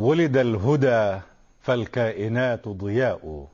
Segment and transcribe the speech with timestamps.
[0.00, 1.20] ولد الهدى
[1.60, 3.46] فالكائنات ضياء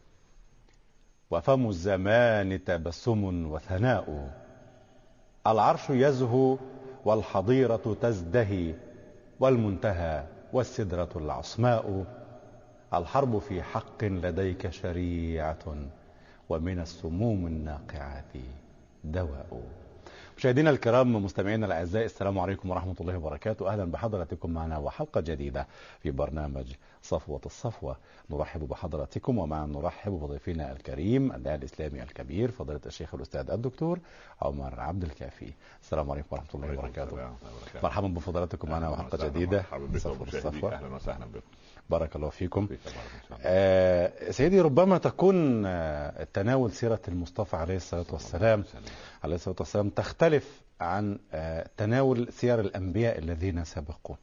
[1.30, 4.30] وفم الزمان تبسم وثناء.
[5.46, 6.58] العرش يزهو
[7.04, 8.74] والحظيرة تزدهي
[9.40, 12.04] والمنتهى والسدرة العصماء.
[12.94, 15.64] الحرب في حق لديك شريعة
[16.48, 18.32] ومن السموم الناقعات
[19.04, 19.62] دواء.
[20.36, 23.72] مشاهدينا الكرام مستمعينا الأعزاء السلام عليكم ورحمة الله وبركاته.
[23.72, 25.66] أهلا بحضراتكم معنا وحلقة جديدة
[26.00, 27.96] في برنامج صفوة الصفوة.
[28.30, 33.98] نرحب بحضراتكم ومعا نرحب بضيفنا الكريم الداعي الإسلامي الكبير فضيلة الشيخ الأستاذ الدكتور
[34.42, 35.52] عمر عبد الكافي.
[35.82, 37.30] السلام عليكم ورحمة الله وبركاته.
[37.82, 39.64] مرحبا بفضلاتكم معنا وحلقة جديدة.
[39.96, 40.74] صفوه الصفوة.
[40.74, 41.46] أهلا وسهلا بكم.
[41.90, 42.68] بارك الله فيكم.
[43.42, 48.64] آه سيدي ربما تكون آه تناول سيرة المصطفى عليه الصلاة والسلام.
[49.24, 54.16] عليه الصلاة والسلام تختلف عن آه تناول سير الأنبياء الذين سبقوا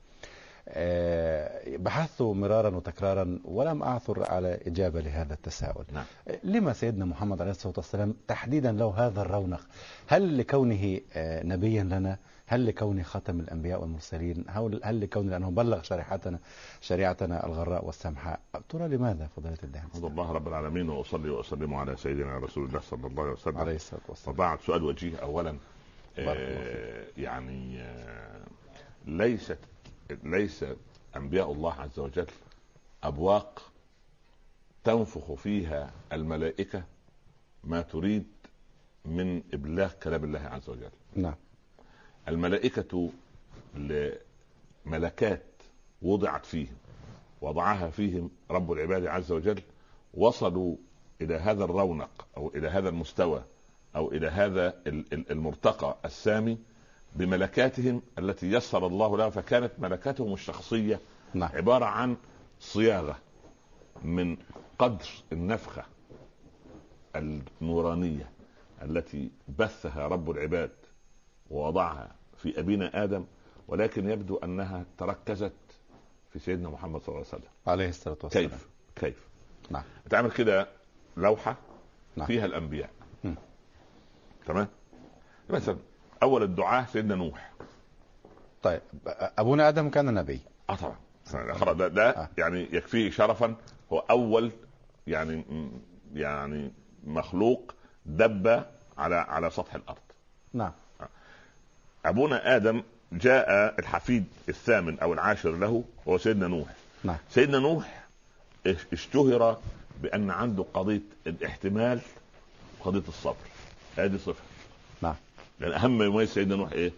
[0.68, 5.86] آه بحثت مرارا وتكرارا ولم أعثر على إجابة لهذا التساؤل.
[5.94, 6.06] نعم.
[6.44, 9.62] لما سيدنا محمد عليه الصلاة والسلام تحديدا له هذا الرونق؟
[10.08, 14.46] هل لكونه آه نبيا لنا؟ هل لكون خاتم الأنبياء والمرسلين؟
[14.84, 16.40] هل لكون لأنه بلغ شريعتنا
[16.82, 22.38] شريعتنا الغراء والسمحاء ترى لماذا فضيلة الله الحمد الله رب العالمين وأصلي وأسلم على سيدنا
[22.38, 23.58] رسول الله صلى الله عليه وسلم.
[23.58, 24.36] عليه الصلاة والسلام.
[24.36, 25.58] وبعد سؤال وجيه اولا
[26.20, 28.42] آه يعني آه
[29.06, 29.60] ليست
[30.24, 30.66] ليس
[31.16, 32.28] أنبياء الله عز وجل
[33.04, 33.72] أبواق
[34.84, 36.84] تنفخ فيها الملائكة
[37.64, 38.26] ما تريد
[39.06, 40.90] من إبلاغ كلام الله عز وجل.
[41.16, 41.36] نعم.
[42.28, 43.12] الملائكة
[44.86, 45.44] لملكات
[46.02, 46.76] وضعت فيهم
[47.42, 49.62] وضعها فيهم رب العباد عز وجل
[50.14, 50.76] وصلوا
[51.22, 53.44] إلى هذا الرونق أو إلى هذا المستوى
[53.96, 54.74] أو إلى هذا
[55.32, 56.58] المرتقى السامي
[57.16, 61.00] بملكاتهم التي يسر الله لها فكانت ملكاتهم الشخصية
[61.34, 61.50] نعم.
[61.54, 62.18] عبارة عن
[62.60, 63.18] صياغة
[64.04, 64.38] من
[64.80, 65.84] قدر النفخة
[67.16, 68.30] النورانية
[68.82, 70.72] التي بثها رب العباد
[71.50, 73.26] ووضعها في أبينا آدم
[73.68, 75.54] ولكن يبدو أنها تركزت
[76.34, 77.52] في سيدنا محمد صلى الله عليه وسلم.
[77.68, 78.50] عليه الصلاة والسلام.
[78.50, 79.28] كيف؟ كيف؟
[79.70, 79.84] نعم.
[80.10, 80.68] تعمل كده
[81.18, 81.56] لوحة
[82.16, 82.28] نعم.
[82.28, 82.90] فيها الأنبياء.
[83.24, 83.34] م.
[84.46, 84.68] تمام؟
[85.50, 85.78] مثلا
[86.24, 87.54] أول الدعاء سيدنا نوح.
[88.64, 90.40] طيب أبونا آدم كان نبي.
[90.70, 90.96] آه طبعا.
[91.54, 92.30] خلاص ده, ده آه.
[92.38, 93.56] يعني يكفيه شرفا.
[93.94, 94.52] هو أول
[95.08, 95.46] يعني
[96.14, 96.72] يعني
[97.04, 97.74] مخلوق
[98.06, 98.66] دب
[98.98, 100.02] على على سطح الأرض.
[100.54, 100.72] نعم.
[102.06, 106.68] أبونا آدم جاء الحفيد الثامن أو العاشر له هو سيدنا نوح.
[107.04, 107.18] نعم.
[107.30, 108.04] سيدنا نوح
[108.94, 109.58] اشتهر
[110.02, 112.00] بأن عنده قضية الاحتمال
[112.80, 113.36] وقضية الصبر.
[113.98, 114.44] هذه صفة.
[115.02, 115.16] نعم.
[115.60, 116.92] لأن أهم ما يميز سيدنا نوح إيه؟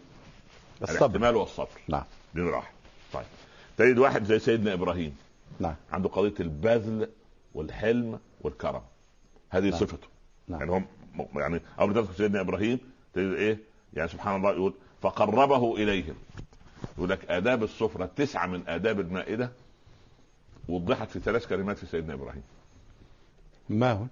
[0.82, 0.98] الصبر.
[0.98, 1.68] الاحتمال والصبر.
[1.88, 2.04] نعم.
[2.36, 2.72] دي راح
[3.14, 3.26] طيب.
[3.78, 5.18] تجد واحد زي سيدنا إبراهيم.
[5.60, 5.76] نعم.
[5.92, 7.10] عنده قضية البذل
[7.54, 8.82] والحلم والكرم.
[9.50, 9.80] هذه نعم.
[9.80, 10.08] صفته.
[10.48, 10.60] نعم.
[10.60, 10.86] يعني هم
[11.36, 12.80] يعني أول سيدنا إبراهيم
[13.14, 13.58] تجد إيه؟
[13.94, 14.74] يعني سبحان الله يقول
[15.06, 16.16] فقربه إليهم.
[16.98, 19.52] يقول لك آداب السفرة تسعة من آداب المائدة
[20.70, 22.44] وضحت في ثلاث كلمات في سيدنا إبراهيم.
[23.70, 24.06] ما هو؟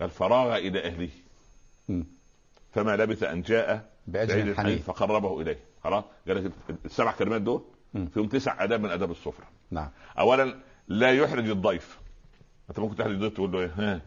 [0.00, 1.08] قال فراغ إلى أهله.
[1.88, 2.02] م.
[2.72, 4.86] فما لبث أن جاء بعجل حنيف.
[4.86, 5.58] فقربه إليه.
[5.84, 6.52] خلاص؟ قال لك
[6.84, 7.64] السبع كلمات دول.
[8.14, 9.46] فيهم تسع آداب من آداب السفرة.
[9.70, 9.90] نعم.
[10.18, 10.54] اولا
[10.88, 11.98] لا يحرج الضيف.
[12.70, 14.00] أنت ممكن تحرج الضيف تقول له إيه؟ ها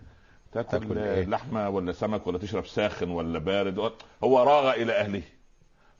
[0.51, 3.93] تاكل تاكل إيه؟ لحمة ولا سمك ولا تشرب ساخن ولا بارد.
[4.23, 5.23] هو راغ إلى أهله.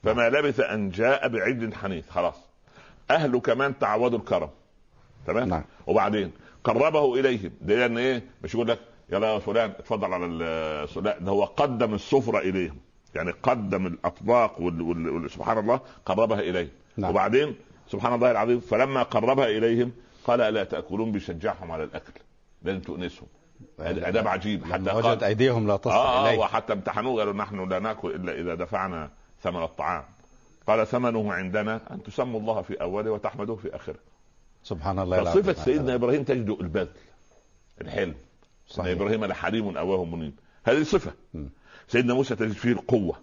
[0.03, 2.09] فما لبث أن جاء بعجل حنيف.
[2.09, 2.35] خلاص.
[3.11, 4.49] أهله كمان تعودوا الكرم.
[5.27, 5.63] تمام؟ نعم.
[5.87, 6.31] وبعدين
[6.63, 7.51] قربه إليهم.
[7.67, 10.25] يعني إيه؟ مش يقول لك يلا يا فلان اتفضل على
[10.95, 12.77] لا ده هو قدم السفرة إليهم.
[13.15, 14.81] يعني قدم الأطباق وال...
[14.81, 15.31] وال...
[15.31, 16.69] سبحان الله قربها إليهم.
[16.97, 17.11] نعم.
[17.11, 17.55] وبعدين
[17.87, 19.91] سبحان الله العظيم فلما قربها إليهم
[20.25, 22.13] قال ألا تأكلون بيشجعهم على الأكل؟
[22.63, 23.27] لازم تؤنسهم.
[23.79, 24.65] هذا اداب عجيب.
[24.65, 28.39] حتى وجد أيديهم لا تصل آه, آه اليه وحتى امتحنوه قالوا نحن لا نأكل إلا
[28.39, 29.09] إذا دفعنا
[29.43, 30.03] ثمن الطعام.
[30.67, 33.99] قال ثمنه عندنا أن تسموا الله في أوله وتحمدوه في آخره.
[34.63, 35.43] سبحان الله العظيم.
[35.43, 36.87] فصفه سيدنا إبراهيم تجد البذل
[37.81, 38.15] الحلم.
[38.67, 38.85] صحيح.
[38.85, 40.33] سيدنا إبراهيم لحليم اواه منيب.
[40.63, 41.45] هذه صفه م.
[41.87, 43.15] سيدنا موسى تجد فيه القوة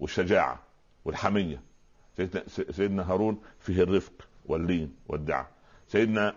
[0.00, 0.62] والشجاعة
[1.04, 1.60] والحمية.
[2.16, 4.12] سيدنا, سيدنا هارون فيه الرفق
[4.46, 5.48] واللين والدعه
[5.88, 6.34] سيدنا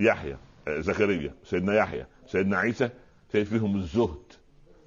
[0.00, 0.36] يحيى
[0.68, 1.34] آه، زكريا.
[1.44, 2.06] سيدنا يحيى.
[2.26, 2.90] سيدنا عيسى
[3.32, 4.22] تجد فيهم الزهد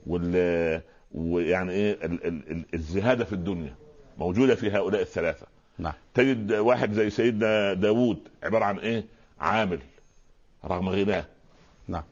[0.08, 3.76] وال ويعني إيه ال- ال- ال- الزهادة في الدنيا.
[4.18, 5.48] موجودة في هؤلاء الثلاثة.
[5.77, 5.94] نعم.
[6.13, 9.06] تجد واحد زي سيدنا داوود عبارة عن إيه؟
[9.39, 9.80] عامل
[10.65, 11.25] رغم غناه.
[11.88, 12.04] نعم.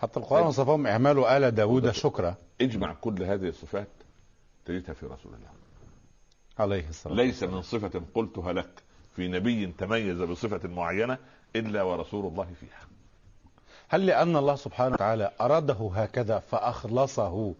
[0.00, 2.34] حتى القرآن وصفهم إعمال آل داود شكرا.
[2.60, 3.88] اجمع كل هذه الصفات
[4.64, 5.48] تجدها في رسول الله.
[6.58, 8.70] عليه الصلاة ليس من صفة قلتها لك
[9.16, 11.18] في نبي تميز بصفة معينة
[11.56, 12.88] إلا ورسول الله فيها.
[13.88, 17.54] هل لأن الله سبحانه وتعالى أراده هكذا فأخلصه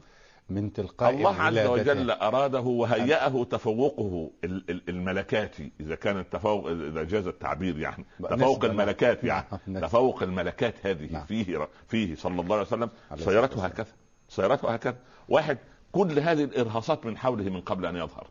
[0.48, 7.02] من تلقاء الله عز؟ وجل أراده وهيأه تفوقه ال- ال- الملكاتي إذا كان التفوق إذا
[7.04, 8.64] جاز التعبير يعني تفوق.
[8.64, 9.82] الملكات يعني نعم.
[9.82, 11.24] تفوق الملكات هذه نعم.
[11.26, 13.86] فيه فيه صلى الله عليه وسلم سيرته هكذا
[14.28, 14.96] سيرته هكذا
[15.28, 15.58] واحد
[15.92, 18.26] كل هذه الإرهاصات من حوله من قبل أن يظهر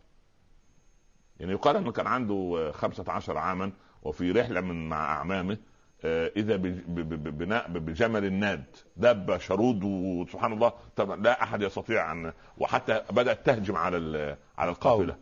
[1.39, 3.71] يعني يقال أنه كان عنده خمسة عشر عاما
[4.03, 5.57] وفي رحلة من مع أعمامه آه،
[6.03, 8.63] إذا ب- ب- ب- بناء بجمل ناد
[8.97, 15.17] دابه شرود وسبحان الله طبعا لا أحد يستطيع ان وحتى بدأت تهجم على على القافلة.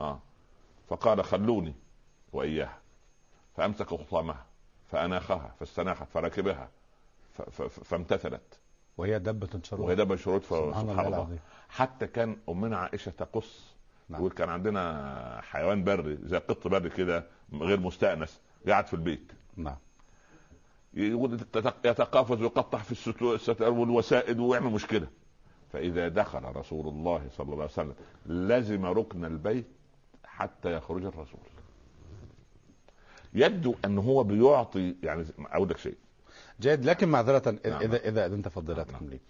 [0.00, 0.20] آه.
[0.88, 1.74] فقال خلوني
[2.32, 2.78] وإياها
[3.56, 4.46] فأمسك خطامها
[4.90, 6.68] فأناخها فاستناخت فركبها
[7.84, 8.58] فامتثلت.
[8.96, 11.38] وهي دابة شرود وهي دابه شرود سبحان الله الله.
[11.68, 13.74] حتى كان أمنا عائشة تقص
[14.08, 14.20] نعم.
[14.20, 19.32] يقول كان عندنا حيوان بري زي قط بري كده غير مستأنس قاعد في البيت.
[19.56, 19.76] نعم.
[20.94, 25.08] يتقافز ويقطع في الستار والوسائد ويعمل مشكلة
[25.72, 27.94] فإذا دخل رسول الله صلى الله عليه وسلم
[28.26, 29.66] لزم ركن البيت
[30.24, 31.40] حتى يخرج الرسول
[33.34, 35.96] يبدو أن هو بيعطي يعني أقول لك شيء
[36.60, 37.80] جيد لكن معذرة إذا- نعم.
[37.82, 39.10] إذا إذا أذنت فضيلتكم نعم.
[39.10, 39.20] لي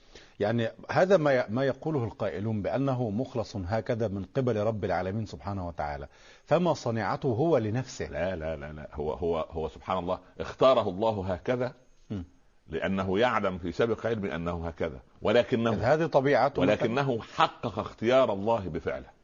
[0.41, 6.09] يعني هذا ما ما يقوله القائلون بأنه مخلص هكذا من قبل رب العالمين سبحانه وتعالى.
[6.45, 8.07] فما صنيعته هو لنفسه.
[8.07, 8.89] لا لا لا لا.
[8.93, 11.75] هو هو هو سبحان الله اختاره الله هكذا
[12.11, 12.23] م.
[12.69, 15.01] لأنه يعلم في سابق علمه أنه هكذا.
[15.23, 19.19] ولكنه هذه طبيعته ولكنه حقق اختيار الله بفعله.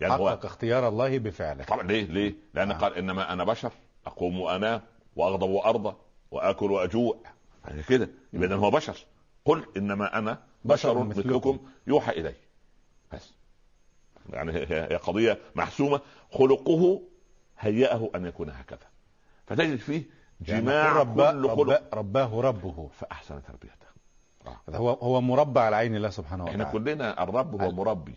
[0.00, 1.64] يعني هو حقق اختيار الله بفعله.
[1.64, 2.78] طبعا ليه؟ ليه؟ لأن آه.
[2.78, 3.72] قال إنما أنا بشر
[4.06, 4.80] أقوم وانام
[5.16, 5.94] وأغضب وأرضى
[6.30, 7.16] وآكل وأجوع.
[7.64, 8.08] يعني كده.
[8.32, 8.96] يبقى إذن هو بشر.
[9.44, 11.58] قل إنما أنا بشر مثلكم.
[11.86, 12.34] يوحى إلي.
[13.12, 13.32] بس.
[14.30, 16.00] يعني هي قضية محسومة.
[16.30, 17.02] خلقه
[17.58, 18.86] هيأه أن يكون هكذا.
[19.46, 20.02] فتجد فيه
[20.48, 21.94] يعني جماع رباه, كل خلق.
[21.94, 22.90] رباه, ربه.
[23.00, 23.72] فأحسن تربيته.
[24.70, 26.78] هو هو مربى على عين الله سبحانه إحنا وتعالى.
[26.78, 28.14] كلنا الرب هو مربي.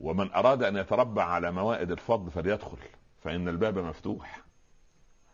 [0.00, 2.78] ومن أراد أن يتربى على موائد الفضل فليدخل.
[3.22, 4.42] فإن الباب مفتوح.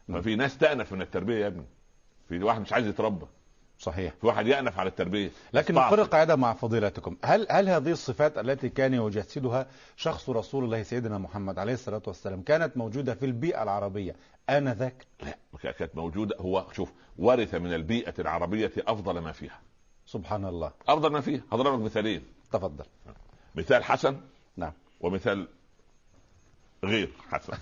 [0.08, 1.66] ففي ناس تأنف من التربية يا ابني.
[2.28, 3.26] في واحد مش عايز يتربى.
[3.84, 4.12] صحيح.
[4.20, 5.31] في واحد يأنف على التربية.
[5.52, 5.75] لكن.
[5.75, 7.16] نفرق قاعدة مع فضيلتكم.
[7.25, 9.66] هل هل هذه الصفات التي كان يجسدها
[9.96, 14.16] شخص رسول الله سيدنا محمد عليه الصلاة والسلام كانت موجودة في البيئة العربية
[14.50, 16.36] آنذاك؟ لا كانت موجودة.
[16.38, 19.60] هو شوف ورث من البيئة العربية أفضل ما فيها.
[20.06, 20.72] سبحان الله.
[20.88, 21.40] أفضل ما فيها.
[21.52, 22.22] هضرب لك مثالين
[22.52, 22.84] تفضل.
[23.54, 24.16] مثال حسن
[24.56, 24.72] نعم.
[25.00, 25.48] ومثال
[26.84, 27.52] غير حسن.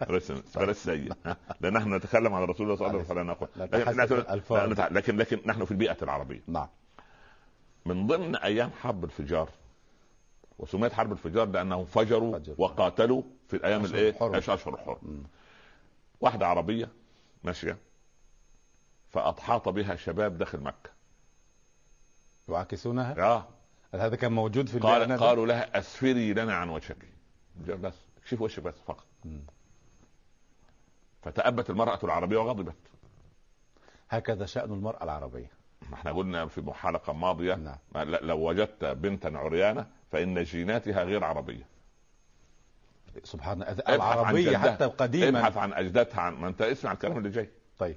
[0.56, 1.12] بلاش سيء؟
[1.60, 3.26] لأن نحن نتكلم عن الرسول صلى الله عليه وسلم.
[3.30, 6.42] نقول لكن, لكن لكن نحن في البيئة العربية.
[6.46, 6.68] نعم.
[7.86, 9.50] من ضمن أيام حرب الفجار
[10.58, 12.54] وسميت حرب الفجار لانهم فجروا فجر.
[12.58, 14.98] وقاتلوا في الأيام الإيه؟ أشهر الحرم.
[15.02, 15.22] مم.
[16.20, 16.88] واحدة عربية
[17.44, 17.78] ماشية
[19.08, 20.90] فاحاط بها شباب داخل مكة.
[22.48, 23.48] يعاكسونها؟ آه.
[23.94, 27.08] هذا كان موجود في قال؟ قالوا لها أسفري لنا عن وجهك.
[27.66, 28.07] بس.
[28.28, 29.06] اكشف وشك بس فقط.
[31.22, 32.76] فتأبت المرأة العربية وغضبت.
[34.10, 35.50] هكذا شأن المرأة العربية.
[35.90, 37.76] ما إحنا قلنا في حلقة ماضية نعم.
[38.04, 41.66] لو وجدت بنتا عريانة فإن جيناتها غير عربية.
[43.24, 43.94] سبحان الله.
[43.94, 44.56] العربية.
[44.56, 47.48] حتى قديما ابحث عن أجدادها عن ما أنت اسمع الكلام اللي جاي.
[47.78, 47.96] طيب.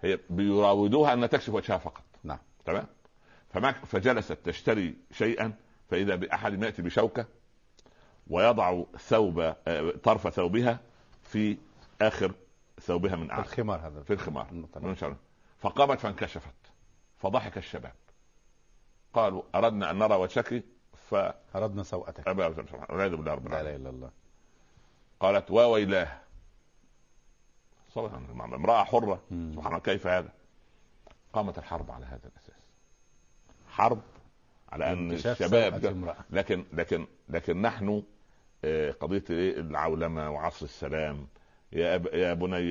[0.00, 2.02] هي بيراودوها أن تكشف وجهها فقط.
[2.24, 2.38] نعم.
[2.64, 2.86] تمام؟
[3.86, 5.52] فجلست تشتري شيئا
[5.90, 7.26] فإذا بأحد يأتي بشوكة
[8.30, 10.78] ويضع ثوب آه، طرف ثوبها
[11.22, 11.56] في
[12.02, 12.32] آخر
[12.80, 13.42] ثوبها من أعلى.
[13.42, 14.02] الخمار هذا.
[14.02, 15.16] في الخمار.
[15.60, 16.54] فقامت فانكشفت.
[17.18, 17.92] فضحك الشباب.
[19.14, 20.64] قالوا أردنا أن نرى وجهك
[21.10, 22.26] فابى أردنا سوءتك.
[22.26, 24.10] والعياذ بالله رب لا إله إلا الله.
[25.20, 26.20] قالت وويلاه
[28.84, 29.22] حرة.
[29.30, 29.52] مم.
[29.54, 30.32] سبحان الله كيف هذا؟
[31.32, 32.60] قامت الحرب على هذا الأساس.
[33.68, 34.00] حرب
[34.72, 36.16] على أن انكشاف الشباب امرأة.
[36.30, 38.02] لكن لكن لكن نحن
[39.00, 41.26] قضية إيه؟ العولمة وعصر السلام.
[41.72, 42.06] يا أب...
[42.06, 42.70] يا بني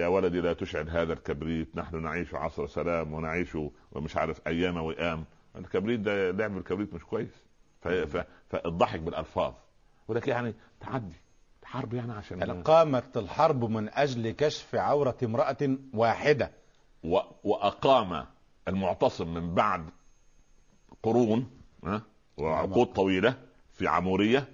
[0.00, 1.76] يا ولدي لا تشعل هذا الكبريت.
[1.76, 3.56] نحن نعيش عصر سلام ونعيش
[3.92, 5.24] ومش عارف أيام وئام
[5.56, 7.44] الكبريت ده لعب الكبريت مش كويس.
[7.80, 7.88] ف...
[7.88, 8.24] ف...
[8.48, 9.54] فالضحك بالألفاظ.
[10.08, 11.14] ولكن يعني تعدي.
[11.64, 16.50] حرب يعني عشان يعني قامت الحرب من أجل كشف عورة امرأة واحدة.
[17.04, 17.18] و...
[17.44, 18.26] وأقام
[18.68, 19.90] المعتصم من بعد
[21.02, 21.50] قرون
[21.84, 22.02] ها
[22.36, 23.34] وعقود طويلة
[23.72, 24.48] في عمورية.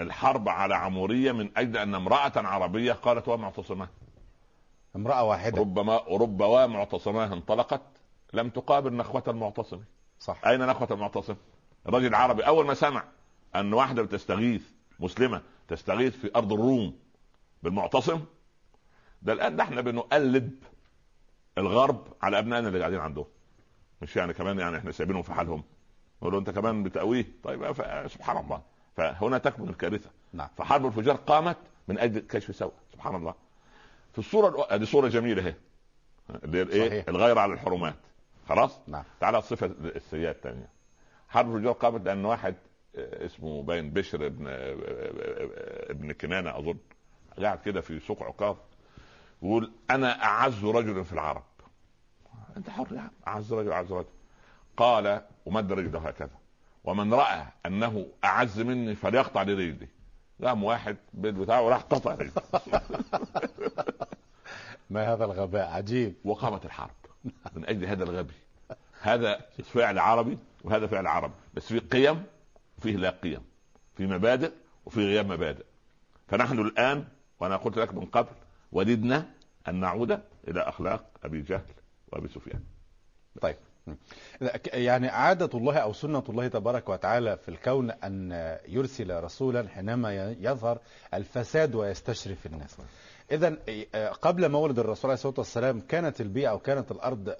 [0.00, 3.88] الحرب على عمورية من أجل أن امرأة عربية قالت ومعتصمه
[4.96, 5.60] امرأة واحدة.
[5.60, 7.82] ربما رب ومعتصماه انطلقت.
[8.32, 9.80] لم تقابل نخوة المعتصم.
[10.20, 10.46] صح.
[10.46, 11.36] أين نخوة المعتصم؟
[11.88, 13.04] الرجل العربي أول ما سمع
[13.56, 14.62] أن واحدة بتستغيث
[15.00, 16.98] مسلمة تستغيث في أرض الروم
[17.62, 18.20] بالمعتصم
[19.22, 20.64] ده الآن ده إحنا بنقلب
[21.58, 23.26] الغرب على أبنائنا اللي قاعدين عندهم.
[24.02, 25.62] مش يعني كمان يعني إحنا سايبينهم في حالهم.
[26.22, 27.72] نقول له أنت كمان بتقويه؟ طيب
[28.06, 28.62] سبحان الله.
[28.98, 30.10] فهنا تكمن الكارثة.
[30.32, 30.48] نعم.
[30.56, 31.56] فحرب الفجار قامت
[31.88, 32.72] من أجل كشف سوء.
[32.92, 33.34] سبحان الله.
[34.12, 35.54] في الصورة هذه صورة جميلة اهي
[36.44, 37.94] اللي هي الايه الغير على الحرمات.
[38.48, 39.04] خلاص؟ نعم.
[39.20, 40.68] تعالى الصفه السيئه الثانية.
[41.28, 42.54] حرب الفجار قامت لأن واحد
[42.96, 46.78] آه، اسمه باين بشر ابن آه، آه، ابن كنانة أظن
[47.42, 48.56] قاعد كده في سوق عكاظ
[49.42, 51.44] يقول أنا أعز رجل في العرب.
[52.56, 53.10] أنت حر يا عم.
[53.28, 54.08] أعز رجل أعز رجل.
[54.76, 56.37] قال ومد رجله هكذا.
[56.88, 59.88] ومن رأى أنه أعز مني فليقطع لي رجلي.
[60.44, 62.42] قام واحد بالبتاع وراح قطع رجله
[64.90, 66.14] ما هذا الغباء؟ عجيب.
[66.24, 66.90] وقامت الحرب.
[67.54, 68.32] من أجل هذا الغبي.
[69.00, 71.34] هذا فعل عربي وهذا فعل عربي.
[71.54, 72.24] بس في قيم
[72.78, 73.42] وفيه لا قيم.
[73.96, 74.52] في مبادئ
[74.86, 75.64] وفي غياب مبادئ.
[76.28, 77.04] فنحن الآن
[77.40, 78.32] وأنا قلت لك من قبل
[78.72, 79.30] وددنا
[79.68, 81.62] أن نعود إلى أخلاق أبي جهل
[82.12, 82.62] وأبي سفيان.
[83.40, 83.56] طيب.
[84.72, 88.32] يعني عادة الله أو سنة الله تبارك وتعالى في الكون أن
[88.68, 90.78] يرسل رسولا حينما يظهر
[91.14, 92.76] الفساد ويستشرف الناس.
[93.32, 93.56] إذا
[94.12, 97.34] قبل مولد الرسول عليه الصلاة والسلام كانت البيئة أو كانت الأرض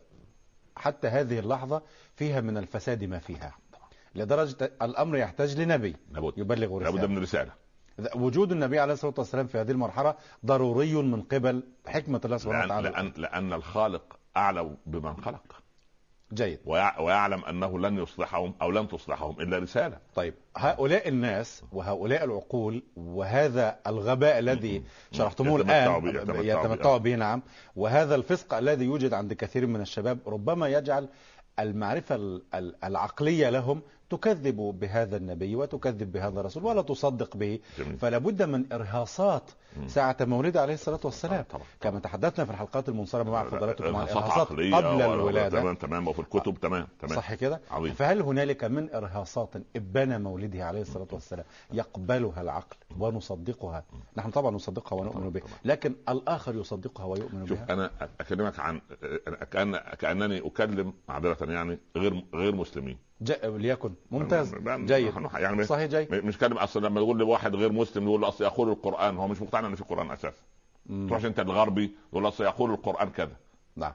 [0.77, 1.83] حتى هذه اللحظة
[2.17, 3.55] فيها من الفساد ما فيها.
[4.15, 6.39] لدرجة الأمر يحتاج لنبي لابد.
[6.39, 6.97] يبلغ رسالة.
[6.97, 7.53] لابد من رسالة.
[8.15, 10.15] وجود النبي عليه الصلاة والسلام في هذه المرحلة
[10.47, 12.91] ضروري من قبل حكمة الله سبحانه وتعالى.
[12.91, 15.63] لأن, لأن الخالق أعلم بمن خلق.
[16.33, 16.59] جيد.
[16.67, 19.99] ويع- ويعلم أنه لن يصلحهم أو لن تصلحهم إلا رسالة.
[20.15, 24.83] طيب هؤلاء الناس وهؤلاء العقول وهذا الغباء الذي
[25.13, 27.15] شرحتموه به- يتمتعوا به.
[27.17, 27.43] نعم.
[27.77, 31.09] وهذا الفسق الذي يوجد عند كثير من الشباب ربما يجعل
[31.59, 37.59] المعرفة ال- ال- العقلية لهم تكذب بهذا النبي وتكذب بهذا الرسول ولا تصدق به.
[38.01, 39.51] فلا بد من إرهاصات
[39.87, 41.45] ساعة مولده عليه الصلاة والسلام.
[41.51, 41.65] طبعا.
[41.81, 45.61] كما تحدثنا في الحلقات المنصرمة مع فضلاتكم عن إرهاصات قبل الولادة.
[45.61, 47.17] تمام تمام وفي الكتب تمام تمام.
[47.17, 47.61] صح كده.
[47.95, 53.85] فهل هنالك من إرهاصات إبان مولده عليه الصلاة والسلام يقبلها العقل ونصدقها؟
[54.17, 58.81] نحن طبعا نصدقها ونؤمن بها لكن الآخر يصدقها ويؤمن شوف بها؟ أنا أكلمك عن
[59.51, 63.08] كأن كأنني أكلم معذرة يعني غير غير مسلمين.
[63.21, 63.33] ج...
[63.45, 64.55] ليكن ممتاز.
[64.55, 65.15] جيد.
[65.35, 66.15] يعني صحيح جيد.
[66.15, 69.29] مش كلمه أصلا لما يقول لي واحد غير مسلم يقول له أصل يقول القرآن هو
[69.29, 70.43] مش مقتنع ان في قرآن أساسا.
[70.89, 73.37] تروحش أنت الغربي يقول أصل يقول القرآن كذا.
[73.77, 73.93] نعم.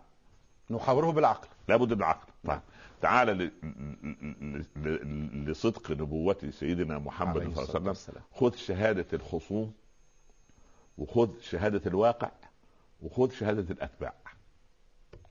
[0.70, 1.48] نحاوره بالعقل.
[1.68, 2.60] لابد من العقل نعم.
[3.02, 3.52] تعال ل...
[3.64, 4.66] ل...
[4.76, 5.52] ل...
[5.52, 8.22] لصدق نبوة سيدنا محمد صلى الله عليه وسلم.
[8.34, 9.74] خذ شهادة الخصوم
[10.98, 12.32] وخذ شهادة الواقع
[13.02, 14.14] وخذ شهادة الأتباع.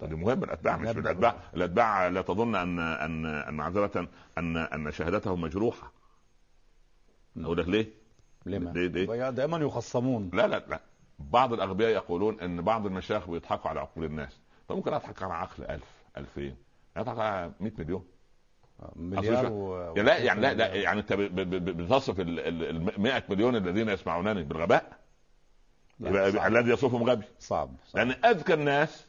[0.06, 1.36] دي مهم الأتباع مش نبدأ الأتباع.
[1.56, 5.92] الأتباع لا تظن أن أن أن معذرة أن أن شهادتهم مجروحة.
[7.40, 7.86] أقول لك ليه؟
[8.46, 10.30] لما ليه- ليه؟ دائما يخصمون.
[10.34, 10.80] لا لا لا.
[11.18, 14.38] بعض الأغبياء يقولون أن بعض المشايخ بيضحكوا على عقول الناس.
[14.68, 15.84] فممكن أضحك على عقل ألف
[16.16, 16.56] ألفين؟
[16.96, 18.04] أضحك على 100 مليون.
[18.96, 19.94] مليار أصل و...
[19.96, 24.98] لا يعني لا لا يعني أنت بتصف ال- ال ال 100 مليون الذين يسمعونني بالغباء
[26.00, 26.46] يبقى.
[26.46, 27.24] الذي يصفهم غبي.
[27.38, 27.96] صعب, صعب.
[28.06, 29.06] لأن أذكى الناس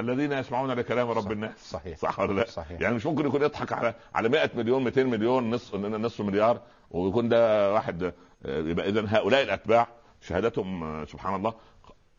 [0.00, 1.70] الذين يسمعون لكلام رب صح- الناس.
[1.70, 2.80] صحيح صح ولا لا؟ صحيح.
[2.80, 7.28] يعني مش ممكن يكون يضحك على على 100 مليون 200 مليون نصف نصف مليار ويكون
[7.28, 8.02] ده واحد
[8.44, 9.88] آه، يبقى اذا هؤلاء الأتباع
[10.20, 11.54] شهادتهم آه، سبحان الله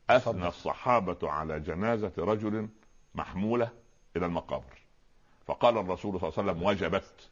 [0.09, 0.47] أثنى.
[0.47, 2.69] الصحابة على جنازة رجل
[3.15, 3.69] محمولة
[4.17, 4.77] إلى المقابر.
[5.45, 7.29] فقال الرسول صلى الله عليه وسلم وجبت.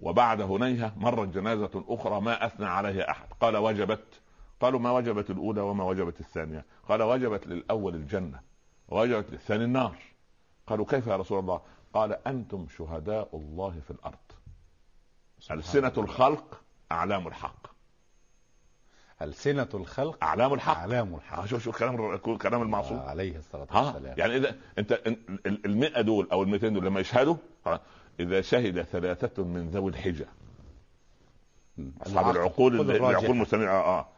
[0.00, 3.26] وبعد هنيهة مرت جنازة أخرى ما أثنى عليها أحد.
[3.40, 4.20] قال وجبت.
[4.60, 6.64] قالوا ما وجبت الأولى وما وجبت الثانية.
[6.88, 8.40] قال وجبت للأول الجنة.
[8.90, 9.96] ووجبت للثاني النار
[10.66, 11.60] قالوا كيف يا رسول الله؟
[11.94, 14.18] قال أنتم شهداء الله في الأرض.
[15.50, 16.60] ألسنة الخلق
[16.92, 17.66] أعلام الحق.
[19.22, 20.76] ألسنة الخلق أعلام الحق.
[20.76, 22.96] أعلام آه، الحق شوف شوف كلام كلام المعصوم.
[22.98, 24.18] آه، عليه الصلاة والسلام.
[24.18, 27.36] يعني إذا أنت ال- ال 100 دول أو ال 200 دول لما يشهدوا
[28.20, 29.92] إذا شهد ثلاثة من ذوي.
[32.02, 32.36] أصحاب العقل.
[32.36, 32.90] العقول.
[32.90, 34.08] العقول المستمعه آه آه.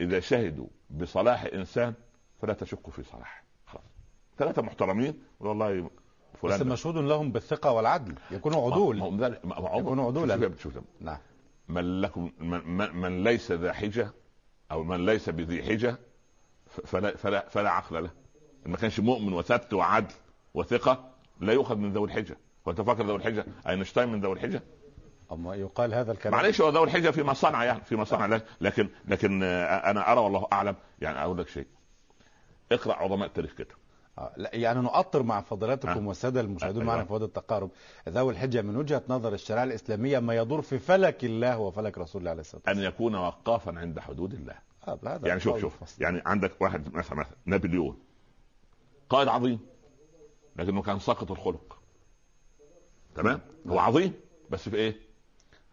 [0.00, 1.94] إذا شهدوا بصلاح إنسان
[2.42, 3.45] فلا تشكوا في صلاحه.
[4.38, 5.22] ثلاثة محترمين.
[5.40, 6.64] والله بس فلان ده.
[6.64, 8.14] مشهود لهم بالثقة والعدل.
[8.30, 8.96] يكونوا عدول.
[8.98, 10.40] يكونوا عدولا.
[10.40, 10.84] شوف- شوف- شوف.
[11.00, 11.18] نعم.
[11.68, 14.10] من لكم من, من, ليس ذا حجة
[14.70, 15.96] أو من ليس بذي حجة
[16.86, 18.10] فلا فلا فلا عقل له.
[18.66, 20.14] ما كانش مؤمن وثبت وعدل
[20.54, 22.36] وثقة لا يؤخذ من ذوي الحجة.
[22.66, 23.44] وانت فاكر ذوي الحجة.
[23.68, 24.62] أينشتاين من ذوي الحجة.
[25.32, 28.88] أما يقال هذا الكلام معلش هو ذوي الحجة فيما صنع يعني فيما صنع لك- لكن
[29.08, 30.76] لكن آه، أنا أرى والله أعلم.
[31.00, 31.66] يعني أقول لك شيء.
[32.72, 33.68] اقرأ عظماء التاريخ كده
[34.36, 36.08] لا يعني نؤطر مع فضيلتكم آه.
[36.08, 37.06] والسادة المشاهدون آه، معنا أيوة.
[37.06, 37.70] في وادي التقارب
[38.08, 42.30] ذوي الحجة من وجهة نظر الشريعة الإسلامية ما يدور في فلك الله وفلك رسول الله
[42.30, 42.92] عليه الصلاة أن والسلام.
[42.92, 44.54] يكون وقافا عند حدود الله.
[44.88, 46.02] آه، هذا يعني شوف شوف فصل.
[46.02, 47.98] يعني عندك واحد مثلا مثلا نابليون.
[49.10, 49.58] قائد عظيم
[50.56, 51.78] لكنه كان ساقط الخلق.
[53.14, 54.12] تمام؟ هو عظيم
[54.50, 54.96] بس في إيه؟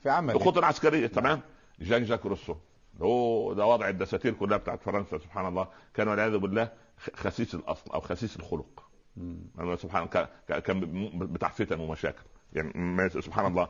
[0.03, 1.41] في عمل الخطه العسكريه تمام؟
[1.79, 2.55] جان جاك روسو.
[3.01, 5.67] هو ده وضع الدساتير كلها بتاعت فرنسا سبحان الله.
[5.93, 6.71] كان والعياذ بالله
[7.15, 8.83] خسيس الأصل أو خسيس الخلق.
[9.59, 10.79] أنا سبحان كان
[11.19, 12.23] بتاع فتن ومشاكل
[12.53, 13.67] يعني سبحان الله.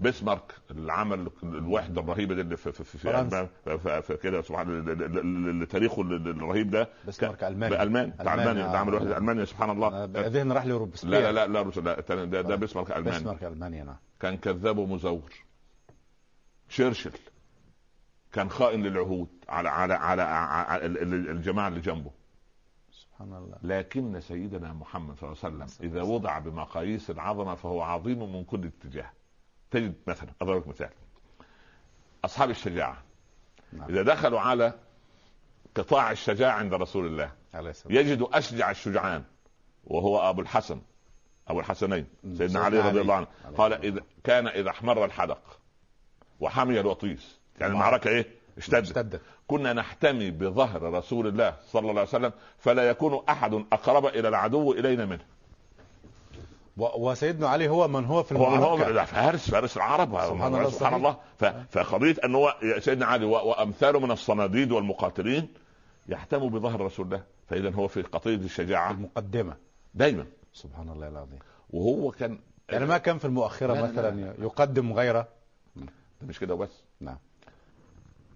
[0.00, 4.02] بسمارك اللي عمل الوحدة الرهيبة دي اللي في في في, في.
[4.02, 6.88] في, كده سبحان الله ال- ال- ال- تاريخه ال- الرهيب ده.
[7.08, 8.66] بسمارك الماني الماني بتاع ألمانيا.
[8.72, 8.94] ده عمل.
[8.94, 10.04] وحده ألمانيا سبحان الله.
[10.04, 11.12] ذهني راح لروبسبير.
[11.12, 13.96] لا لا لا لا لا ده, ده بسمارك الماني بسمارك ألمانيا نعم.
[14.20, 15.32] كان كذاب ومزور
[16.68, 17.12] شرشل
[18.32, 22.10] كان خائن للعهود على على على, على ال- الجماعة اللي جنبه.
[23.24, 28.32] سبحان الله لكن سيدنا محمد صلى الله عليه وسلم إذا وضع بمقاييس العظمة فهو عظيم
[28.36, 29.10] من كل اتجاه
[29.70, 30.90] تجد مثلا أضرب لك مثال
[32.24, 33.02] أصحاب الشجاعة
[33.72, 33.88] نعم.
[33.90, 34.72] إذا دخلوا على
[35.74, 39.24] قطاع الشجاعة عند رسول الله عليه السلام يجد أشجع الشجعان
[39.84, 40.80] وهو أبو الحسن
[41.48, 42.34] أبو الحسنين مم.
[42.36, 43.00] سيدنا علي رضي.
[43.00, 43.26] الله عنه
[43.56, 43.72] قال.
[43.72, 45.60] إذا كان إذا احمر الحدق
[46.40, 47.84] وحمي الوطيس يعني الله.
[47.84, 48.26] المعركة إيه
[48.58, 54.06] اشتدت اشتدت كنا نحتمي بظهر رسول الله صلى الله عليه وسلم فلا يكون أحد أقرب
[54.06, 55.24] إلى العدو إلينا منه.
[56.76, 60.08] و- وسيدنا علي هو من هو في هو هو المعركة؟ ده فارس فارس العرب.
[60.08, 60.94] سبحان الله سبحان.
[60.94, 61.16] الله.
[61.38, 61.44] ف-
[61.78, 65.48] فقضيه ان هو سيدنا علي و- وأمثاله من الصناديد والمقاتلين
[66.08, 67.22] يحتموا بظهر رسول الله.
[67.48, 68.90] فإذا هو في قضيه الشجاعة.
[68.90, 69.56] المقدمة.
[69.94, 70.26] دايما.
[70.52, 71.38] سبحان الله العظيم.
[71.70, 74.34] وهو كان يعني ما كان في المؤخرة لا، لا، مثلا لا.
[74.44, 75.28] يقدم غيره؟
[76.22, 76.82] مش كده وبس.
[77.00, 77.16] نعم.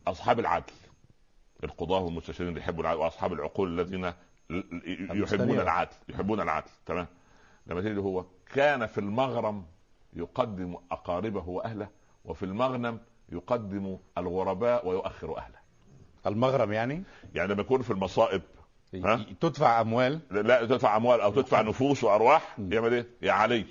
[0.06, 0.72] أصحاب العدل
[1.64, 4.12] القضاة والمستشارين اللي يحبوا العدل وأصحاب العقول الذين
[4.50, 5.60] يحبون.
[5.60, 7.06] العدل يحبون العدل تمام
[7.66, 9.64] لما تجد هو كان في المغرم
[10.12, 11.88] يقدم أقاربه وأهله
[12.24, 12.98] وفي المغنم
[13.32, 15.56] يقدم الغرباء ويؤخر أهله
[16.26, 17.02] المغرم يعني
[17.34, 18.42] يعني لما يكون في المصائب
[18.94, 22.56] ها؟ ي- تدفع أموال لا تدفع أموال أو تدفع نفوس وأرواح.
[22.58, 23.66] يعمل إيه؟ يا علي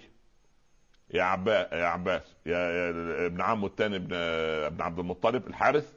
[1.14, 2.90] يا عباس يا عباس يا, يا
[3.26, 5.94] ابن عمه الثاني ابن ابن عبد المطلب الحارث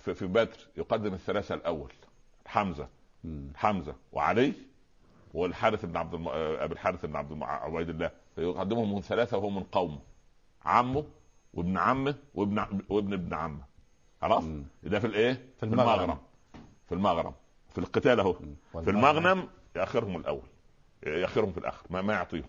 [0.00, 1.92] في, في بدر يقدم الثلاثة الأول
[2.46, 2.88] حمزة
[3.24, 3.48] مم.
[3.56, 4.52] حمزة وعلي
[5.34, 6.28] والحارث بن عبد الم...
[6.28, 7.44] أبي الحارث بن عبد الم...
[7.44, 9.98] عبيد الله يقدمهم من ثلاثة وهو من قومه
[10.64, 11.04] عمه
[11.54, 13.62] وابن عمه وابن وابن ابن عمه
[14.22, 14.44] خلاص.
[14.82, 16.18] ده في الإيه؟ في المغرم.
[16.88, 17.32] في المغرم
[17.72, 18.32] في القتال اهو.
[18.32, 20.46] في المغنم يأخرهم الأول
[21.06, 22.48] يأخرهم في الآخر ما, ما يعطيهم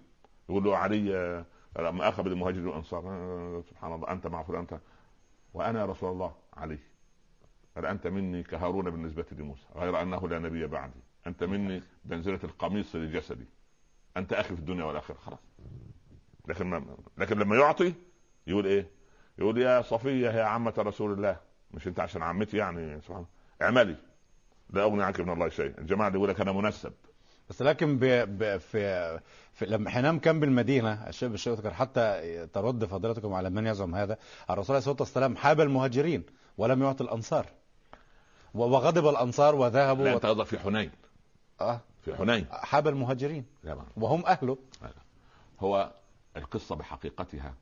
[0.50, 1.46] يقول له علي آه،
[1.80, 4.80] لما أخذ المهاجرين والانصار آه، سبحان الله أنت مع فلان انت
[5.54, 6.80] وأنا يا رسول الله علي
[7.78, 11.00] قال أنت مني كهارون بالنسبة لموسى غير أنه لا نبي بعدي.
[11.28, 13.46] أنت مني بمنزله القميص لجسدي
[14.18, 15.40] أنت أخي في الدنيا والآخرة خلاص.
[16.48, 17.94] لكن ما لكن لما يعطي
[18.48, 18.88] يقول إيه؟
[19.40, 21.38] يقول يا صفية يا عمة رسول الله.
[21.72, 23.28] مش أنت عشان عمتي يعني سبحان الله.
[23.62, 23.96] اعملي.
[24.70, 26.94] لا أغني عنك من الله شيء الجماعة اللي يقول لك أنا منسب.
[27.50, 28.06] بس لكن ب...
[28.06, 28.58] ب...
[28.58, 29.20] في...
[29.54, 34.18] في لما حينام كان بالمدينة الشيخ الشيخ حتى ترد فضيلتكم على من يزعم هذا
[34.50, 36.24] الرسول عليه الصلاة والسلام حاب المهاجرين
[36.58, 37.46] ولم يعطي الأنصار.
[38.54, 40.14] وغضب الأنصار وذهبوا لا.
[40.14, 40.92] أنت قصدك في حنين.
[41.62, 41.82] آه.
[42.06, 42.46] في حنين.
[42.52, 43.46] حاب المهاجرين.
[43.64, 44.58] طبعا وهم أهله.
[45.60, 45.92] هو
[46.38, 47.54] القصة بحقيقتها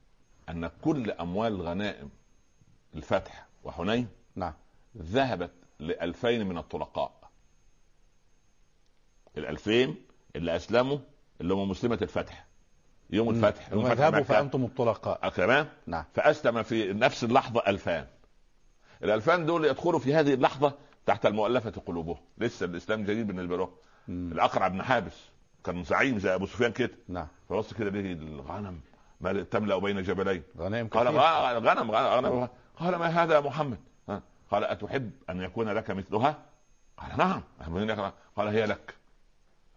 [0.49, 2.09] أن كل أموال غنائم
[2.95, 4.53] الفتح وحنين نعم.
[4.97, 7.11] ذهبت لألفين من الطلقاء.
[9.37, 9.95] الألفين
[10.35, 10.97] اللي أسلموا
[11.41, 12.45] اللي هم مسلمة الفتح.
[13.09, 14.27] يوم الفتح يوم هم فتح اذهبوا مكة.
[14.27, 15.29] فأنتم الطلقاء.
[15.29, 16.03] تمام؟ نعم.
[16.13, 18.07] فأسلم في نفس اللحظة ألفان.
[19.03, 20.73] الألفان دول يدخلوا في هذه اللحظة
[21.05, 22.17] تحت المؤلفة قلوبهم.
[22.37, 23.69] لسه الإسلام جديد بالنسبة لهم.
[24.07, 24.31] مم.
[24.31, 25.29] الأقرع بن حابس
[25.63, 26.91] كان زعيم زي أبو سفيان كده.
[27.07, 27.27] نعم.
[27.49, 28.79] فبص كده ليه الغنم
[29.21, 30.43] ما تملأ بين جبلين.
[30.57, 32.47] غنائم قال غنم غنم غنم.
[32.79, 33.79] قال ما هذا يا محمد؟
[34.51, 36.37] قال أتحب أن يكون لك مثلها؟
[36.97, 37.41] قال نعم.
[38.35, 38.95] قال هي لك.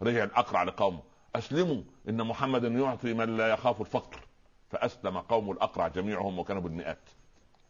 [0.01, 0.99] رجع الأقرع لقومه.
[1.35, 4.19] أسلموا إن محمدا يعطي من لا يخاف الفقر.
[4.69, 7.09] فأسلم قوم الأقرع جميعهم وكانوا بالمئات.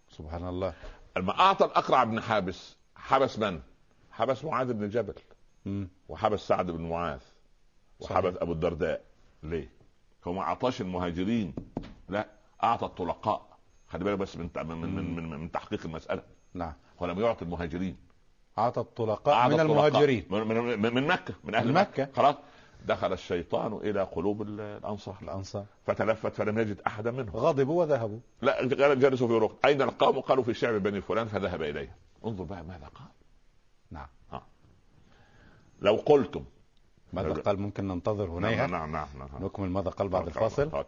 [0.10, 0.74] سبحان الله.
[1.18, 3.60] لما أعطى الأقرع بن حابس حبس من؟
[4.12, 5.14] حبس معاذ بن جبل.
[6.10, 7.20] وحبس سعد بن معاذ
[8.00, 9.02] وحبس أبو الدرداء
[9.44, 9.70] ليه؟
[10.28, 11.54] هو ما أعطاش المهاجرين
[12.10, 12.28] لا
[12.64, 17.20] أعطى الطلقاء خلي بالك بس من من من, من, من تحقيق المسألة نعم هو لم
[17.20, 17.98] يعطي المهاجرين
[18.58, 19.88] أعطى الطلقاء أعطى من الطلقاء.
[19.88, 22.04] المهاجرين من, من, من, مكة من أهل من مكة.
[22.04, 22.14] مكة.
[22.16, 22.36] خلاص
[22.86, 25.16] دخل الشيطان إلى قلوب ال- الأنصار.
[25.22, 25.66] الأنصار.
[25.86, 27.36] فتلفت فلم يجد أحدا منهم.
[27.36, 28.20] غضبوا وذهبوا.
[28.42, 29.56] لا جلسوا في ركن.
[29.66, 33.08] أين القوم؟ قالوا في شعب بني فلان فذهب إليه انظر بقى ماذا قال.
[33.92, 34.08] نعم.
[35.82, 36.44] لو قلتم.
[37.14, 40.84] ماذا قال؟ ممكن ننتظر هنيها نعم نعم نعم نكمل ماذا قال بعد الفاصل.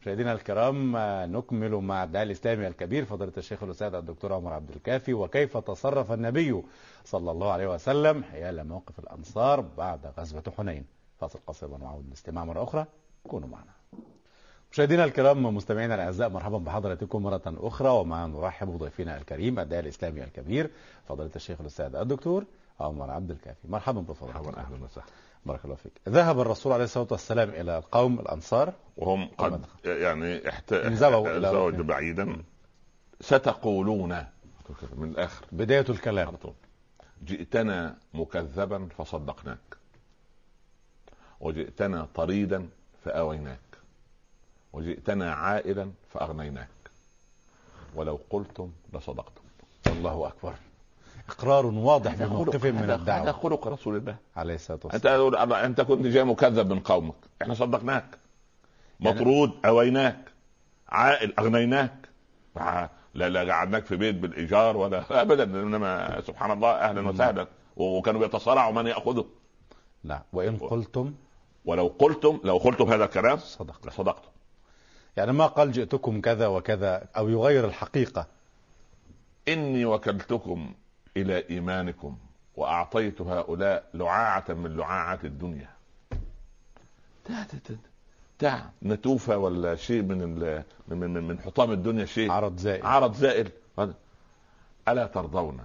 [0.00, 5.14] مشاهدينا الكرام آه، نكمل مع الداعي الإسلامي الكبير فضيلة الشيخ الأستاذ الدكتور عمر عبد الكافي.
[5.14, 6.62] وكيف تصرف النبي
[7.04, 10.84] صلى الله عليه وسلم حيال موقف الأنصار بعد غزوة حنين؟
[11.20, 12.86] فاصل قصير ونعود الاستماع مرة أخرى.
[13.24, 13.72] كونوا معنا.
[14.72, 20.70] مشاهدينا الكرام مستمعينا الأعزاء مرحبا بحضراتكم مرة أخرى ومع نرحب بضيفنا الكريم الداعي الإسلامي الكبير
[21.08, 22.44] فضيلة الشيخ الأستاذ الدكتور
[22.80, 23.68] عمر عبد الكافي.
[23.68, 25.06] مرحبا بفضلكم مرحبا أهلا وسهلا.
[25.46, 25.92] بارك الله فيك.
[26.08, 28.72] ذهب الرسول عليه الصلاة والسلام إلى القوم الأنصار.
[28.96, 30.72] وهم قد؟ يعني احت...
[30.72, 31.82] إلى انزووا ركن.
[31.82, 32.42] بعيدا.
[33.20, 34.24] ستقولون
[34.96, 35.46] من الآخر.
[35.52, 36.36] بداية الكلام.
[37.24, 39.77] جئتنا مكذبا فصدقناك.
[41.40, 42.68] وجئتنا طريدا
[43.04, 43.58] فآويناك.
[44.72, 46.68] وجئتنا عائلا فأغنيناك.
[47.94, 49.42] ولو قلتم لصدقتم.
[49.86, 50.54] الله أكبر.
[51.28, 54.16] إقرار واضح بموقف من هذا- هذا الدعوه خلق رسول الله.
[54.36, 57.14] عليه الصلاة أنت والسلام الله أنت كنت جاي مكذب من قومك.
[57.42, 58.18] إحنا صدقناك.
[59.00, 60.18] مطرود آويناك.
[60.88, 62.08] عائل أغنيناك.
[63.14, 65.44] لا لا قعدناك في بيت بالإيجار ولا ابدا.
[65.44, 67.46] إنما سبحان الله أهلا وسهلا.
[67.76, 69.24] وكانوا بيتصارعوا من يأخذه.
[70.04, 71.14] نعم وإن قلتم
[71.64, 73.86] ولو قلتم لو قلتم هذا الكلام صدقت.
[73.86, 74.28] لصدقتم.
[75.16, 78.26] يعني ما قال جئتكم كذا وكذا أو يغير الحقيقة.
[79.48, 80.74] إني وكلتكم
[81.16, 82.18] إلى إيمانكم
[82.56, 85.70] وأعطيت هؤلاء لعاعة من لعاعات الدنيا.
[87.24, 87.76] تا تا تا
[88.38, 90.18] تا نتوفه ولا شيء من
[90.88, 93.50] من من, حطام الدنيا شيء؟ عرض زائد عرض زائل.
[94.88, 95.60] ألا ترضون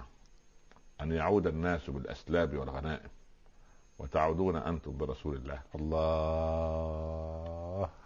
[1.00, 3.08] أن يعود الناس بالأسلاب والغنائم؟
[3.98, 5.58] وتعودون أنتم برسول الله.
[5.74, 7.24] الله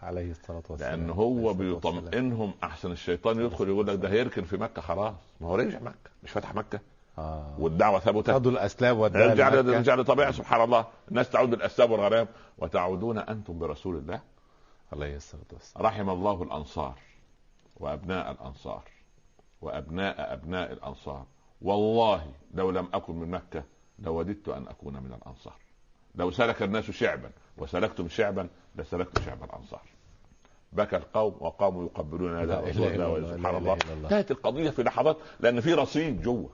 [0.03, 1.01] عليه الصلاة والسلام.
[1.01, 1.55] لأن هو.
[1.55, 5.15] بيطمئنهم أحسن الشيطان يدخل يقول لك ده هيركن في مكة خلاص.
[5.41, 6.81] ما هو رجع مكة مش فتح مكة.
[7.19, 7.57] آه.
[7.59, 8.31] والدعوة ثبتت
[8.83, 9.73] والدال يرجع مكة.
[9.73, 10.87] يرجع لطبيعة سبحان الله.
[11.09, 12.29] الناس تعود بالاسباب والغرام.
[12.59, 14.21] وتعودون أنتم برسول الله.
[14.93, 15.87] عليه الصلاة والسلام.
[15.87, 16.95] رحم الله الأنصار
[17.77, 18.83] وأبناء الأنصار
[19.63, 21.25] وأبناء أبناء الأنصار.
[21.63, 23.65] والله لو لم أكن من مكة
[23.99, 25.57] لوددت أن أكون من الأنصار.
[26.19, 29.83] لو سلك الناس شعبا وسلكتم شعبا لسلكت شعب الأنصار.
[30.73, 33.79] بكى القوم وقاموا يقبلون هذا رسول الله سبحان الله.
[34.05, 36.51] انتهت القضية في لحظات لأن في رصيد جوه.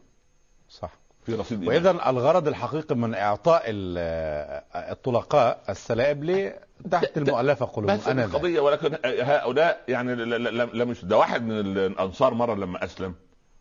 [0.69, 0.91] صح.
[1.27, 1.69] في رصيد.
[1.69, 8.01] واذا الغرض الحقيقي من إعطاء ال- الطلقاء السلائب لي تحت المؤلفة قلوبهم.
[8.09, 10.15] أنا القضية ولكن هؤلاء يعني
[10.85, 13.15] مش ده واحد من الأنصار مرة لما أسلم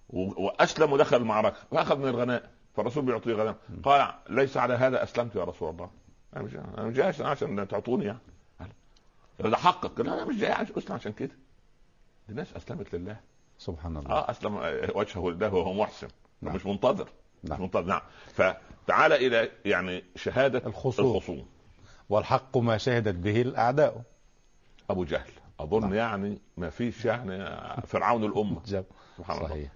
[0.09, 1.55] وأسلم ودخل المعركة.
[1.71, 5.89] فأخذ من الغنائم فالرسول بيعطيه غنائم قال ليس على هذا أسلمت يا رسول الله.
[6.35, 8.19] أنا مش أنا مش جاي عشان- عشان تعطوني يعني.
[9.39, 9.99] ده حقك.
[9.99, 11.35] لا أنا مش جاي عشان اسلم عشان كده.
[12.27, 13.19] دي الناس أسلمت لله.
[13.57, 14.11] سبحان الله.
[14.11, 14.55] آه أسلم
[14.95, 16.07] وجهه لله وهو محسن.
[16.41, 16.55] نعم.
[16.55, 17.09] مش منتظر.
[17.43, 17.57] نعم.
[17.57, 17.85] مش منتظر.
[17.85, 18.01] نعم.
[18.27, 21.15] فتعال إلى يعني شهادة الخصوم.
[21.15, 21.45] الخصوم.
[22.09, 24.01] والحق ما شهدت به الأعداء.
[24.89, 25.31] أبو جهل.
[25.59, 25.93] أظن نعم.
[25.93, 27.45] يعني ما فيش يعني
[27.87, 28.61] فرعون الأمة.
[29.17, 29.49] سبحان الله.
[29.49, 29.71] صحيح.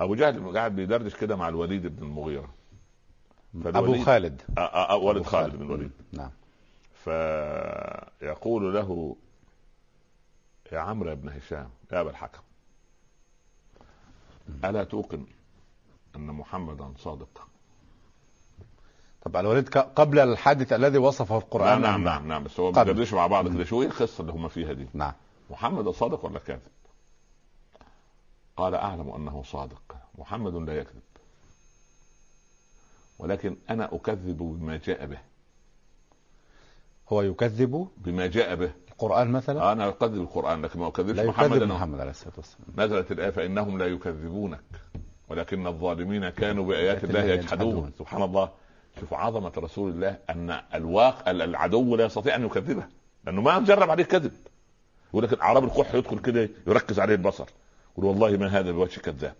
[0.00, 2.48] أبو جهل قاعد بيدردش كده مع الوليد بن المغيرة.
[3.54, 4.42] أبو خالد.
[4.92, 5.90] ولد أبو خالد بن الوليد.
[6.12, 6.30] نعم.
[7.04, 9.16] فيقول له
[10.72, 12.42] يا عمرو يا ابن هشام يا أبا الحكم
[14.64, 15.26] ألا توقن
[16.16, 17.48] أن محمدا صادق
[19.22, 22.72] طب الوليد قبل الحادث الذي وصفه القرآن نعم نعم نعم, بس هو
[23.12, 24.86] مع بعض كده شو إيه القصة اللي هم فيها دي.
[24.94, 25.12] نعم.
[25.50, 26.60] محمد صادق ولا كاذب؟
[28.60, 29.96] قال أعلم أنه صادق.
[30.18, 31.02] محمد لا يكذب.
[33.18, 35.18] ولكن أنا أكذب بما جاء به.
[37.08, 38.72] هو يكذب بما جاء به.
[38.90, 41.56] القرآن مثلا؟ أنا أكذب القرآن لكن ما أكذبش لا محمد.
[41.56, 42.68] يكذب محمد عليه الصلاة والسلام.
[42.76, 44.60] نزلت الآية فإنهم لا يكذبونك.
[45.28, 47.92] ولكن الظالمين كانوا بآيات الله يجحدون.
[47.98, 48.50] سبحان الله.
[49.00, 52.86] شوف عظمة رسول الله أن الواقع العدو لا يستطيع أن يكذبه.
[53.24, 54.32] لأنه ما جرب عليه كذب.
[55.10, 57.48] يقول لك الأعراب القح يدخل كده يركز عليه البصر.
[57.92, 59.36] يقول والله ما هذا بوجه كذاب.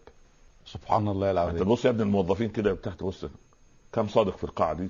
[0.66, 3.26] سبحان الله انت العظيم تبص يا ابن الموظفين كده تحت بص
[3.92, 4.88] كم صادق في القاعه دي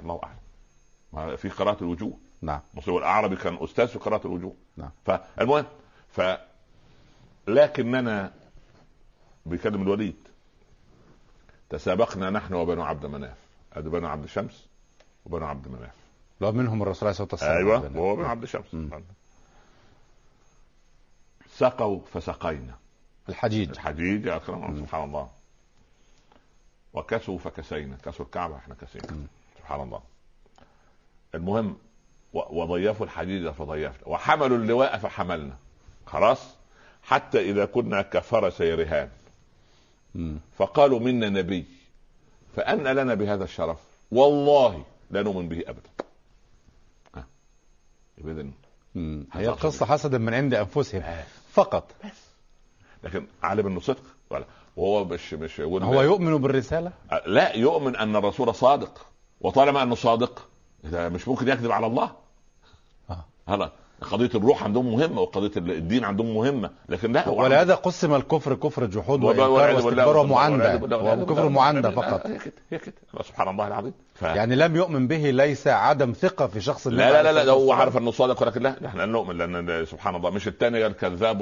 [0.00, 1.36] الله أعلم.
[1.36, 2.18] في قراءة الوجوه.
[2.42, 2.60] نعم.
[2.74, 4.54] مصر الاعرابي كان أستاذ في قراءة الوجوه.
[4.76, 4.90] نعم.
[5.04, 5.64] فالمهم
[6.08, 6.20] ف
[7.48, 8.32] لكننا
[9.46, 10.28] بيكلم الوليد
[11.70, 13.36] تسابقنا نحن وبنو عبد مناف.
[13.72, 14.66] ادي بنو عبد شمس
[15.26, 15.94] وبنو عبد مناف.
[16.40, 17.56] لو منهم الرسول عليه الصلاة والسلام.
[17.56, 18.76] أيوه وهو بنو عبد شمس.
[21.56, 22.81] سقوا فسقينا.
[23.28, 25.30] الحجيج الحجيج يا أكرم سبحان الله.
[26.92, 29.26] وكسوا فكسينا كسوا الكعبة إحنا كسينا.
[29.58, 30.02] سبحان الله.
[31.34, 31.76] المهم
[32.32, 35.56] وضيفوا الحجيج فضيفنا وحملوا اللواء فحملنا.
[36.06, 36.54] خلاص؟
[37.02, 39.10] حتى إذا كنا كفرسي رهان.
[40.56, 41.64] فقالوا منا نبي.
[42.56, 43.78] فأن لنا بهذا الشرف.
[44.10, 45.90] والله لا نؤمن به أبدا.
[48.18, 48.52] يبقى إذن.
[49.32, 49.86] هي القصة.
[49.86, 51.02] حسدا من عند أنفسهم.
[52.04, 52.31] بس.
[53.04, 54.44] لكن عالم انه صدق ولا.
[54.76, 56.92] وهو مش مش هو يؤمن بالرسالة؟
[57.26, 59.06] لا يؤمن أن الرسول صادق.
[59.40, 60.48] وطالما أنه صادق
[60.84, 62.12] إذا مش ممكن يكذب على الله.
[63.10, 63.24] آه.
[63.48, 68.84] هلا قضية الروح عندهم مهمة وقضية الدين عندهم مهمة لكن لا ولهذا قسم الكفر كفر
[68.84, 70.80] جحود واستكبار ومعاندة.
[71.22, 72.26] وكفر معاندة فقط.
[72.26, 73.92] هي كده هي كده سبحان الله العظيم.
[74.14, 74.22] ف...
[74.22, 77.72] يعني لم يؤمن به ليس عدم ثقة في شخص لا لا لا, لا هو.
[77.72, 80.30] عارف أنه صادق ولكن لا إحنا نؤمن لأن سبحان الله.
[80.30, 81.38] مش الثاني قال كذاب.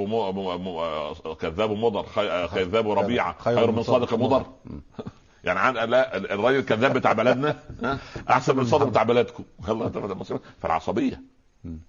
[1.41, 2.47] كذاب مضر خي...
[2.47, 4.45] كذاب وربيعه خير من صادق مضر.
[5.43, 7.57] يعني عن لا الراجل الكذاب بتاع بلدنا
[8.29, 9.43] أحسن من الصادق بتاع بلدكم.
[9.69, 11.30] الله تبارك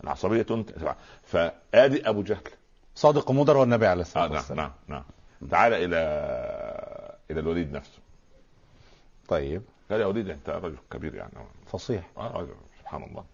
[0.05, 0.89] العصبيه تنتج
[1.23, 2.41] فادي ابو جهل
[2.95, 5.97] صادق مضر والنبي عليه الصلاة آه نعم والسلام نعم نعم تعال إلى
[7.31, 7.99] إلى الوليد نفسه
[9.29, 11.33] طيب قال يا وليد انت رجل كبير يعني
[11.67, 13.25] فصيح آه رجل سبحان الله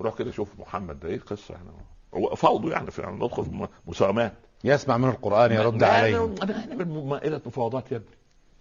[0.00, 1.68] روح كده شوف محمد ده إيه القصة يعني
[2.14, 4.32] هو فوضوا يعني في يعني ندخل مساومات
[4.64, 8.08] يسمع من القرآن يرد ما- عليه إحنا مائده مفاوضات يا ابني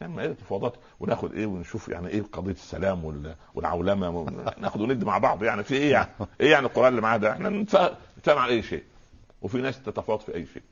[0.02, 4.10] يعني مائده مفاوضات وناخد إيه ونشوف يعني إيه قضية السلام وال- والعولمة
[4.58, 6.10] ناخد وندي مع بعض يعني في إيه يعني؟
[6.42, 8.84] إيه يعني القرآن اللي معاه ده؟ إحنا نتفاهم على أي شيء.
[9.42, 10.64] وفي ناس تتفاوض في أي شيء.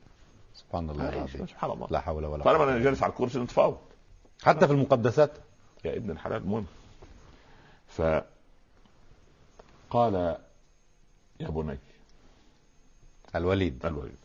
[0.54, 1.86] سبحان الله العظيم سبحان الله.
[1.90, 3.78] لا حول ولا طالما قوة أنا جالس على الكرسي نتفاوض.
[4.42, 5.30] حتى في المقدسات.
[5.84, 6.66] يا ابن الحلال مهم.
[7.88, 8.02] ف
[9.90, 10.14] قال
[11.40, 11.78] يا بني.
[13.36, 13.86] الوليد.
[13.86, 14.16] الوليد.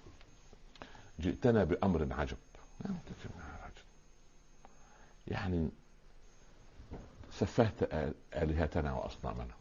[1.19, 2.37] جئتنا بأمر عجب.
[5.31, 5.69] يعني
[7.31, 7.83] سفهت
[8.33, 9.53] آلهتنا وأصنامنا.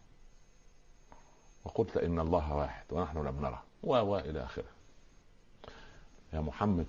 [1.64, 3.62] وقلت إن الله واحد ونحن لم نره.
[3.82, 4.64] و و إلى آخره.
[6.32, 6.86] يا محمد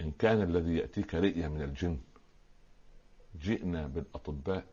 [0.00, 1.98] إن كان الذي يأتيك رئيه من الجن
[3.42, 4.64] جئنا بالأطباء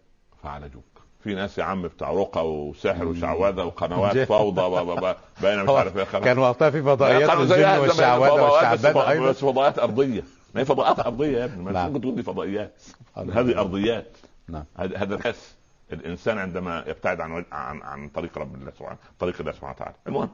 [0.44, 0.84] فعالجوك.
[1.24, 4.18] في ناس يا عم بتاع رقى وسحر وشعوذة وقنوات.
[4.18, 6.04] فوضى و- و- و- بين مش عارف إيه.
[6.20, 9.30] كان وقتها في فضائيات الجن زي والشعوذة فضاءات بس والشعبذة فض- أيضا.
[9.30, 10.24] بس فضاءات أرضية.
[10.56, 11.88] ما هي فضاءات أرضية يا ابني ما نعم.
[11.88, 12.84] ممكن تقول لي فضائيات.
[13.16, 14.18] هذه أرضيات.
[14.48, 14.64] نعم.
[14.78, 15.56] هذا الحس.
[15.94, 19.96] الإنسان عندما يبتعد عن عن عن طريق رب الله سبحانه طريق الله سبحانه وتعالى.
[20.08, 20.30] المهم.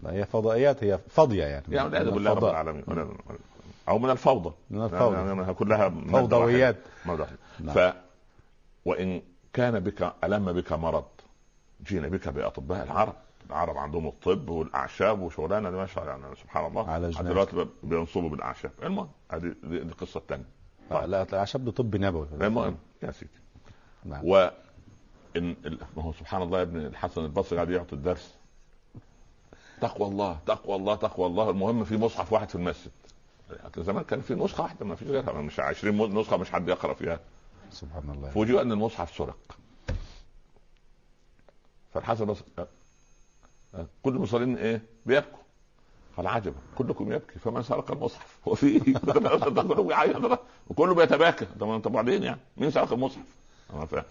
[0.00, 1.64] لا، هي فضائيات هي فاضية يعني.
[1.68, 2.44] يعني والعياذ بالله رب.
[2.44, 2.84] العالمين.
[2.86, 3.08] ولا-
[3.88, 4.54] أو من الفوضى.
[4.70, 5.16] من الفوضى.
[5.16, 6.76] يعني كلها فوضويات.
[7.60, 7.74] نعم.
[7.74, 7.94] ف
[8.84, 11.04] وإن كان بك ألم بك مرض
[11.86, 13.14] جينا بك بأطباء العرب.
[13.50, 16.90] العرب عندهم الطب والأعشاب وشغلانه ما شاء الله يعني سبحان الله.
[16.90, 17.24] عالجناك.
[17.32, 18.70] دلوقتي بينصبوا بالأعشاب.
[18.82, 20.44] المهم هذه دي, القصة الثانية
[20.92, 22.26] آه، لا الأعشاب ده طب نبوي.
[22.32, 23.30] المهم يا سيدي.
[24.04, 24.20] نعم.
[24.24, 24.50] و
[25.36, 28.34] ال- ما هو سبحان الله يا ابن الحسن البصري قاعد يعطي الدرس.
[29.80, 31.50] تقوى الله تقوى الله تقوى الله.
[31.50, 32.90] المهم في مصحف واحد في المسجد.
[33.78, 35.32] زمان كان في نسخة واحدة ما فيش غيرها.
[35.40, 37.20] مش 20 نسخة مش حد يقرأ فيها.
[37.70, 38.30] سبحان الله.
[38.30, 39.58] فوجئوا أن المصحف سرق.
[41.94, 42.34] فالحسن
[44.02, 45.38] كل المصلين إيه؟ بيبكوا.
[46.16, 47.38] قال عجبا كلكم يبكي.
[47.38, 48.38] فمن سرق المصحف.
[48.48, 51.46] هو في؟ كله وكله بيتباكى.
[51.60, 53.22] طب انت بعدين يعني؟ مين سرق المصحف؟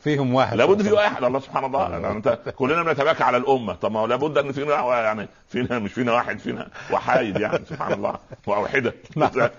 [0.04, 0.58] فيهم واحد.
[0.58, 1.24] لابد في واحد.
[1.24, 1.90] الله سبحان الله.
[1.90, 3.74] يعني أنت كلنا بنتباكى على الأمة.
[3.74, 7.66] طب ما هو لابد إن فينا يعني فينا مش فينا واحد فينا وحايد يعني.
[7.66, 8.16] سبحان الله.
[8.48, 8.94] وأوحدة.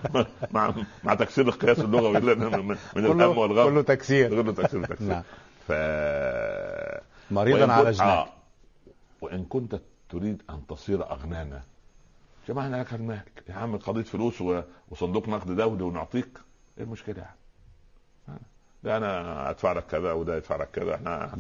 [0.52, 0.72] مع
[1.04, 4.28] مع تكسير القياس اللغوي من, من, كله والغم كله تكسير.
[4.42, 5.22] كله تكسير تكسير نعم.
[5.68, 5.72] ف
[7.30, 8.28] مريضا كنت- عالجناك آه.
[9.20, 11.62] وإن كنت تريد أن تصير أغنانا.
[12.48, 14.42] جمعنا لك المال يا عم قضيه فلوس
[14.90, 16.38] وصندوق نقد دولي ونعطيك.
[16.78, 17.24] إيه المشكلة
[18.28, 18.40] يعني
[18.84, 20.94] ده أنا أدفع لك كذا وده يدفع لك كذا.
[20.94, 21.30] إحنا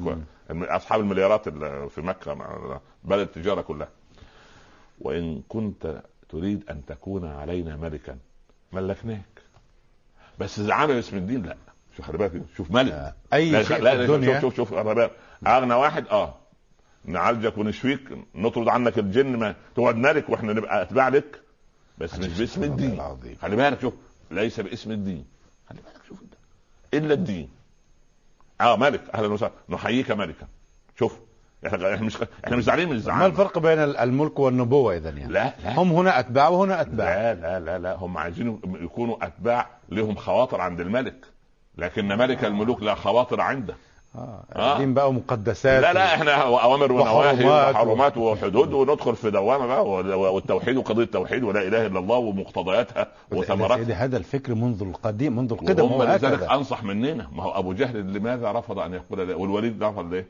[0.50, 2.34] أصحاب المليارات اللي في مكة
[3.04, 3.88] بلد التجارة كلها.
[5.00, 8.18] وإن كنت تريد أن تكون علينا ملكا
[8.72, 9.42] ملكناك.
[10.38, 11.56] بس إذا عمل اسم الدين لا.
[11.96, 12.42] شوف خلي بالك.
[12.56, 12.92] شوف ملك.
[12.92, 14.40] آه، أي لا شيء لا في لا الدنيا.
[14.40, 15.08] شوف شوف شوف
[15.46, 16.34] أغنى واحد؟ آه.
[17.08, 18.00] نعالجك ونشفيك
[18.34, 21.40] نطرد عنك الجن ما تقعد ملك وإحنا نبقى أتباع لك.
[21.98, 23.02] بس مش باسم الدين.
[23.42, 23.94] خلي بالك شوف
[24.30, 25.24] ليس باسم الدين.
[25.68, 26.34] خلي بالك شوف انت.
[26.94, 27.48] إلا الدين.
[28.60, 29.52] آه ملك أهلا وسهلا.
[29.68, 30.46] نحييك ملكا
[30.98, 31.18] شوف
[31.66, 33.26] إحنا إحنا مش إحنا مش زعلانين من ما الزعامة.
[33.26, 35.78] الفرق بين الملك والنبوة إذا يعني؟ لا لا.
[35.78, 37.14] هم هنا أتباع وهنا أتباع.
[37.14, 37.94] لا لا لا لا.
[37.96, 41.24] هم عايزين يكونوا أتباع لهم خواطر عند الملك.
[41.78, 43.74] لكن ملك الملوك لا خواطر عنده.
[44.14, 44.44] آه.
[44.56, 44.78] آه.
[44.78, 49.88] دين بقى ومقدسات لا لا إحنا أوامر ونواهي وحرمات وحدود وندخل في دوامة بقى
[50.32, 55.86] والتوحيد وقضية التوحيد ولا إله إلا الله ومقتضياتها وثمراتها هذا الفكر منذ القديم منذ القدم
[55.86, 60.26] هو لذلك أنصح مننا ما هو أبو جهل لماذا رفض أن يقول والوليد رفض ليه؟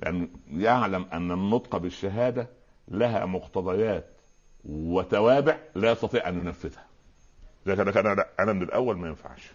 [0.00, 2.48] لأنه يعلم أن النطق بالشهادة
[2.88, 4.04] لها مقتضيات
[4.64, 6.84] وتوابع لا يستطيع أن ينفذها.
[7.66, 9.52] أنا أنا أنا من الأول ما ينفعش.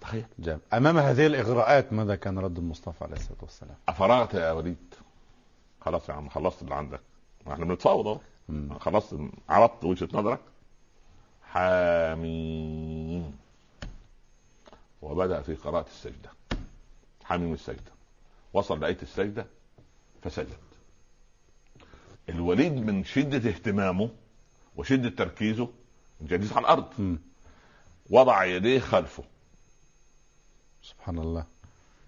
[0.00, 0.60] تخيل جاب.
[0.72, 4.94] أمام هذه الإغراءات ماذا كان رد المصطفى عليه الصلاة والسلام؟ أفرغت يا وليد؟
[5.80, 7.00] خلاص يا عم خلصت اللي عندك.
[7.48, 8.20] إحنا بنتفاوض أهو.
[8.78, 9.14] خلاص
[9.48, 10.40] عرضت وجهة نظرك.
[11.42, 13.38] حاميم.
[15.02, 16.30] وبدأ في قراءة السجدة.
[17.24, 17.92] حاميم السجدة.
[18.52, 19.46] وصل لايه السجدة
[20.22, 20.58] فسجد.
[22.28, 24.10] الوليد من شدة اهتمامه
[24.76, 25.68] وشدة تركيزه
[26.20, 26.88] جالس على الأرض.
[26.98, 27.18] مم.
[28.10, 29.24] وضع يديه خلفه.
[30.90, 31.44] سبحان الله.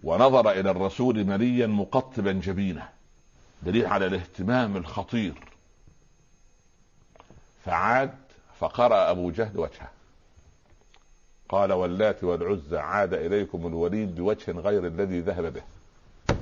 [0.03, 2.89] ونظر إلى الرسول مليا مقطبا جبينه
[3.63, 5.35] دليل على الاهتمام الخطير.
[7.65, 8.15] فعاد
[8.59, 9.91] فقرأ أبو جهل وجهه.
[11.49, 15.63] قال واللات والعزى عاد إليكم الوليد بوجه غير الذي ذهب به.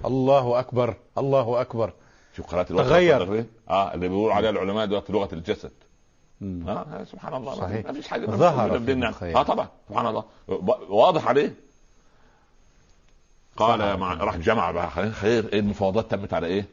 [0.05, 1.93] الله أكبر الله أكبر.
[2.37, 3.45] شوف قراءة الوجه تغير.
[3.71, 5.73] آه اللي بيقولوا عليها العلماء دلوقتي لغة الجسد.
[6.43, 7.55] آه سبحان الله.
[7.55, 7.87] صحيح.
[7.87, 8.27] ما فيش حاجة.
[8.27, 8.77] ظهر.
[9.23, 9.69] آه طبعا.
[9.89, 10.25] سبحان الله.
[10.89, 11.55] واضح عليه؟
[13.63, 13.97] قال.
[13.97, 14.91] مع راح جمع بقى.
[14.91, 16.67] خير إيه المفاوضات تمت على إيه؟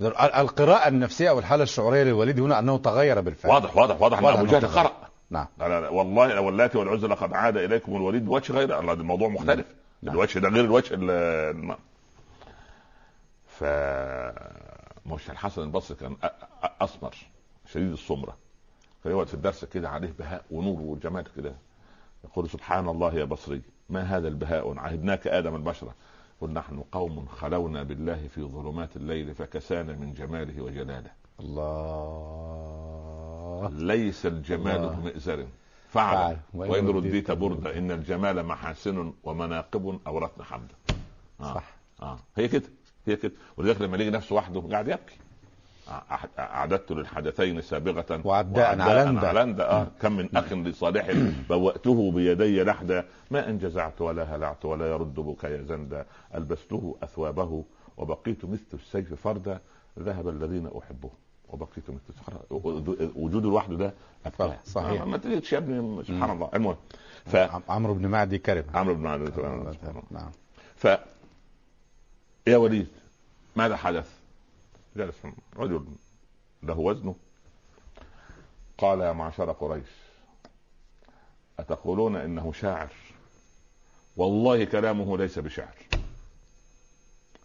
[0.00, 3.52] ال- القراءة النفسية أو الحالة الشعورية للوليد هنا أنه تغير بالفعل.
[3.52, 4.66] واضح واضح واضح أبو إنه جهل.
[4.66, 4.92] قرأ.
[5.30, 5.46] نعم.
[5.58, 5.88] لا لا لا.
[5.88, 8.92] والله واللاتي والعزى لقد عاد إليكم الوليد بوجه غير.
[8.92, 9.66] الموضوع مختلف.
[10.02, 10.14] نعم.
[10.14, 11.76] الوجه ده غير الوجه ال-.
[13.46, 13.64] ف
[15.06, 16.26] مش الحسن البصري كان أ-
[16.64, 17.14] أ- أسمر
[17.72, 18.36] شديد السمرة.
[19.04, 21.52] كان يقعد في الدرس كده عليه بهاء ونور وجمال كده.
[22.24, 23.62] يقول سبحان الله يا بصري.
[23.88, 25.94] ما هذا البهاء؟ عهدناك آدم البشرة.
[26.40, 31.10] قل نحن قوم خلونا بالله في ظلمات الليل فكسانا من جماله وجلاله.
[31.40, 32.68] الله.
[33.72, 34.88] ليس الجمال.
[34.88, 35.46] بمئزر.
[35.88, 36.36] فعل.
[36.54, 40.74] وإن رديت بردة إن الجمال محاسن ومناقب أورثنا حمدا
[41.40, 41.54] آه.
[41.54, 41.76] صح.
[42.02, 42.18] آه.
[42.36, 42.68] هي كده.
[43.06, 43.32] هي كده.
[43.56, 45.16] ولذلك لما يجي نفسه وحده قاعد يبكي.
[46.38, 49.28] أعددت للحدثين سابغة وعداء علندا.
[49.28, 49.86] علندا آه.
[50.02, 51.10] كم من أخ لصالح
[51.48, 57.64] بوأته بيدي لحدا ما إن جزعت ولا هلعت ولا يرد بكايا زندا ألبسته أثوابه
[57.96, 59.60] وبقيت مثل السيف فردا
[59.98, 61.10] ذهب الذين أحبهم
[61.48, 62.36] وبقيت مثل
[63.16, 63.92] وجوده لوحده ده
[64.26, 64.56] أبكاه.
[64.64, 65.00] صحيح.
[65.02, 66.76] آه، ما تجيش يا ابني سبحان الله المهم
[67.26, 69.32] ف عم- عمرو بن معدي كرم عمرو بن عبد
[70.10, 70.30] نعم
[70.76, 70.86] ف
[72.46, 72.86] يا وليد
[73.56, 74.17] ماذا حدث؟
[74.98, 75.22] جلس
[75.56, 75.84] رجل
[76.62, 77.14] له وزنه.
[78.78, 79.88] قال يا معشر قريش
[81.58, 82.92] أتقولون إنه شاعر؟
[84.16, 85.74] والله كلامه ليس بشعر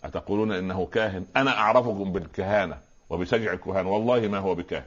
[0.04, 2.78] أتقولون إنه كاهن؟ أنا أعرفكم بالكهانة
[3.10, 3.86] وبسجع الكهان.
[3.86, 4.86] والله ما هو بكاهن.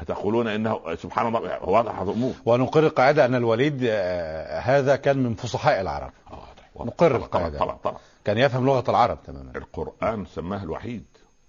[0.00, 2.34] أتقولون إنه سبحان الله واضح الأمور.
[2.46, 6.12] ونقر القاعدة أن الوليد آه، هذا كان من فصحاء العرب.
[6.30, 6.92] واضح واضح.
[6.92, 7.58] نقر القاعدة.
[7.58, 9.52] طبعا طبعا كان يفهم لغة العرب تماما.
[9.56, 11.04] القرآن سماه الوحيد.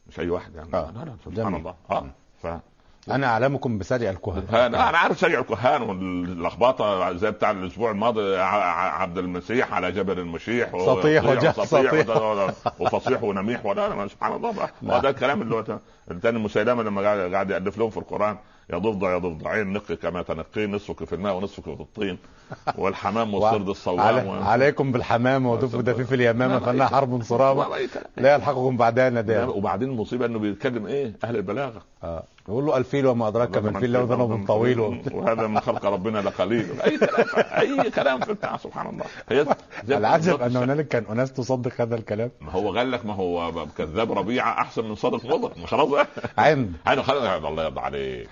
[0.08, 0.92] مش أي واحد يعني آه.
[0.92, 1.56] لا لا سبحان.
[1.56, 2.06] الله آه
[2.44, 2.48] ف
[3.12, 9.18] أنا أعلمكم بسجع الكهن أنا أنا عارف سجع الكهان واللخبطة زي بتاع الأسبوع الماضي عبد
[9.18, 11.94] المسيح على جبل المشيح و- سطيح وجه- وسطيح سطيح.
[11.94, 14.92] وده- وفصيح ونميح ولا لا سبحان الله بقى نعم.
[14.96, 15.80] هو ده الكلام اللي هو
[16.12, 18.38] الثاني مسيلمة لما قاعد يألف لهم في القرآن
[18.72, 22.18] يا ضفدع يا ضفدعين نقي كما تنقين نصفك في الماء ونصفك في الطين.
[22.78, 24.30] والحمام والصرد الصوام علي...
[24.30, 24.32] و...
[24.34, 27.68] عليكم بالحمامة ودف دفيف اليمامة لا، فانها حرب صرامة
[28.18, 31.82] لا، يلحقكم بعدها ندام وبعدين المصيبه إنه بيتكلم إيه؟ أهل البلاغة.
[32.04, 32.24] آه.
[32.48, 34.80] يقول له ألفيل وما أدراك ما الفيل له ذنب طويل.
[35.14, 36.82] وهذا من خلق ربنا لقليل.
[36.82, 39.56] أي كلام أي كلام في بتاع سبحان الله.
[39.98, 42.32] العجب أن هنالك كان أناس تصدق هذا الكلام.
[42.42, 45.26] ما هو قال لك ما هو كذاب ربيعه أحسن من صادق
[45.58, 46.06] ما خلاص.
[46.38, 47.44] عند خلاص.
[47.46, 48.30] الله يرضى عليك.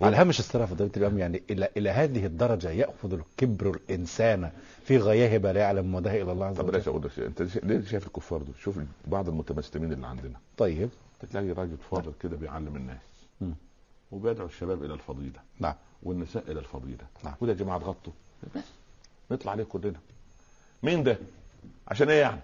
[0.00, 4.50] على هامش السيره فضيله الامام يعني إلى إلى هذه الدرجة يأخذ الكبر الإنسان
[4.84, 6.78] في غياهب لا يعلم مداه إلا الله عز طب وجل.
[7.04, 7.26] لك شيء.
[7.26, 10.38] أنت شا- ليه شايف الكفار دول؟ شوف بعض المتمسلمين اللي عندنا.
[10.56, 10.88] طيب.
[11.30, 12.98] تلاقي راجل فاضل كده بيعلم الناس.
[13.40, 13.54] مم.
[14.12, 15.40] وبيدعو الشباب إلى الفضيلة.
[15.60, 15.74] نعم.
[16.02, 17.04] والنساء إلى الفضيلة.
[17.24, 17.34] نعم.
[17.40, 18.12] وده يا جماعة تغطوا.
[18.56, 18.62] بس
[19.30, 19.98] نطلع عليه كلنا.
[20.82, 21.18] مين ده؟
[21.88, 22.40] عشان إيه يعني؟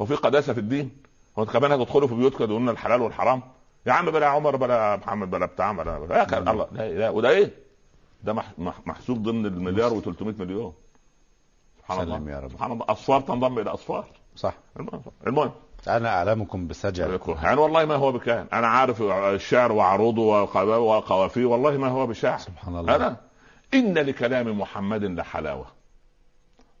[0.00, 0.90] هو في قداسة في الدين؟
[1.38, 3.42] هو انت كمان هتدخلوا في بيوتكم تقولوا لنا الحلال والحرام؟
[3.86, 7.10] يا عم بلا عمر بلا محمد بلا بتاع بلا بلا يا كان الله لا لا
[7.10, 7.50] وده إيه؟
[8.22, 10.72] ده مح- مح- محسوب ضمن المليار و300 مليون.
[11.78, 12.32] سبحان الله.
[12.32, 12.50] يا رب.
[12.50, 12.84] سبحان الله.
[12.88, 14.06] أصفار تنضم إلى أصفار.
[14.36, 14.54] صح.
[14.80, 15.50] المهم المهم.
[15.88, 21.44] أنا أعلمكم بسجع الكهان والله ما هو بكاهن أنا عارف الشعر وعروضه وقوا- وقوافيه.
[21.44, 22.38] والله ما هو بشاعر.
[22.38, 22.96] سبحان الله.
[22.96, 23.16] أنا
[23.74, 25.66] إن لكلام محمد لحلاوة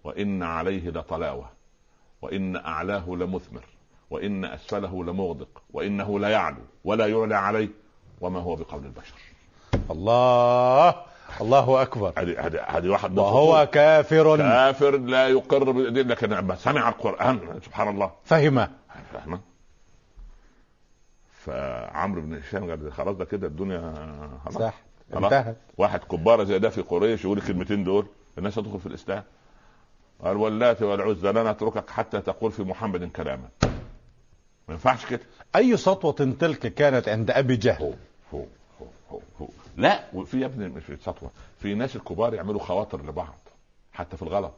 [0.04, 1.48] وإن عليه لطلاوة
[2.22, 3.64] وإن أعلاه لمثمر.
[4.14, 7.68] وإن أسفله لمغدق وإنه لا يعلو ولا يعلى عليه
[8.20, 9.14] وما هو بقول البشر.
[9.90, 10.94] الله
[11.40, 12.12] الله أكبر.
[12.68, 13.68] هذه واحد وهو.
[13.72, 14.36] كافر.
[14.36, 18.10] كافر لا يقر بالدين لكن لما سمع القرآن سبحان الله.
[18.24, 18.68] فهم.
[19.12, 19.40] فاهمة
[21.44, 23.94] فعمرو بن هشام قال خلاص ده كده الدنيا
[24.44, 24.62] خلاص.
[24.62, 24.74] صح.
[25.16, 25.56] انتهت.
[25.78, 28.06] واحد كبارة زي ده في قريش يقول الكلمتين دول
[28.38, 29.22] الناس تدخل في الإسلام.
[30.24, 33.48] قال واللات والعزى لا نتركك حتى تقول في محمد كلاما.
[34.68, 35.20] ما ينفعش كده.
[35.56, 37.82] أي سطوة تلك كانت عند أبي جهل.
[37.82, 37.92] هو
[38.34, 38.44] هو
[39.10, 39.48] هو هو.
[39.76, 41.30] لا وفي يا ابني مش سطوة.
[41.58, 43.34] في ناس الكبار يعملوا خواطر لبعض
[43.92, 44.54] حتى في الغلط.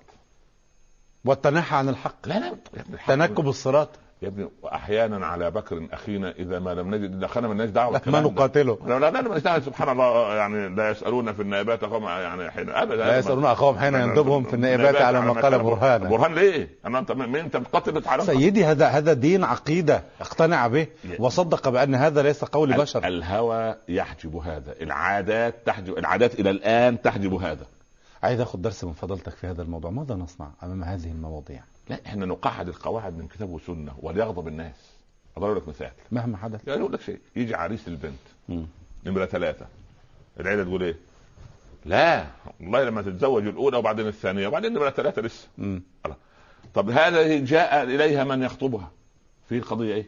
[1.24, 2.28] والتنحى عن الحق.
[2.28, 3.88] لا لا يا ابني الحق- تنكب الصراط.
[4.22, 8.20] يا ابني واحيانا على بكر أخينا إذا ما لم نجد دخلنا مالناش دعوة ما.
[8.20, 8.78] نقاتله.
[8.86, 9.62] لا لا لا مالناش.
[9.62, 13.94] سبحان الله يعني لا يسألون في النائبات قوم يعني حين ابدا لا يسألون اخاهم حين
[13.94, 18.64] يندبهم في النائبات على ما قال برهانا برهان ليه؟ أنا أنت أنت بتقتل على سيدي
[18.64, 20.86] هذا هذا دين عقيدة اقتنع به
[21.18, 23.06] وصدق بأن هذا ليس قول بشر.
[23.06, 27.66] الهوى يحجب هذا العادات تحجب العادات إلى الآن تحجب هذا.
[28.22, 32.26] عايز اخذ درس من فضلتك في هذا الموضوع ماذا نصنع أمام هذه المواضيع؟ لا إحنا
[32.26, 34.93] نقعد القواعد من كتاب وسنة وليغضب الناس.
[35.37, 35.91] أضرب لك مثال.
[36.12, 36.68] مهما حدث.
[36.68, 37.18] يعني أقول لك شيء.
[37.37, 38.59] يجي عريس البنت.
[39.07, 39.66] نمرة ثلاثة.
[40.41, 40.97] العيلة تقول إيه؟
[41.84, 42.26] لا
[42.61, 45.49] والله لما تتزوج الأولى وبعدين الثانية وبعدين نمرة ثلاثة لسه.
[45.59, 45.82] مم.
[46.74, 48.91] طب هذا جاء إليها من يخطبها.
[49.49, 50.07] في القضية إيه؟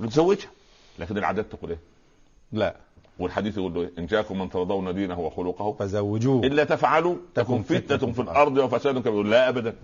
[0.00, 0.50] نتزوجها
[0.98, 1.78] لكن العادات تقول إيه؟
[2.52, 2.76] لا.
[3.18, 6.46] والحديث يقول له إيه؟ إن جاءكم من ترضون دينه وخلقه فزوجوه.
[6.46, 9.22] إلا تفعلوا تكن تكن فتنة في الأرض وفساد كبير.
[9.22, 9.76] لا ابدا.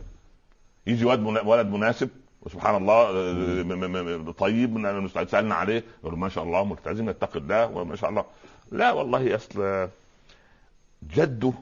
[0.87, 2.09] يجي ولد ولد مناسب
[2.43, 8.11] وسبحان الله آه، طيب سالنا عليه يقول ما شاء الله ملتزم يتقي الله وما شاء
[8.11, 8.25] الله.
[8.73, 9.89] لا والله أصل
[11.15, 11.53] جده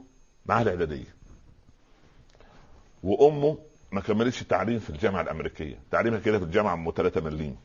[0.46, 1.14] معاه الاعداديه
[3.02, 3.58] وأمه
[3.92, 5.78] ما كملتش التعليم في الجامعة الأمريكية.
[5.90, 7.56] تعليمها كده في الجامعة ام 3 مليم.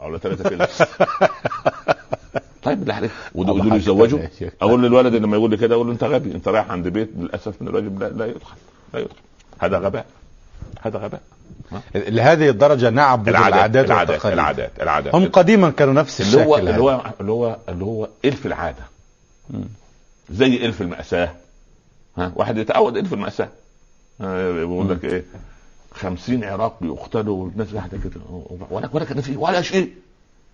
[0.00, 0.82] أو 3 فلس
[2.64, 3.82] طيب عليك ودول
[4.38, 4.52] شيخ.
[4.62, 7.62] أقول للولد لما يقول لي كده أقول له أنت غبي أنت رايح عند بيت للأسف
[7.62, 8.02] من الواجب.
[8.02, 8.56] لا, لا يدخل
[8.94, 9.16] لا يدخل.
[9.58, 10.06] هذا غباء.
[10.80, 11.20] هذا غباء.
[11.94, 14.38] لهذه الدرجة نعبد العادات العادات والتقاليد.
[14.38, 15.14] العادات العادات.
[15.14, 16.80] هم قديما كانوا نفس اللي هو الشكل اللي.
[16.80, 18.84] هو اللي هو اللي هو إلف العادة.
[20.30, 21.30] زي إلف المأساة.
[22.18, 23.48] ها؟ واحد يتعود إلف المأساة.
[24.20, 25.24] ها، بيقول لك إيه؟
[25.94, 28.20] 50 عراقي يقتلوا والناس قاعدة كده.
[28.70, 29.92] ولا ولا كان في ولا شيء.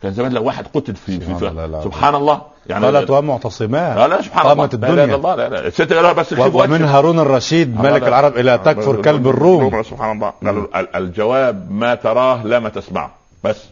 [0.02, 1.90] كان زمان لو واحد قتل في, في, سبحان الله في العظيم.
[1.92, 2.42] سبحان الله.
[2.66, 4.54] يعني قالت ومعتصمات لا لا سبحان الله.
[4.54, 5.66] قامت لا لا لا الدنيا الله لا لا.
[5.66, 6.84] الست قالها بس ومن.
[6.84, 8.08] هارون الرشيد ملك لا.
[8.08, 9.82] العرب إلى تكفر كلب الروم.
[9.82, 10.32] سبحان الله.
[10.44, 13.14] قالوا ال- الجواب ما تراه لا ما تسمعه.
[13.44, 13.64] بس.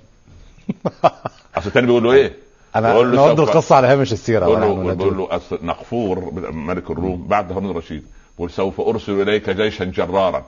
[1.56, 2.32] أصل الثاني بيقول له إيه؟
[2.76, 4.46] أنا بقول له سوف- القصة على هامش السيرة.
[4.46, 5.16] بقول له بقول.
[5.18, 8.02] له أصل نقفور ملك الروم بعد هارون الرشيد.
[8.36, 10.44] بقول سوف أرسل إليك جيشا جرارا.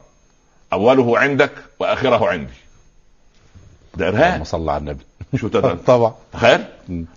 [0.72, 2.53] أوله عندك وآخره عندي.
[3.97, 4.45] ده إرهاب.
[4.45, 5.05] صل على النبي.
[5.37, 6.64] شو ده طبعا تخيل.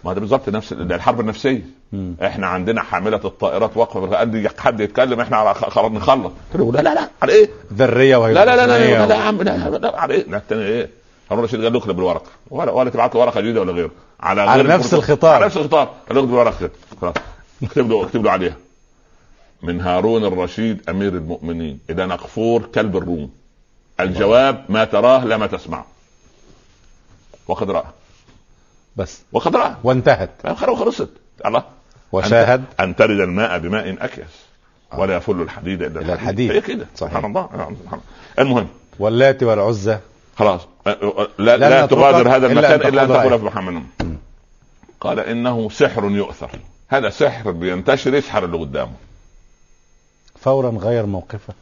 [0.04, 1.62] ما ده بالظبط نفس الحرب النفسيه
[1.94, 2.16] مم.
[2.24, 6.82] إحنا عندنا حامله الطائرات واقفه لي حد يتكلم إحنا على خلاص نخلص قلت له لا
[6.82, 9.58] لا لا على إيه؟ ذريه وهي لا لا لا لا لا, لا يا عم لا,
[9.70, 10.90] لا, لا على إيه؟ لا الثاني إيه؟
[11.32, 14.42] هارون الرشيد قال له اكتب بالورقه ولا ولا تبعت له ورقه جديده ولا غيره على,
[14.42, 14.94] على غير نفس.
[14.94, 15.34] الخطاب.
[15.36, 17.14] على نفس الخطاب قال بالورقه كده خلاص
[17.64, 18.56] اكتب له اكتب له عليها
[19.64, 23.30] من هارون الرشيد امير المؤمنين إلى نقفور كلب الروم
[24.00, 25.86] الجواب ما تراه لا ما تسمعه
[27.48, 27.84] وقد راى
[28.96, 29.22] بس.
[29.32, 31.10] وقد راى وانتهت خلاص خلصت
[31.46, 31.64] الله.
[32.12, 32.64] وشاهد.
[32.64, 34.44] أن- ان ترد الماء بماء اكيس
[34.98, 36.52] ولا يفل الحديد إلا إلا الحديد.
[36.52, 36.86] هي كده.
[36.96, 37.12] صحيح.
[37.14, 37.42] سبحان الله.
[37.42, 37.72] آه،.
[38.40, 38.68] المهم.
[39.00, 39.98] واللات والعزى
[40.38, 40.62] خلاص.
[40.88, 43.84] أه، أه، لا, لا تغادر هذا المكان إلا أن تقول تقول في محمد.
[45.02, 46.50] قال إنه سحر يؤثر.
[46.90, 48.94] هذا سحر بينتشر يسحر اللي قدامه.
[50.40, 51.54] فورا غير موقفة.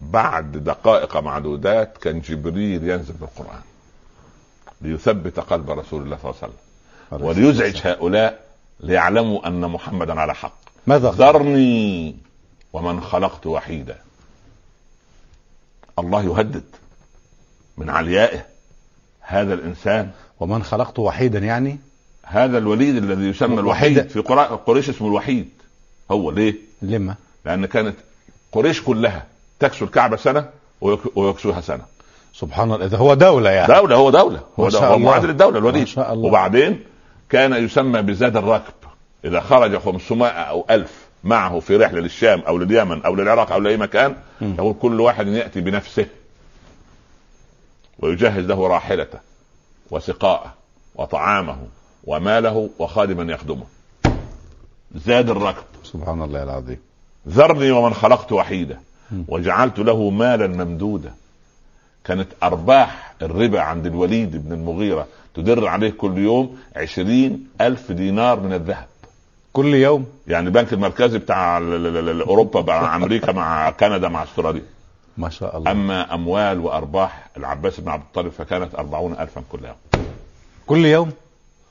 [0.00, 3.60] بعد دقائق معدودات كان جبريل ينزل بالقران
[4.80, 6.50] ليثبت قلب رسول الله صلى الله عليه
[7.24, 7.26] وسلم.
[7.26, 8.44] وليزعج هؤلاء
[8.80, 10.54] ليعلموا أن محمدا على حق.
[10.86, 12.16] ماذا؟ ذرني
[12.72, 13.98] ومن خلقت وحيدا.
[15.98, 16.64] الله يهدد
[17.78, 18.46] من عليائه.
[19.20, 20.10] هذا الإنسان
[20.40, 21.78] ومن خلقته وحيدا يعني؟
[22.22, 23.98] هذا الوليد الذي يسمى وحيد.
[23.98, 24.08] الوحيد.
[24.08, 24.20] في
[24.66, 25.48] قريش اسمه الوحيد.
[26.10, 27.14] هو ليه؟ لما؟
[27.44, 27.96] لأن كانت
[28.52, 29.26] قريش كلها
[29.58, 30.48] تكسو الكعبة سنة
[30.80, 31.84] ويك- ويكسوها سنة.
[32.40, 34.40] سبحان الله إذا هو دولة يعني دولة هو هو, ما دولة.
[34.60, 34.98] هو الله.
[34.98, 36.28] معادل الدولة ما الوليد شاء الله.
[36.28, 36.80] وبعدين
[37.30, 38.72] كان يسمى بزاد الركب
[39.24, 43.76] إذا خرج 500 أو 1000 معه في رحلة للشام أو لليمن أو للعراق أو لأي
[43.76, 44.54] مكان مم.
[44.58, 46.06] يقول كل واحد يأتي بنفسه
[47.98, 49.18] ويجهز له راحلته
[49.90, 50.54] وسقاءه
[50.94, 51.56] وطعامه
[52.04, 53.64] وماله وخادما يخدمه
[54.94, 56.78] زاد الركب سبحان الله العظيم
[57.28, 58.80] ذرني ومن خلقت وحيدا.
[59.28, 61.14] وجعلت له مالا ممدودا
[62.04, 68.52] كانت أرباح الربا عند الوليد بن المغيرة تدر عليه كل يوم عشرين ألف دينار من
[68.52, 68.86] الذهب.
[69.52, 71.58] كل يوم؟ يعني البنك المركزي بتاع
[72.28, 74.62] أوروبا مع أمريكا مع كندا مع أستراليا.
[75.18, 75.70] ما شاء الله.
[75.70, 80.04] أما أموال وأرباح العباس بن عبد الطالب فكانت أربعون ألفا كل يوم.
[80.66, 81.12] كل يوم؟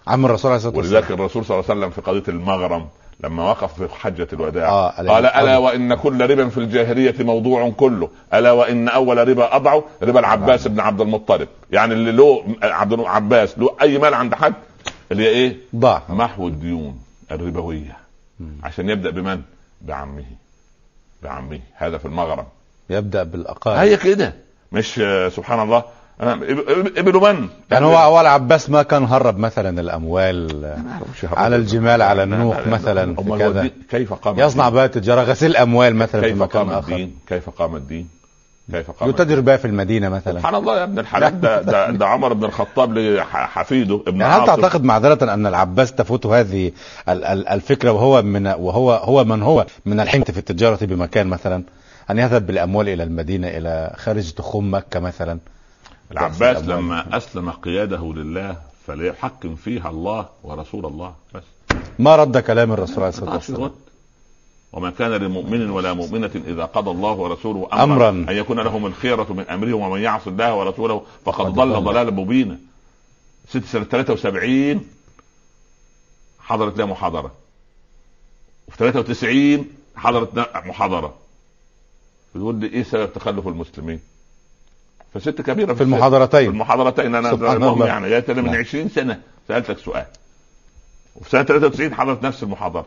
[0.07, 0.95] عم الرسول عليه الصلاة والسلام.
[0.95, 2.87] ولذلك الرسول صلى الله عليه وسلم في قضية المغرم
[3.23, 4.69] لما وقف في حجة الوداع.
[4.69, 5.25] آه، قال.
[5.25, 8.09] ألا وإن كل ربا في الجاهلية موضوع كله.
[8.33, 11.47] ألا وإن أول ربا أضعه ربا العباس بن عبد المطلب.
[11.71, 14.53] يعني اللي له عبد العباس له أي مال عند حد
[15.11, 16.03] اللي هي إيه؟ ضاع.
[16.09, 16.99] محو الديون
[17.31, 17.97] الربوية.
[18.63, 19.41] عشان يبدأ بمن؟
[19.81, 20.25] بعمه.
[21.23, 21.59] بعمه.
[21.75, 22.45] هذا في المغرب.
[22.89, 23.77] يبدأ بالأقارب.
[23.79, 24.33] هي كده.
[24.71, 25.83] مش آه، سبحان الله.
[26.21, 26.33] أنا
[26.97, 30.65] ابن من يعني هو اول عباس ما كان هرب مثلا الاموال
[31.33, 35.95] على الجمال على النوق مثلا في هو كذا كيف قام يصنع؟ بها تجاره غسيل اموال
[35.95, 38.07] مثلا في كيف مكان قام اخر الدين كيف قام الدين
[38.71, 42.07] كيف قام؟ يتاجر بها في المدينة مثلا سبحان الله يا ابن الحلال ده, ده, ده
[42.07, 46.71] عمر بن الخطاب لحفيده ابن يعني هل تعتقد معذرة أن العباس تفوت هذه
[47.09, 51.63] ال- ال- الفكرة وهو من وهو هو من هو من الحنت في التجارة بمكان مثلا
[52.11, 55.39] أن يذهب بالأموال إلى المدينة إلى خارج تخوم مكة مثلا
[56.11, 56.63] العباس.
[56.63, 58.57] لما أسلم قياده لله
[58.87, 61.43] فليحكم فيها الله ورسول الله بس
[61.99, 63.71] ما رد كلام الرسول عليه الصلاة والسلام.
[64.73, 68.09] وما كان لمؤمن ولا مؤمنة إذا قضى الله ورسوله أمرا, أمراً.
[68.09, 71.83] أن يكون لهم الخيرة من أمرهم ومن يعص الله ورسوله فقد قد ضل ضل.
[71.83, 72.57] ضلالا مبينا
[73.49, 74.81] ست سنة 73
[76.39, 77.31] حضرت لها محاضرة
[78.67, 81.13] وفي 93 حضرت محاضرة
[82.35, 83.99] بتقول لي إيه سبب تخلف المسلمين؟
[85.13, 85.83] فست كبيرة في.
[85.83, 86.43] المحاضرتين.
[86.43, 87.77] في المحاضرتين أنا سبحان.
[87.87, 88.55] يعني جاي من نعم.
[88.55, 90.05] 20 سنة سألتك سؤال
[91.15, 92.85] وفي سنة 93 حضرت نفس المحاضرة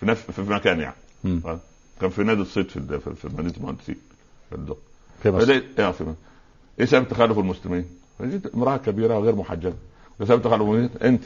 [0.00, 0.94] في نفس في مكان يعني
[1.24, 1.58] مم.
[2.00, 3.96] كان في نادي الصيد في في- مدينه المهندسين
[4.50, 4.76] في الدق
[5.22, 6.04] في مصر إيه في مصر.
[6.80, 7.84] إيه سبب تخلف المسلمين؟
[8.54, 9.74] امرأة كبيرة وغير محجبة
[10.20, 11.22] إيه سبب تخلف المسلمين؟ انت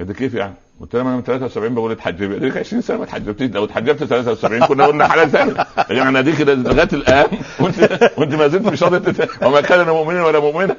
[0.00, 2.34] قلت كيف يعني؟ قلت لها أنا من 73 بقول اتحجبي.
[2.34, 3.50] قالت لك 20 سنة ما اتحجبتيش.
[3.50, 5.52] لو اتحجبت 73 كنا قلنا حلال ثاني
[5.90, 7.26] يعني دي كده لغاية الآن
[7.60, 10.76] وانت وانت ما زلت مش راضيه تت- وما كان لمؤمن ولا مؤمنة.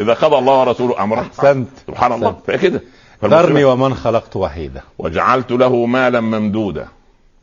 [0.00, 1.68] إذا قضى الله ورسوله امره أحسنت.
[1.86, 2.36] سبحان الله.
[2.46, 2.80] فكده
[3.24, 4.80] ذرني ومن خلقت وحيدا.
[4.98, 6.88] وجعلت له مالا ممدودا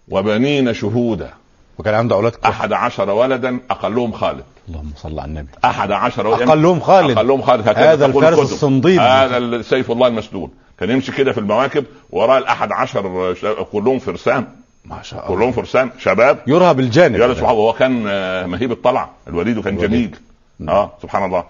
[0.09, 1.29] وبنين شهودا.
[1.77, 2.49] وكان عنده كتير.
[2.49, 4.43] أحد عشر ولدا أقلهم خالد.
[4.69, 5.49] اللهم صل على النبي.
[5.65, 7.17] أحد عشر ولدا أقلهم خالد.
[7.17, 7.69] أقلهم خالد.
[7.69, 8.39] هكذا هذا الفارس.
[8.39, 10.49] الصنديد هذا سيف الله المسلول
[10.79, 13.33] كان يمشي كده في المواكب وراء الأحد عشر
[13.71, 14.47] كلهم فرسان.
[14.85, 15.35] ما شاء الله.
[15.37, 16.39] كلهم فرسان شباب.
[16.47, 19.09] يرهى بالجانب يا سبحان الله وهو كان آه، مهيب الطلع.
[19.27, 19.77] الوليد كان.
[19.77, 20.15] جميل.
[20.59, 20.75] نعم.
[20.75, 21.43] آه سبحان الله.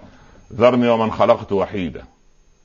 [0.54, 2.04] ذرني ومن خلقت وحيدا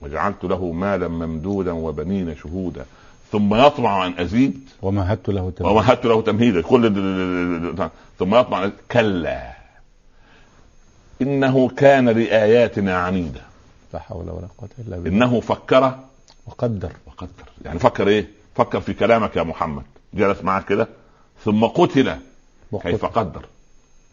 [0.00, 2.84] وجعلت له مالا ممدودا وبنين شهودا.
[3.32, 4.68] ثم يطمع أن أزيد.
[4.82, 5.66] ومهدت له تمهيدا.
[5.74, 6.62] ومهدت له تمهيدا.
[6.62, 7.88] كل ال-
[8.18, 9.50] ثم يطمع أن- كلا.
[11.22, 13.40] إنه كان لآياتنا عنيدا.
[13.94, 15.08] لا حول ولا قوة إلا بالله.
[15.26, 15.94] إنه فكر
[16.46, 17.28] وقدر وقدر
[17.64, 19.82] يعني فكر إيه؟ فكر في كلامك يا محمد.
[20.14, 20.88] جلس معك كده
[21.44, 22.16] ثم قتل
[22.82, 23.44] كيف قدر.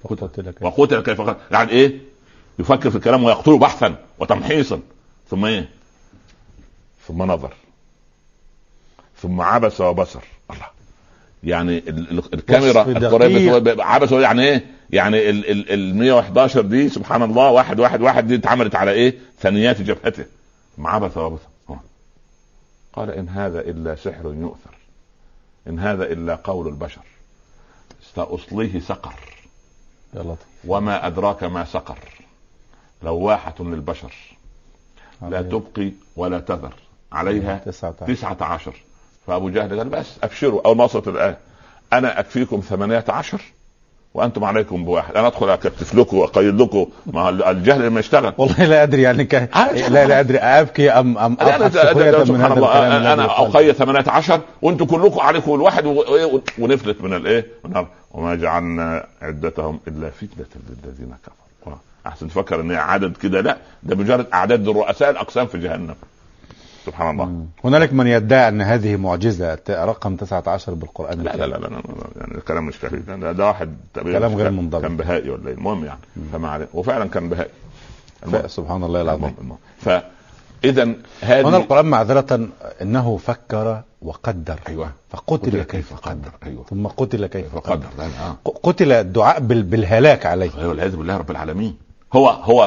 [0.03, 1.35] وقتل كيف وقتل كيف قدر.
[1.51, 1.97] يعني إيه؟
[2.59, 4.79] يفكر في الكلام ويقتله بحثا وتمحيصا.
[5.29, 5.69] ثم إيه؟
[7.07, 7.53] ثم نظر.
[9.21, 10.21] ثم عبس وبصر.
[10.51, 10.65] الله.
[11.43, 13.81] يعني ال- ال- الكاميرا دقيق.
[13.85, 18.35] عبس يعني إيه؟ يعني ال ال ال 111 دي سبحان الله واحد واحد واحد دي
[18.35, 20.25] اتعملت على إيه؟ ثنيات جبهته.
[20.77, 21.43] ثم عبس وبصر.
[22.97, 24.77] قال إن هذا إلا سحر يؤثر.
[25.67, 27.01] إن هذا إلا قول البشر.
[28.15, 29.13] سأصليه سقر.
[30.13, 31.99] يا لطيف وما أدراك ما سقر.
[33.03, 34.13] لواحة للبشر.
[35.21, 36.73] لا تبقي ولا تذر.
[37.11, 37.57] عليها
[38.07, 38.83] تسعة عشر.
[39.27, 40.61] فأبو جهل قال بس أبشروا.
[40.65, 41.37] أول ما وصلت الآية
[41.93, 43.41] أنا أكفيكم ثمانية عشر.
[44.17, 45.15] وأنتم عليكم بواحد.
[45.15, 48.33] أنا أدخل أكتف لكم وأقيد لكم مع الجهل لما يشتغل.
[48.37, 49.49] والله لا أدري يعني ك...
[49.89, 51.37] لا لا أدري أبكي ام أم
[52.19, 53.25] من سبحان الله أنا.
[53.55, 57.45] اقيد 18 وأنتم كلكم عليكم الواحد و- ونفلت من الإيه؟
[58.11, 61.77] وما جعلنا عدتهم إلا فتنة للذين كفروا.
[62.07, 65.95] أحسن تفكر إن عدد كده لا ده مجرد أعداد الرؤساء الأقسام في جهنم.
[66.87, 67.25] سبحان الله.
[67.25, 67.45] مم.
[67.63, 72.07] هنالك من يدعي أن هذه معجزة رقم 19 بالقرآن لا لا لا, لا, لا, لا
[72.17, 74.81] يعني الكلام مش صحيح ده, ده واحد كلام غير منضبط.
[74.81, 75.99] كان بهائي ولا إيه؟ المهم يعني
[76.33, 76.67] فما عليه.
[76.73, 77.49] وفعلا كان بهائي.
[78.47, 79.33] سبحان الله العظيم.
[79.41, 79.57] المهم.
[79.81, 82.47] فاذا هذه هنا القرآن معذرة
[82.81, 84.59] إنه فكر وقدر.
[84.67, 84.91] أيوه.
[85.09, 86.11] فقتل قتل كيف قدر.
[86.11, 86.31] قدر.
[86.45, 86.65] أيوه.
[86.69, 87.61] ثم قتل كيف قدر.
[87.61, 88.37] فقدر آه.
[88.63, 90.51] قتل الدعاء بال- بالهلاك عليه.
[90.57, 91.77] أيوه والعياذ بالله رب العالمين.
[92.13, 92.61] هو هو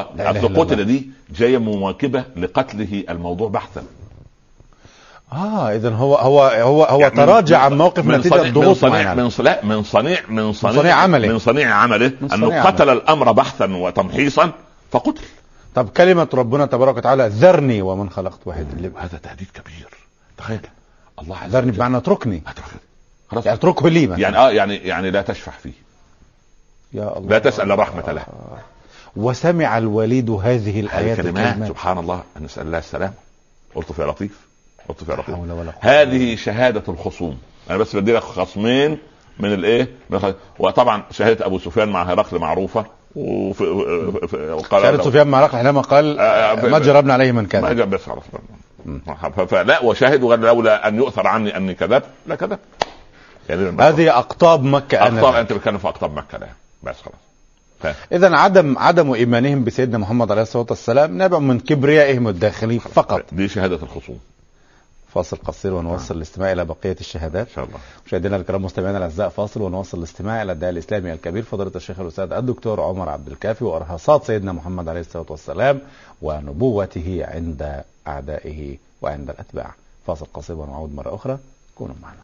[0.57, 0.85] قتل.
[0.85, 3.83] دي جاية مواكبة لقتله الموضوع بحثا.
[5.33, 8.53] آه اذا هو هو هو هو يعني تراجع من- عن موقف من نتيجة صنيع من
[8.53, 9.15] ضغوط صنيع معينة.
[9.23, 11.29] من صنيع من صنيع من صنيع صنيع عمله.
[11.29, 14.53] من صنيع عمله من أنه صنيع قتل الأمر بحثا وتمحيصا
[14.93, 15.25] فقتل.
[15.75, 19.89] طب كلمة ربنا تبارك وتعالى ذرني ومن خلقت وحيدا هذا تهديد كبير.
[20.39, 20.61] تخيل.
[21.23, 22.43] الله عز ذرني بمعنى اتركني.
[23.31, 23.47] خلاص.
[23.47, 24.21] يعني أتركه لي مثلا.
[24.23, 25.73] يعني آه يعني يعني لا تشفع فيه.
[26.93, 27.31] يا الله.
[27.31, 28.23] لا تسأل الرحمه له.
[29.17, 32.23] وسمع الوليد هذه الآيات كلمات الكلمات سبحان الله.
[32.41, 33.13] نسأل الله السلامة.
[33.75, 34.50] قلت يا لطيف.
[34.91, 35.75] لطيف قوة.
[35.81, 37.39] هذه شهادة الخصوم.
[37.71, 38.99] أنا بس بدي لك خصمين
[39.39, 39.89] من الإيه.
[40.59, 42.85] وطبعا شهادة أبو سفيان مع هرقل معروفة.
[43.17, 43.65] وفي
[44.51, 47.73] وقال شهادة سفيان مع هرقل حينما قال آه، آه، ما جربنا عليه من كذب ما
[47.73, 48.25] جرب بس خلاص
[49.49, 52.59] فلا وشاهدوا لولا أن يؤثر عني أني كذبت لا كذبت.
[53.49, 56.47] يعني هذه أقطاب مكة أقطاب أنت بتتكلم في أقطاب مكة لا.
[56.83, 57.95] بس خلاص.
[58.13, 63.23] اذا عدم عدم إيمانهم بسيدنا محمد عليه الصلاة والسلام نابع من كبريائهم الداخلي فقط.
[63.33, 64.19] دي شهادة الخصوم.
[65.15, 67.49] فاصل قصير ونواصل الاستماع إلى بقية الشهادات.
[67.49, 67.79] إن شاء الله.
[68.07, 72.81] مشاهدينا الكرام مستمعينا الأعزاء فاصل ونواصل الاستماع إلى الداعي الإسلامي الكبير فضيلة الشيخ الأستاذ الدكتور
[72.81, 75.81] عمر عبد الكافي وأرهاصات سيدنا محمد عليه الصلاة والسلام
[76.23, 79.75] ونبوته عند أعدائه وعند الأتباع.
[80.07, 81.39] فاصل قصير ونعود مرة أخرى.
[81.75, 82.21] كونوا معنا.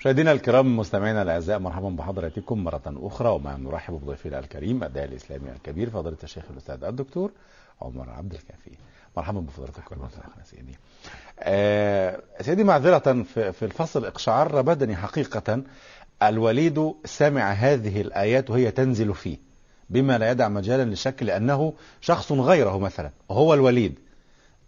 [0.00, 5.90] مشاهدينا الكرام مستمعينا الأعزاء مرحبا بحضراتكم مرة أخرى ومع نرحب بضيفنا الكريم الداعي الإسلامي الكبير
[5.90, 7.30] فضيلة الشيخ الأستاذ الدكتور
[7.82, 8.70] عمر عبد الكافي.
[9.16, 9.96] مرحبا بفضلاتكم
[10.50, 10.72] سيدي.
[10.72, 10.76] آه
[12.40, 15.62] سيدي معذرة في, في الفصل اقشعر بدني حقيقة.
[16.22, 19.38] الوليد سمع هذه الآيات وهي تنزل فيه
[19.90, 23.98] بما لا يدع مجالا للشك لأنه شخص غيره مثلا وهو الوليد.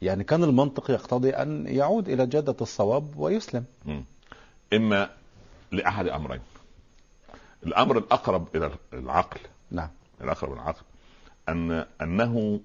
[0.03, 3.65] يعني كان المنطق يقتضي أن يعود إلى جادة الصواب ويسلم.
[4.73, 5.11] إما
[5.73, 6.41] لأحد أمرين.
[7.67, 9.41] الأمر الأقرب إلى العقل.
[9.71, 9.89] نعم.
[10.21, 10.83] الأقرب إلى العقل.
[11.49, 12.61] أن أنه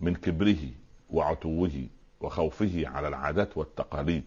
[0.00, 0.68] من كبره
[1.10, 1.86] وعتوه
[2.20, 4.24] وخوفه على العادات والتقاليد.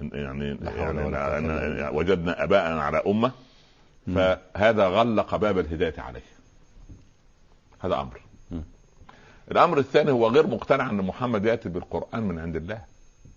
[0.00, 3.32] يعني, يعني, وجدنا اباءنا على أمة
[4.06, 6.22] فهذا غلق باب الهداية عليه.
[7.78, 8.20] هذا أمر.
[9.50, 12.80] الأمر الثاني هو غير مقتنع أن محمد يأتي بالقرآن من عند الله.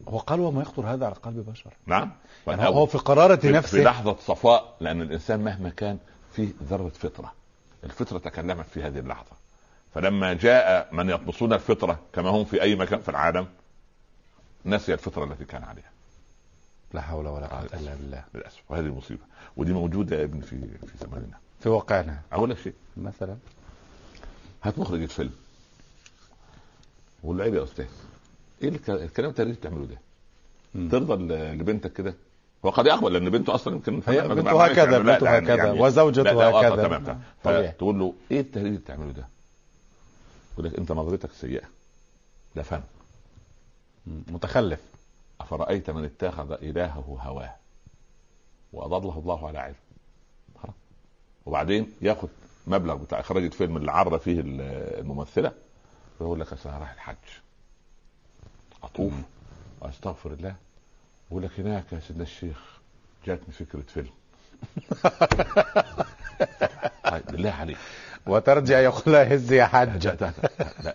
[0.07, 1.73] هو قال وما يخطر هذا على قلب بشر.
[1.85, 2.11] نعم.
[2.47, 3.77] يعني هو في قرارة في نفسه.
[3.77, 5.97] في لحظة صفاء لأن الإنسان مهما كان
[6.31, 7.33] فيه ذرة فطرة.
[7.83, 9.31] الفطرة تكلمت في هذه اللحظة.
[9.93, 13.47] فلما جاء من يطمسون الفطرة كما هم في أي مكان في العالم
[14.65, 15.91] نسي الفطرة التي كان عليها.
[16.93, 18.23] لا حول ولا قوة إلا بالله.
[18.33, 18.61] للأسف.
[18.69, 19.21] وهذه مصيبة.
[19.57, 21.37] ودي موجودة يا ابني في في زماننا.
[21.59, 22.21] في واقعنا.
[22.31, 22.73] أقول لك شيء.
[22.97, 23.37] مثلا.
[24.63, 25.33] هات مخرج الفيلم
[27.23, 27.85] وقول له عيب يا أستاذ.
[28.61, 29.97] إيه الكلام اللي بتعمله ده؟
[30.89, 32.13] ترضى لبنتك كده؟
[32.65, 36.87] هو قد يقبل لأن بنته أصلا يمكن هي بنته هكذا بنته هكذا يعني وزوجته هكذا.
[36.87, 39.27] تمام فتقول له إيه التهريج اللي بتعمله ده؟
[40.53, 41.65] يقول لك أنت نظرتك سيئة.
[42.55, 42.81] ده فن.
[44.05, 44.79] متخلف.
[45.41, 47.55] أفرأيت من اتخذ إلهه هواه؟
[48.73, 49.75] وأضله الله على علم.
[51.45, 52.29] وبعدين ياخد
[52.67, 55.51] مبلغ بتاع إخراج الفيلم اللي عرى فيه الممثلة
[56.19, 57.15] ويقول لك أصل رايح الحج.
[58.83, 59.13] أطوف.
[59.81, 60.55] وأستغفر الله.
[61.31, 62.79] يقول لك هناك يا سيدنا الشيخ
[63.25, 64.09] جاتني فكرة فيلم.
[67.11, 67.77] طيب بالله عليك.
[68.27, 70.33] وترجع يقول لها هز يا حج لا,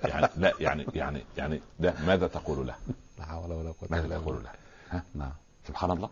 [0.05, 2.74] يعني لا يعني يعني يعني ده ماذا تقول له؟
[3.18, 4.51] لا حول ولا قوة ماذا تقول له؟
[4.91, 5.33] ها؟ نعم.
[5.68, 6.11] سبحان الله.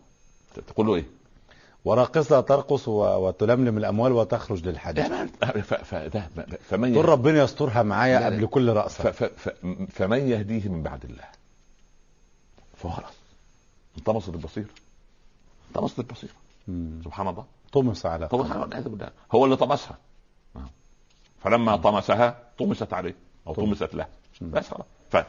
[0.67, 1.05] تقول له إيه؟
[1.85, 5.01] وراقصة ترقص وتلملم الأموال وتخرج للحج
[5.83, 6.29] فده
[6.69, 9.11] فمن تقول ربنا يسترها معايا قبل كل رأسة
[9.89, 11.23] فمن يهديه من بعد الله؟
[12.77, 13.13] فهو خلاص
[13.97, 14.69] انطمست البصيرة
[15.69, 16.33] انطمست البصيرة
[17.03, 17.45] سبحان الله.
[17.73, 18.51] طمس على طمس
[19.31, 19.97] هو اللي طمسها.
[21.45, 23.15] فلما طمسها طمست عليه
[23.47, 24.07] أو طمست له.
[24.41, 25.25] بس خلاص.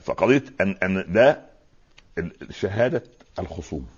[0.00, 1.40] فقضية ان أن ده
[2.50, 3.02] شهادة
[3.38, 3.88] الخصوم.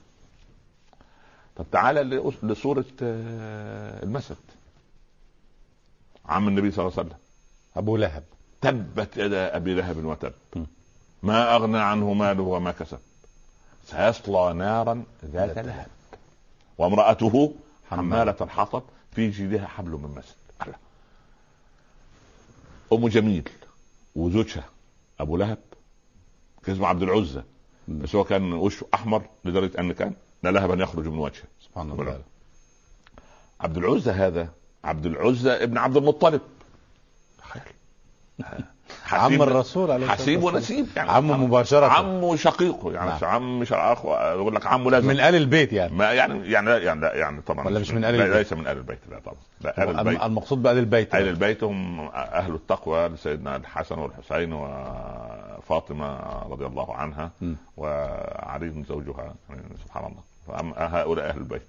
[1.56, 2.02] طب تعالى
[2.42, 4.36] لسوره آه، المسد
[6.26, 7.18] عم النبي صلى الله عليه وسلم.
[7.76, 8.24] أبو لهب.
[8.60, 10.32] تبت يدا أبي لهب وتب.
[11.22, 12.98] ما أغنى عنه ماله وما كسب.
[13.84, 15.86] سيصلى نارا ذات لهب.
[16.78, 17.54] وامرأته
[17.90, 18.82] حمالة الحطب
[19.12, 20.39] في جيدها حبل من مسد.
[22.92, 23.48] أم جميل
[24.16, 24.68] وزوجها
[25.20, 25.58] أبو لهب
[26.62, 27.42] كان اسمه عبد العزى
[27.88, 31.44] بس هو كان وشه أحمر لدرجة أن كان لا لهبا يخرج من وجهه.
[31.60, 32.22] سبحان الله
[33.60, 34.48] عبد العزى هذا
[34.84, 36.40] عبد العزى ابن عبد المطلب.
[37.38, 37.62] تخيل.
[39.12, 41.86] عم الرسول عليه حسيب ونسيب يعني عمه مباشرة.
[41.86, 43.18] عمه شقيقه يعني نعم.
[43.22, 45.08] عم مش أخ يقول لك عمه لازم.
[45.08, 45.94] من آل البيت يعني.
[45.94, 47.66] ما يعني يعني يعني لا يعني طبعا.
[47.66, 49.36] ولا مش من آل البيت؟ ليس من آل البيت لا طبعا.
[49.60, 50.22] لا آل البيت.
[50.22, 56.18] المقصود بآل البيت آل البيت هم أهل التقوى سيدنا الحسن والحسين وفاطمة
[56.50, 57.54] رضي الله عنها م.
[57.76, 60.22] وعلي زوجها يعني سبحان الله.
[60.76, 61.62] هؤلاء أهل البيت.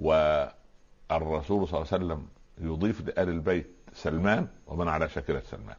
[0.00, 2.22] والرسول صلى الله عليه وسلم
[2.60, 5.76] يضيف لآل البيت سلمان ومن على شاكلة سلمان.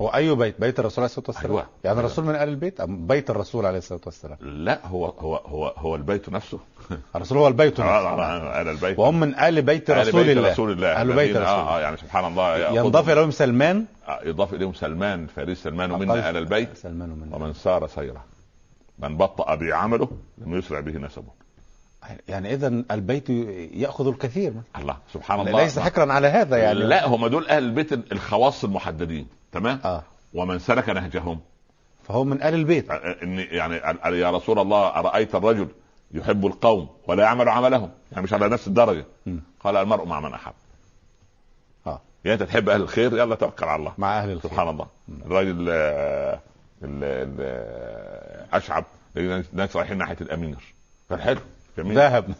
[0.00, 1.66] هو أي بيت؟ بيت الرسول عليه الصلاة والسلام؟ أيوة.
[1.84, 2.00] يعني أيوة.
[2.00, 5.94] الرسول من آل البيت أم بيت الرسول عليه الصلاة والسلام؟ لا هو هو هو هو
[5.94, 6.58] البيت نفسه.
[7.16, 7.84] الرسول هو البيت نفسه.
[7.84, 8.98] آه آل البيت.
[8.98, 10.50] وهم من آل بيت رسول بيت الله.
[10.50, 13.84] رسول الله أهل بيت رسول آه, آه يعني سبحان الله ينضاف إليهم سلمان.
[14.08, 16.76] آه يضاف إليهم سلمان فليس سلمان منا آل البيت.
[16.76, 18.24] سلمان ومن ومن سار سيرة.
[18.98, 21.40] من بطأ به عمله لم يسرع به نسبه.
[22.28, 23.30] يعني إذا البيت
[23.74, 24.52] يأخذ الكثير.
[24.78, 25.62] الله سبحان الله.
[25.62, 26.78] ليس حكرا على هذا يعني.
[26.78, 29.39] لا هم دول أهل البيت الخواص المحددين.
[29.52, 30.02] تمام؟ آه.
[30.34, 31.40] ومن سلك نهجهم.
[32.02, 32.88] فهو من آل البيت.
[33.50, 33.76] يعني
[34.18, 35.68] يا رسول الله أرأيت الرجل
[36.12, 39.04] يحب القوم ولا يعمل عملهم؟ يعني مش على نفس الدرجة.
[39.26, 39.36] م.
[39.60, 40.52] قال المرء مع من أحب.
[41.86, 42.00] آه.
[42.24, 43.92] يعني أنت تحب أهل الخير؟ يلا توكل على الله.
[43.98, 44.50] مع أهل الخير.
[44.50, 44.86] سبحان الله.
[45.26, 46.40] الراجل آه،
[47.02, 48.84] آه، أشعب
[49.14, 50.74] لقينا ناس رايحين ناحية الأمير.
[51.10, 51.40] قال حلو
[51.78, 51.98] جميل.
[51.98, 52.34] ذهب.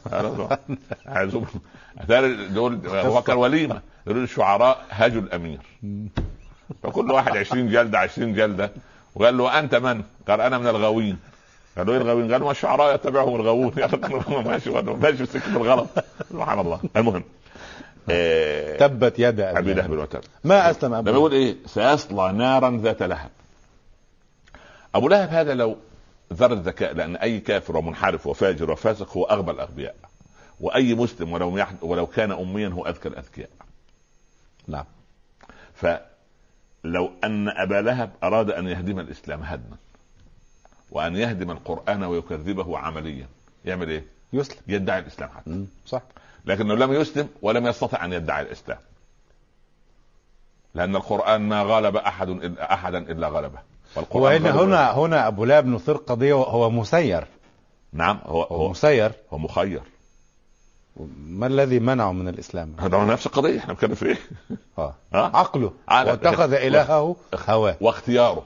[1.99, 3.83] أتاري دول هو كان وليمة.
[4.07, 5.61] الشعراء هاجوا الأمير.
[6.83, 8.71] فكل واحد 20 جلدة 20 جلدة.
[9.15, 11.19] وقال له أنت من؟ قال أنا من الغاوين.
[11.79, 13.73] قال له إيه الغاوين؟ قال ما الشعراء يتبعهم الغاوون.
[14.47, 15.89] ماشي ماشي في سكة الغلط.
[16.31, 16.81] سبحان الله.
[16.97, 17.25] المهم.
[18.11, 19.91] آه، تبت يد أبي لهب.
[19.91, 23.31] وتب ما أسلم أبو لما يقول إيه؟ سيصلى نارا ذات لهب.
[24.95, 25.77] أبو لهب هذا لو
[26.33, 29.95] ذر الذكاء لأن أي كافر ومنحرف وفاجر وفاسق هو أغبى الأغبياء.
[30.61, 33.51] وأي مسلم ولو يحد ولو كان أميا هو أذكى الأذكياء.
[34.69, 34.85] نعم.
[36.83, 39.77] فلو أن أبا لهب أراد أن يهدم الإسلام هدما
[40.91, 43.27] وأن يهدم القرآن ويكذبه عمليا
[43.65, 44.59] يعمل إيه؟ يسلم.
[44.69, 45.65] يدعي الإسلام حتى.
[45.87, 46.03] صح.
[46.45, 48.79] لكنه لم يسلم ولم يستطع أن يدعي الإسلام.
[50.75, 53.59] لأن القرآن ما غلب أحد إلا احدا إلا غلبه.
[54.37, 57.27] هنا غلب- هنا هنا أبو لهب نثير قضية هو مسير.
[57.93, 59.13] نعم هو هو مسير.
[59.33, 59.83] هو مخير.
[61.27, 64.19] ما الذي منعه من الإسلام؟ هذا هو نفس القضية إحنا بنتكلم في إيه؟
[64.79, 67.17] آه ها؟ عقله واتخذ إلهه
[67.49, 68.43] هواه واختياره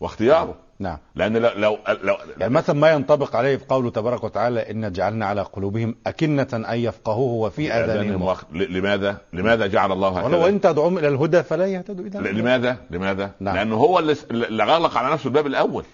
[0.00, 4.70] واختياره نعم لأن لو لو, لو يعني مثلا ما ينطبق عليه في قوله تبارك وتعالى
[4.70, 8.22] إن جعلنا على قلوبهم أكنة أن يفقهوه وفي أذانهم.
[8.22, 12.76] وقت لماذا؟ لماذا جعل الله ولو هكذا؟ إن تدعوهم إلى الهدى فلا يهتدوا اذا لماذا؟
[12.90, 13.56] لماذا؟ نعم.
[13.56, 15.84] لأنه هو اللي غلق على نفسه الباب الأول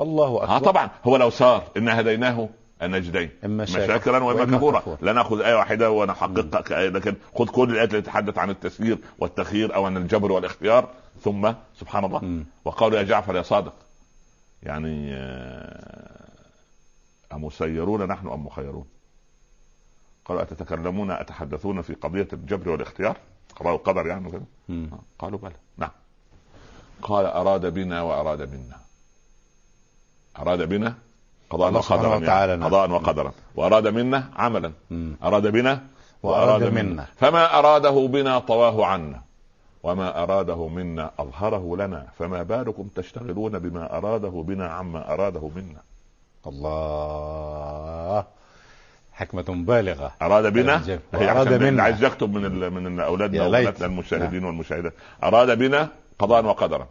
[0.00, 2.48] الله أكبر آه طبعا هو لو صار انا هديناه
[2.82, 3.30] النجدين.
[3.64, 4.96] شاكرا وإما وإما كفورا.
[5.02, 9.86] لا نأخذ إيه واحدة ونحققها لكن خذ كل الآيات التي تتحدث عن التسيير والتخيير أو
[9.86, 10.88] عن الجبر والاختيار.
[11.22, 12.44] ثم سبحان الله.
[12.64, 13.74] وقالوا يا جعفر يا صادق.
[14.62, 16.28] يعني آه،
[17.32, 18.84] أمسيرون نحن أم مخيرون؟
[20.24, 23.16] قالوا أتتكلمون أتحدثون في قضية الجبر والاختيار؟
[23.56, 24.90] قضاء القدر يعني كده مم.
[25.18, 25.52] قالوا بلى.
[25.76, 25.90] نعم.
[27.02, 28.76] قال أراد بنا وأراد منا.
[30.38, 30.94] أراد بنا
[31.50, 32.56] قضاء الله سبحانه وقدرا يعني.
[32.56, 32.68] نعم.
[32.68, 33.32] قضاء وقدرا.
[33.56, 34.72] وأراد منا عملا.
[34.90, 35.16] مم.
[35.22, 35.80] أراد بنا
[36.22, 37.06] وأراد منا.
[37.16, 39.20] فما أراده بنا طواه عنا.
[39.82, 42.06] وما أراده منا أظهره لنا.
[42.18, 45.82] فما بالكم تشتغلون بما أراده بنا عما أراده منا.
[46.46, 48.24] الله.
[49.12, 50.12] حكمة بالغة.
[50.22, 50.72] أراد بنا؟
[51.14, 51.82] عشان منا.
[51.82, 52.70] عايز يكتب من ال...
[52.70, 53.60] من أولادنا يا ليت.
[53.68, 54.92] وبناتنا المشاهدين والمشاهدات.
[55.24, 55.88] أراد بنا
[56.18, 56.86] قضاء وقدرا.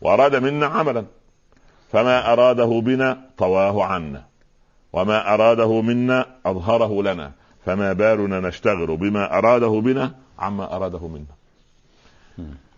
[0.00, 1.04] وأراد منا عملا.
[1.94, 4.24] فما أراده بنا طواه عنا
[4.92, 7.32] وما أراده منا أظهره لنا
[7.64, 11.34] فما بالنا نشتغل بما أراده بنا عما أراده منا.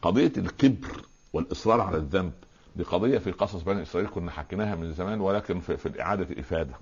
[0.02, 1.02] قضية الكبر
[1.32, 2.32] والإصرار على الذنب
[2.76, 6.74] دي قضية في قصص بني إسرائيل كنا حكيناها من زمان ولكن في, في الإعادة إفادة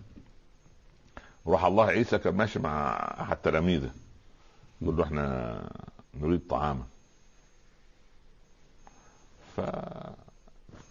[1.46, 3.90] روح الله عيسى كان ماشي مع أحد تلاميذه
[4.82, 5.56] يقول له إحنا
[6.20, 6.82] نريد طعاما.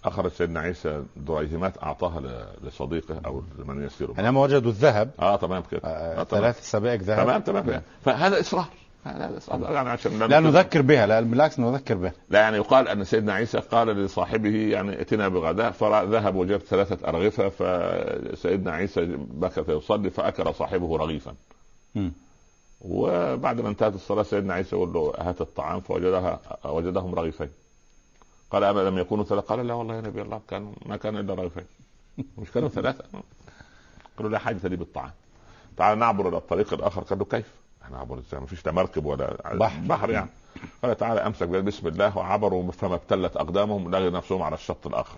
[0.04, 4.14] فأخرج سيدنا عيسى دريهمات أعطاها ل- لصديقه أو لمن يسيره.
[4.20, 5.10] أنا ما وجدوا الذهب.
[5.20, 5.82] آه تمام كده.
[5.84, 7.18] آه، آه ثلاث سبائك ذهب.
[7.26, 7.82] تمام تمام.
[8.06, 8.66] فهذا إصرار.
[9.06, 9.72] هذا إصرار.
[9.72, 12.14] يعني عشان لا نذكر بها لا بالعكس نذكر بها.
[12.30, 17.50] لا يعني يقال أن سيدنا عيسى قال لصاحبه يعني اتنا بغداء فذهب وجاب ثلاثة أرغفة
[17.50, 21.34] فسيدنا عيسى بكى يصلي فأكل صاحبه رغيفا.
[21.96, 22.12] مم.
[22.82, 27.50] وبعد ما انتهت الصلاة سيدنا عيسى يقول له هات الطعام؟ فوجدها وجدهم رغيفين.
[28.54, 31.34] قال اما لم يكونوا ثلاثة قال لا والله يا نبي الله كان ما كان إلا
[31.34, 31.66] رغيفين
[32.38, 33.04] مش كانوا ثلاثة
[34.18, 35.12] قالوا لا حاجة لي بالطعام
[35.78, 37.46] تعال نعبر إلى الطريق الآخر قال له كيف؟
[37.84, 39.80] إحنا عبر إزاي؟ ما فيش لا مركب ولا بحر.
[39.80, 40.30] بحر يعني
[40.84, 45.18] قال تعالى أمسك بسم الله وعبروا فما ابتلت أقدامهم لغوا نفسهم على الشط الآخر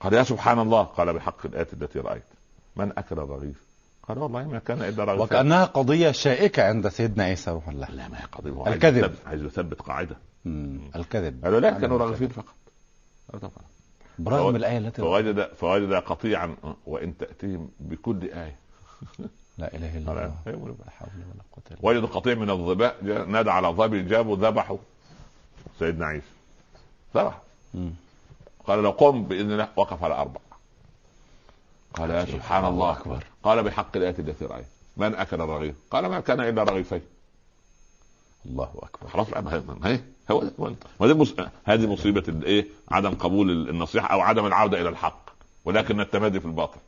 [0.00, 2.22] قال يا سبحان الله قال بحق الايه التي رأيت
[2.76, 3.62] من أكل الرغيف؟
[4.08, 8.08] قال والله ما كان إلا رغيف وكأنها قضية شائكة عند سيدنا عيسى روح الله لا
[8.08, 9.14] ما هي قضية الكذب.
[9.26, 10.16] عايز يثبت- قاعدة.
[10.46, 11.98] الكذب قالوا لا كانوا.
[11.98, 12.54] رغيفين فقط.
[14.18, 18.58] برغم الآية التي فوجد فوجد قطيعا وإن تأتيهم بكل آية
[19.58, 20.32] لا إله إلا لا، الله لا.
[20.44, 21.78] حول ولا قوة إلا.
[21.82, 24.78] وجدوا قطيع من الظباء نادى على ظبي جابوا ذبحوا
[25.78, 26.26] سيدنا عيسى
[27.14, 27.42] ذبح.
[28.66, 30.40] قال لو قم بإذن الله وقف على أربع
[31.94, 33.24] قال يا سبحان الله أكبر.
[33.42, 34.66] قال بحق الآية التي رايت
[34.96, 37.00] من أكل الرغيف؟ قال ما كان إلا رغيفين
[38.46, 39.08] الله أكبر.
[39.08, 39.26] خلاص
[39.84, 40.76] هي هو ده- هو ده.
[41.64, 45.30] هذه مصيبة الايه؟ عدم قبول النصيحة أو عدم العودة إلى الحق.
[45.64, 46.78] ولكن التمادي في الباطل.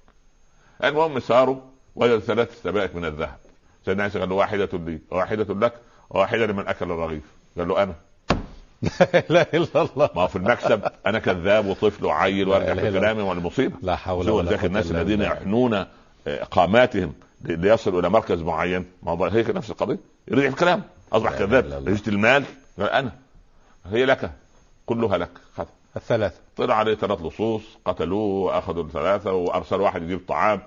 [0.84, 1.56] المهم ساروا
[1.96, 3.36] وجدوا ثلاث سبائك من الذهب.
[3.84, 5.72] سيدنا عيسى قال له واحدة لي وواحده لك
[6.10, 7.22] وواحده لمن أكل الرغيف.
[7.58, 7.94] قال له أنا.
[9.30, 10.10] لا إله إلا الله.
[10.16, 14.58] ما في المكسب أنا كذاب وطفل وعيل وارجع في كلامي والمصيبه لا حول ولا ذاك
[14.60, 15.20] قوة الناس الذين.
[15.22, 15.74] يحنون
[16.26, 17.12] آه، قاماتهم
[17.44, 18.84] ليصلوا إلى مركز معين.
[19.02, 19.98] ما هو هيك نفس القضية.
[20.28, 20.82] يرجع في كلام
[21.12, 21.88] اصبح كذاب.
[21.88, 22.44] رجت المال.
[22.78, 23.12] قال أنا.
[23.86, 24.32] هي لك.
[24.86, 25.30] كلها لك.
[25.56, 25.64] خذ
[25.96, 26.36] الثلاثة.
[26.56, 30.60] طلع عليه ثلاث لصوص قتلوه وأخذوا الثلاثه وارسل واحد يجيب طعام.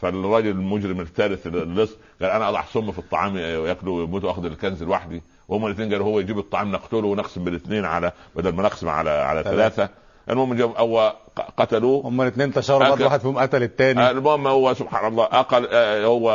[0.00, 1.90] فالراجل المجرم الثالث اللص
[2.20, 5.22] قال أنا أضع سم في الطعام وياكلوا ويموتوا وأخذ الكنز لوحدي.
[5.48, 9.42] وهم الاثنين قالوا هو يجيب الطعام نقتله ونقسم بالاثنين على بدل ما نقسم على على
[9.42, 9.88] ثلاثة.
[10.30, 12.08] المهم جاب هو ق- قتلوه.
[12.08, 13.04] هم الاثنين تشاوروا أكل.
[13.04, 14.10] واحد فيهم قتل الثاني.
[14.10, 16.30] المهم هو سبحان الله أقل آه، هو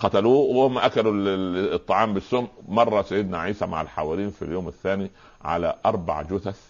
[0.00, 2.46] قتلوه وهم أكلوا ال- ال- الطعام بالسم.
[2.68, 5.10] مر سيدنا عيسى مع الحواريين في اليوم الثاني
[5.42, 6.60] على أربع جثث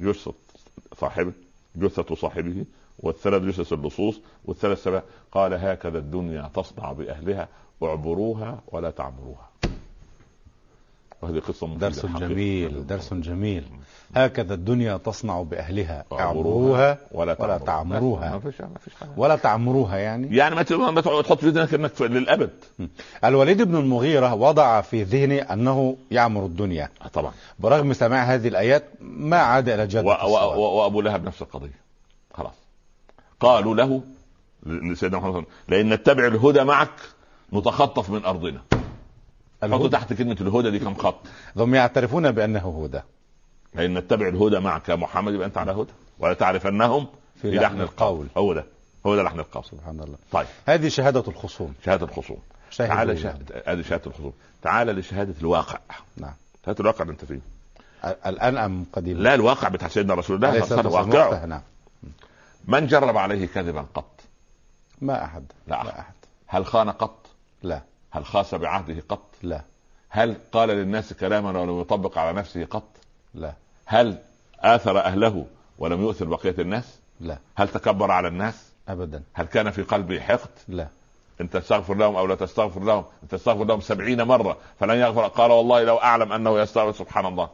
[0.00, 0.32] جثه
[1.00, 1.32] صاحبه
[1.76, 2.64] جثه صاحبه
[3.00, 5.02] والثلاث جثث اللصوص والثلاث سبع.
[5.32, 7.48] قال هكذا الدنيا تصنع بأهلها
[7.82, 9.50] اعبروها ولا تعمروها.
[11.22, 12.06] وهذه قصة درس.
[12.06, 13.64] جميل درس جميل.
[14.16, 16.04] هكذا الدنيا تصنع بأهلها.
[16.12, 18.30] اعبروها ولا ولا تعمروها.
[18.30, 20.36] ما فيش ما فيش ولا تعمروها يعني.
[20.36, 22.50] يعني ما تحط في ذهنك إنك للأبد.
[23.24, 26.88] الوليد بن المغيرة وضع في ذهنه أنه يعمر الدنيا.
[27.04, 27.32] آه، طبعا.
[27.58, 31.80] برغم سماع هذه الآيات ما عاد الصلاة و- وأبو لهب نفس القضية.
[32.34, 32.54] خلاص.
[33.40, 34.00] قالوا له
[34.66, 36.90] لسيدنا محمد صلى الله عليه وسلم لأن نتبع الهدى معك
[37.52, 38.60] نتخطف من أرضنا.
[39.62, 39.88] حطوا.
[39.88, 41.18] تحت كلمة الهدى دي كم خط.
[41.56, 43.00] هم يعترفون بأنه هدى.
[43.76, 45.92] لأن نتبع الهدى معك يا محمد يبقى أنت على هدى.
[46.18, 47.06] ولا تعرف أنهم
[47.42, 48.26] في لحن القول.
[48.36, 48.64] هو ده.
[49.06, 49.64] هو ده لحن القول.
[49.64, 50.16] سبحان الله.
[50.32, 50.46] طيب.
[50.66, 51.74] هذه شهادة الخصوم.
[51.84, 52.38] شهادة الخصوم.
[52.70, 53.20] شاهدوا تعال يعني.
[53.20, 54.32] شهاده هذه شهادة الخصوم.
[54.62, 55.78] تعال لشهادة الواقع.
[56.16, 56.34] نعم.
[56.64, 57.40] شهادة الواقع اللي أنت فيه.
[58.26, 61.46] الآن أم قديما لا الواقع بتاع سيدنا رسول الله صلى الله عليه واقعه.
[61.46, 61.62] نعم
[62.64, 64.20] من جرب عليه كذبا قط؟
[65.00, 65.44] ما أحد.
[65.66, 66.14] لا أحد.
[66.46, 67.26] هل خان قط؟
[67.62, 67.82] لا.
[68.10, 69.62] هل خاس بعهده قط؟ لا.
[70.08, 72.88] هل قال للناس كلاما ولم يطبق على نفسه قط؟
[73.34, 73.52] لا.
[73.86, 74.18] هل
[74.60, 75.46] آثر أهله
[75.78, 77.38] ولم يؤثر بقية الناس؟ لا.
[77.54, 79.22] هل تكبر على الناس؟ أبدا.
[79.34, 80.88] هل كان في قلبه حقد؟ لا.
[81.40, 85.26] ان تستغفر لهم أو لا تستغفر لهم؟ ان تستغفر لهم سبعين مرة فلن يغفر.
[85.26, 86.92] قال والله لو أعلم أنه يستغفر.
[86.92, 87.48] سبحان الله.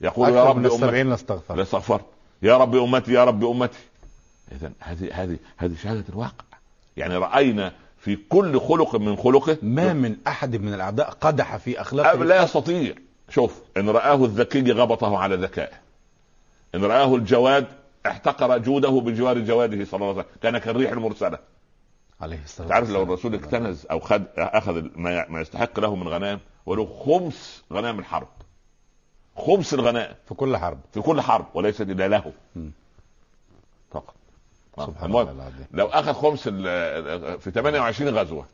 [0.00, 1.54] يقول يا رب امتي لاستغفر.
[1.54, 2.04] لا استغفرت
[2.42, 3.78] يا رب أمتي يا رب أمتي.
[4.52, 6.44] اذا هذه هذه هذه شهادة الواقع.
[6.96, 11.80] يعني رأينا في كل خلق من خلقه ما من أحد من الأعداء قدح في أب
[11.80, 12.94] أخلاقه لا يستطيع.
[13.34, 15.80] شوف إن رآه الذكي غبطه على ذكائه.
[16.74, 17.66] إن رآه الجواد
[18.06, 20.36] احتقر جوده بجوار جواده صلى الله عليه وسلم.
[20.42, 21.38] كان كالريح المرسلة.
[22.20, 23.02] عليه الصلاة تعرف لو.
[23.02, 28.28] الرسول اكتنز أو خد أخذ ما ما يستحق له من غنائم ولو خمس غنائم الحرب.
[29.36, 30.14] خمس الغنائم.
[30.28, 30.80] في كل حرب.
[30.92, 32.32] في كل حرب وليست الا له.
[33.90, 34.14] فقط.
[34.78, 35.66] آه، سبحان المهم، الله العظيم.
[35.72, 36.48] لو أخذ خمس
[37.38, 38.46] في 28 غزوة.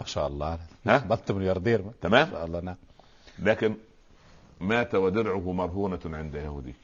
[0.00, 0.58] ما شاء الله.
[0.86, 1.82] ها؟ بط ملياردير.
[1.82, 2.76] ما تمام؟ شاء الله نعم.
[3.38, 3.74] لكن
[4.60, 6.74] مات ودرعه مرهونة عند يهودي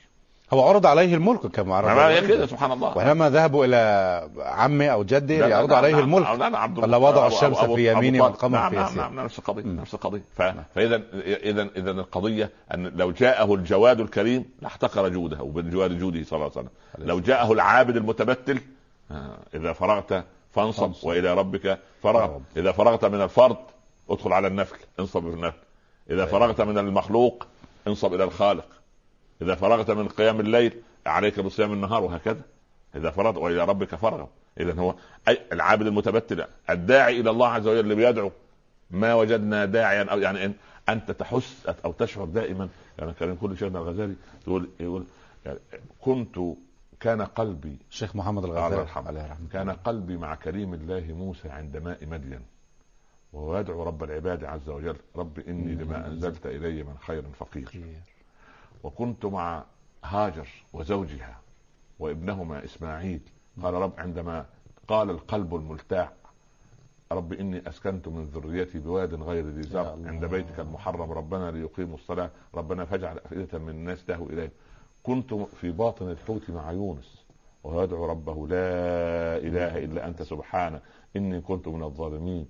[0.52, 1.86] هو عرض عليه الملك كما عرض.
[2.26, 5.02] كده سبحان الله وحينما ذهبوا إلى عمه أو
[5.40, 8.20] لا، يعرض عليه لا، الملك عبد قال الله- وضع الشمس أبو- في يميني.
[8.20, 9.62] والقمر نعم في نعم يسير نعم نفس القضية.
[9.64, 10.22] نفس القضية.
[10.36, 16.50] فإذا إذا إذا القضية أن لو جاءه الجواد الكريم لاحتقر جوده وبجوار جوده صلى الله
[16.56, 18.60] عليه وسلم لو جاءه العابد المتبتل
[19.10, 20.92] آه، إذا فرغت فانصب.
[21.02, 22.38] وإلى ربك فرغ.
[22.56, 23.56] إذا فرغت من الفرد
[24.10, 25.56] ادخل على النفل انصب في النفل
[26.10, 27.46] إذا فرغت من المخلوق
[27.88, 28.66] انصب إلى الخالق.
[29.42, 30.72] إذا فرغت من قيام الليل
[31.06, 32.42] عليك بصيام النهار وهكذا.
[32.94, 34.26] إذا فرغت وإلى ربك فرغ.
[34.60, 34.94] اذا هو
[35.28, 38.32] أي العابد المتبتل الداعي إلى الله عز وجل اللي بيدعو.
[38.90, 40.54] ما وجدنا داعيا أو يعني إن
[40.88, 44.14] أنت تحس أو تشعر دائما يعني كان كل شيخنا الغزالي
[44.46, 45.04] يقول يقول
[45.46, 45.58] يعني
[46.00, 46.38] كنت
[47.00, 51.48] كان قلبي الشيخ محمد الله الغزالي يرحمه عليه رحمه كان قلبي مع كريم الله موسى
[51.48, 52.40] عند ماء مدين.
[53.32, 54.96] وهو يدعو رب العباد عز وجل.
[55.16, 57.86] رب إني لما أنزلت إلي من خير فقير.
[58.84, 59.64] وكنت مع
[60.04, 61.40] هاجر وزوجها
[61.98, 63.20] وابنهما إسماعيل.
[63.62, 64.46] قال رب عندما
[64.88, 66.12] قال القلب الملتاع
[67.12, 69.96] رب إني أسكنت من ذريتي بواد غير ذي زرع.
[70.04, 72.30] عند بيتك المحرم ربنا ليقيموا الصلاة.
[72.54, 74.52] ربنا فاجعل أفئدة من الناس تهوي اليه
[75.02, 77.24] كنت في باطن الحوت مع يونس
[77.64, 80.80] وهو يدعو ربه لا إله إلا أنت سبحانه.
[81.16, 82.46] إني كنت من الظالمين.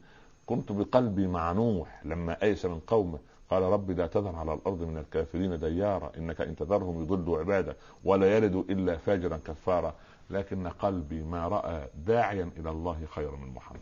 [0.46, 3.18] كنت بقلبي مع نوح لما أيس من قومه
[3.50, 8.36] قال رب لا تذر على الأرض من الكافرين ديارا إنك إن تذرهم يضلوا عبادك ولا
[8.36, 9.94] يلدوا إلا فاجرا كفارا
[10.30, 13.80] لكن قلبي ما رأى داعيا إلى الله خير من محمد.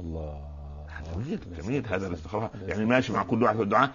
[0.00, 0.48] الله.
[1.14, 3.90] جميل جميل هذا الاستخراج يعني ماشي مع كل واحد في الدعاء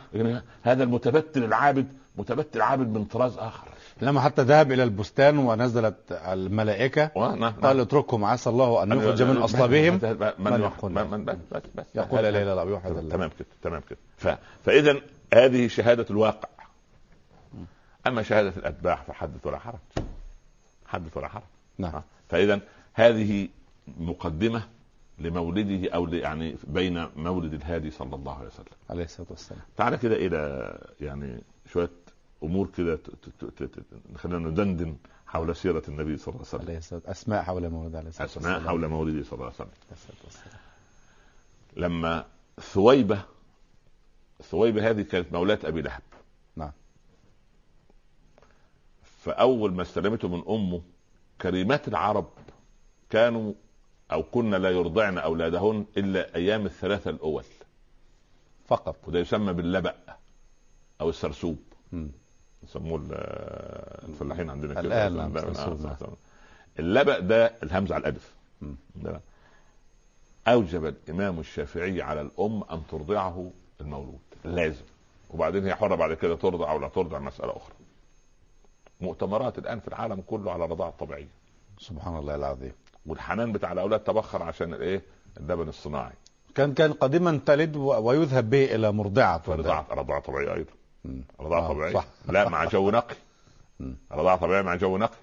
[0.63, 1.87] هذا المتبتل العابد
[2.17, 3.67] متبتل عابد من طراز آخر.
[4.01, 7.79] لما حتى ذهب إلى البستان ونزلت الملائكة و- نعم، قال نعم.
[7.79, 9.93] اتركهم عسى الله أن أنا- يخرج من من- أصلابهم.
[10.39, 10.51] من
[10.93, 11.85] من من بس بس بس.
[11.95, 14.37] يقول لا إله إلا الله تمام كده تمام كده.
[14.63, 14.95] فاذا
[15.33, 16.49] هذه شهادة الواقع.
[18.07, 19.79] أما شهادة الأتباع فحدث ولا حرج.
[20.85, 21.43] حدث ولا حرج.
[21.77, 22.01] نعم.
[22.29, 22.59] فاذا
[22.93, 23.47] هذه
[23.87, 24.63] مقدمة
[25.19, 28.65] لمولده أو يعني بين مولد الهادي صلى الله عليه وسلم.
[28.89, 29.61] عليه الصلاة والسلام.
[29.77, 30.71] تعالى كده إلى
[31.01, 31.43] يعني
[31.73, 31.89] شوية
[32.43, 32.99] أمور كده
[34.15, 34.95] خلينا ندندن
[35.27, 36.61] حول سيرة النبي صلى الله عليه وسلم.
[36.61, 38.69] عليه الصلاه أسماء حول مولد عليه الصلاة أسماء والسلام.
[38.69, 39.69] حول مولده صلى الله عليه وسلم.
[41.77, 42.25] لما
[42.59, 43.21] ثويبه
[44.41, 46.01] ثويبة هذه كانت مولاة أبي لهب.
[46.55, 46.71] نعم.
[49.03, 50.81] فأول ما استلمته من أمه
[51.41, 52.29] كريمات العرب
[53.09, 53.53] كانوا
[54.11, 57.43] أو كنا لا يرضعن أولادهن إلا أيام الثلاثة الأول.
[58.67, 59.07] فقط.
[59.07, 59.95] وده يسمى باللبأ
[61.01, 61.59] أو السرسوب.
[61.91, 62.11] مم.
[62.63, 65.07] يسموه ال- الفلاحين عندنا كده.
[65.07, 65.37] الآن.
[66.79, 67.53] اللبأ ده.
[67.63, 68.75] الهمزه على الالف مم.
[68.95, 69.21] ده.
[70.47, 73.51] أوجب الإمام الشافعي على الأم أن ترضعه
[73.81, 74.19] المولود.
[74.45, 74.83] لازم.
[75.29, 77.73] وبعدين هي حرة بعد كده ترضع أو لا ترضع مسألة أخرى.
[79.01, 81.27] مؤتمرات الآن في العالم كله على الرضاعة الطبيعية.
[81.79, 82.71] سبحان الله العظيم.
[83.05, 85.01] والحنان بتاع الأولاد تبخر عشان الايه
[85.37, 86.13] اللبن الصناعي.
[86.55, 89.37] كان كان قديما تلد ويذهب به إلى مرضعة.
[89.41, 90.71] فرضاعه رضاعه طبيعية أيضا.
[91.05, 91.23] مم.
[91.39, 92.05] رضاعه آه، طبيعيه صح.
[92.29, 93.15] لا مع جو نقي.
[93.79, 93.95] مم.
[94.11, 95.17] رضاعه طبيعيه مع جو نقي.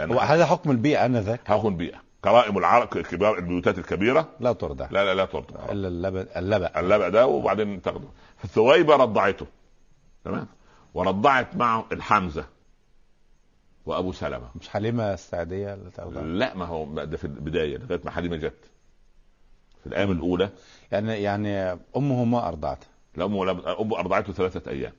[0.00, 1.98] هو هذا حكم البيئة آنذاك؟ هاخد بيئة.
[2.24, 4.28] كرائم العرب كبار البيوتات الكبيرة.
[4.40, 6.68] لا ترضع لا لا لا ترضع إلا اللبن اللبن.
[6.76, 8.08] اللبأ ده وبعدين تاخده.
[8.36, 9.46] فثويبه رضعته.
[10.24, 10.46] تمام؟
[10.94, 12.46] ورضعت معه الحمزة
[13.86, 14.48] وأبو سلمة.
[14.60, 18.70] مش حليمة السعدية اللي ترضع لا ما هو ده في البداية لغاية ما حليمة جت.
[19.80, 20.50] في الأيام الأولى.
[20.92, 24.92] يعني يعني امه ما ارضعته لا أمه ولا أمه أرضعته ثلاثة أيام.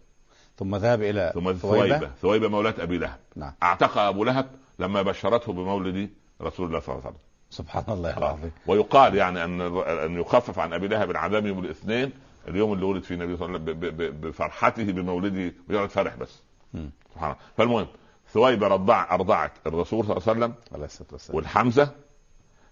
[0.58, 2.12] ثم ذهب إلى ثم ثويبة.
[2.22, 2.48] ثويبة.
[2.48, 3.20] مولاة أبي لهب.
[3.36, 3.54] نعم.
[3.64, 4.48] اعتق أبو لهب
[4.80, 6.10] لما بشرته بمولد
[6.42, 7.26] رسول الله صلى الله عليه وسلم.
[7.50, 8.52] سبحان الله العظيم.
[8.68, 12.12] ويقال يعني أن أن يخفف عن أبي لهب العذاب يوم الاثنين
[12.48, 16.42] اليوم اللي ولد فيه النبي صلى الله عليه وسلم بفرحته بمولده مجرد فرح بس.
[16.74, 16.90] مم.
[17.14, 17.42] سبحان الله.
[17.58, 17.88] فالمهم
[18.34, 21.36] ثويبة رضع أرضعت الرسول صلى الله عليه وسلم عليه الصلاة والسلام.
[21.36, 21.92] والحمزة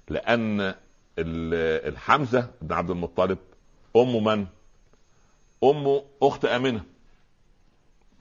[0.09, 0.75] لأن ال-
[1.93, 3.37] الحمزة بن عبد المطلب
[3.95, 4.45] أم من؟
[5.63, 6.83] امه أخت امنه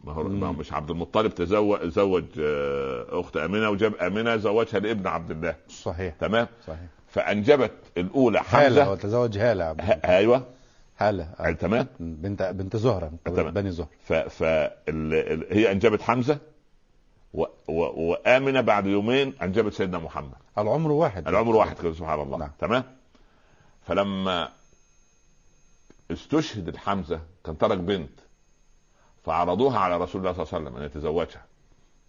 [0.05, 0.23] ما هو.
[0.23, 5.57] ما مش عبد المطلب تزوج زوج آه، أخت امنه وجاب امنه زوجها لابن عبد الله.
[5.69, 6.15] صحيح.
[6.15, 6.87] تمام؟ صحيح.
[7.09, 8.91] فأنجبت الأولى هالة حمزة.
[8.91, 9.65] وتزوج هالة.
[9.65, 10.47] عبد ه- أيوه.
[10.99, 11.51] هالة آه.
[11.51, 11.87] تمام.
[12.01, 13.51] بنت بنت زهرة تمام.
[13.51, 13.89] بني زهرة.
[14.05, 14.71] ف ف ال...
[14.89, 15.47] ال...
[15.51, 16.39] هي أنجبت حمزة
[17.35, 17.43] و...
[17.69, 17.73] و...
[18.11, 20.33] وامنه بعد يومين أنجبت سيدنا محمد.
[20.59, 21.29] العمر واحد.
[21.29, 22.39] العمر واحد كده سبحان الله.
[22.39, 22.51] نعم.
[22.59, 22.85] تمام؟
[23.87, 24.49] فلما
[26.11, 28.11] استشهد الحمزه كان ترك بنت.
[29.25, 31.43] فعرضوها على رسول الله صلى الله عليه وسلم أن يتزوجها.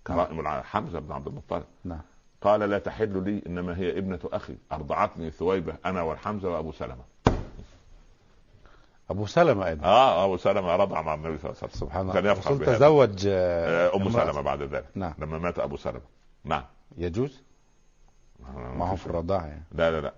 [0.08, 1.64] كرائم الع- حمزة بن عبد المطلب.
[1.84, 2.02] نعم.
[2.42, 4.56] قال لا تحل لي إنما هي ابنة أخي.
[4.72, 7.04] أرضعتني ثويبة أنا والحمزة وأبو سلمة.
[9.10, 9.86] أبو سلمة أيضا.
[9.86, 11.88] آه أبو سلمة رضع مع النبي صلى الله عليه وسلم.
[11.88, 12.14] سبحان الله.
[12.14, 12.66] كان يفخر.
[12.66, 14.10] تزوج آه، آه، أم.
[14.12, 15.14] سلمة بعد ذلك نعم.
[15.20, 16.02] لما مات أبو سلمة.
[16.44, 16.64] نعم.
[16.98, 17.42] يجوز؟
[18.78, 19.64] معه في الرضاعة يعني.
[19.72, 20.14] لا لا لا.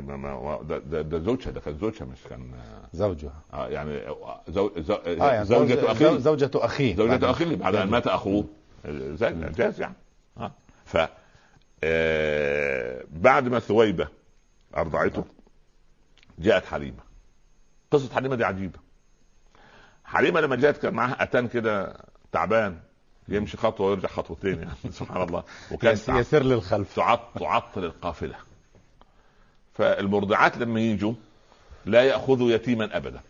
[0.00, 2.50] ما- ما- ده, ده, ده زوجها ده كان زوجها مش كان
[2.92, 3.32] زوجها.
[3.52, 4.00] آه يعني
[4.48, 6.18] زو زو آه يعني زوجة زوج- أخيه.
[6.18, 6.96] زوجة أخيه.
[6.96, 7.88] زوجة أخيه بعد ان.
[7.88, 8.44] مات أخوه.
[9.56, 9.94] جاز يعني.
[10.38, 10.52] آه.
[10.84, 10.96] ف
[11.84, 14.08] آه، بعد ما ثويبة
[14.76, 15.24] أرضعته
[16.38, 17.02] جاءت حليمة.
[17.90, 18.78] قصة حليمة دي عجيبة.
[20.04, 21.96] حليمة لما جاءت كان معاها اتان كده
[22.32, 22.78] تعبان.
[23.28, 24.70] يمشي خطوة ويرجع خطوتين يعني
[25.00, 25.42] سبحان الله.
[25.72, 26.96] وكان يس- يسير للخلف.
[26.96, 28.34] تعط تعطل القافلة.
[29.74, 31.12] فالمرضعات لما يجوا
[31.84, 33.20] لا يأخذوا يتيما أبدا.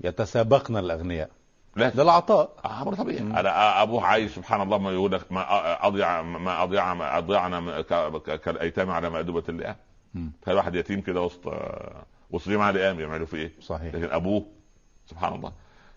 [0.00, 1.30] يتسابقن الأغنياء.
[1.76, 1.88] لا.
[1.88, 3.18] ده العطاء آه، أمر طبيعي.
[3.18, 7.80] أنا ابوه عايش سبحان الله ما يقول لك ما أضيع ما أضيع ما أضيعنا
[8.20, 9.76] كالأيتام على مأدبة اللئام.
[10.42, 13.94] تخيل واحد يتيم كده وسط آه، وسط جماعة لئام يعملوا فيه إيه؟ صحيح.
[13.94, 14.46] لكن أبوه
[15.06, 15.52] سبحان الله.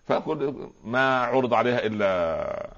[0.06, 2.70] فكل ما عرض عليها إلا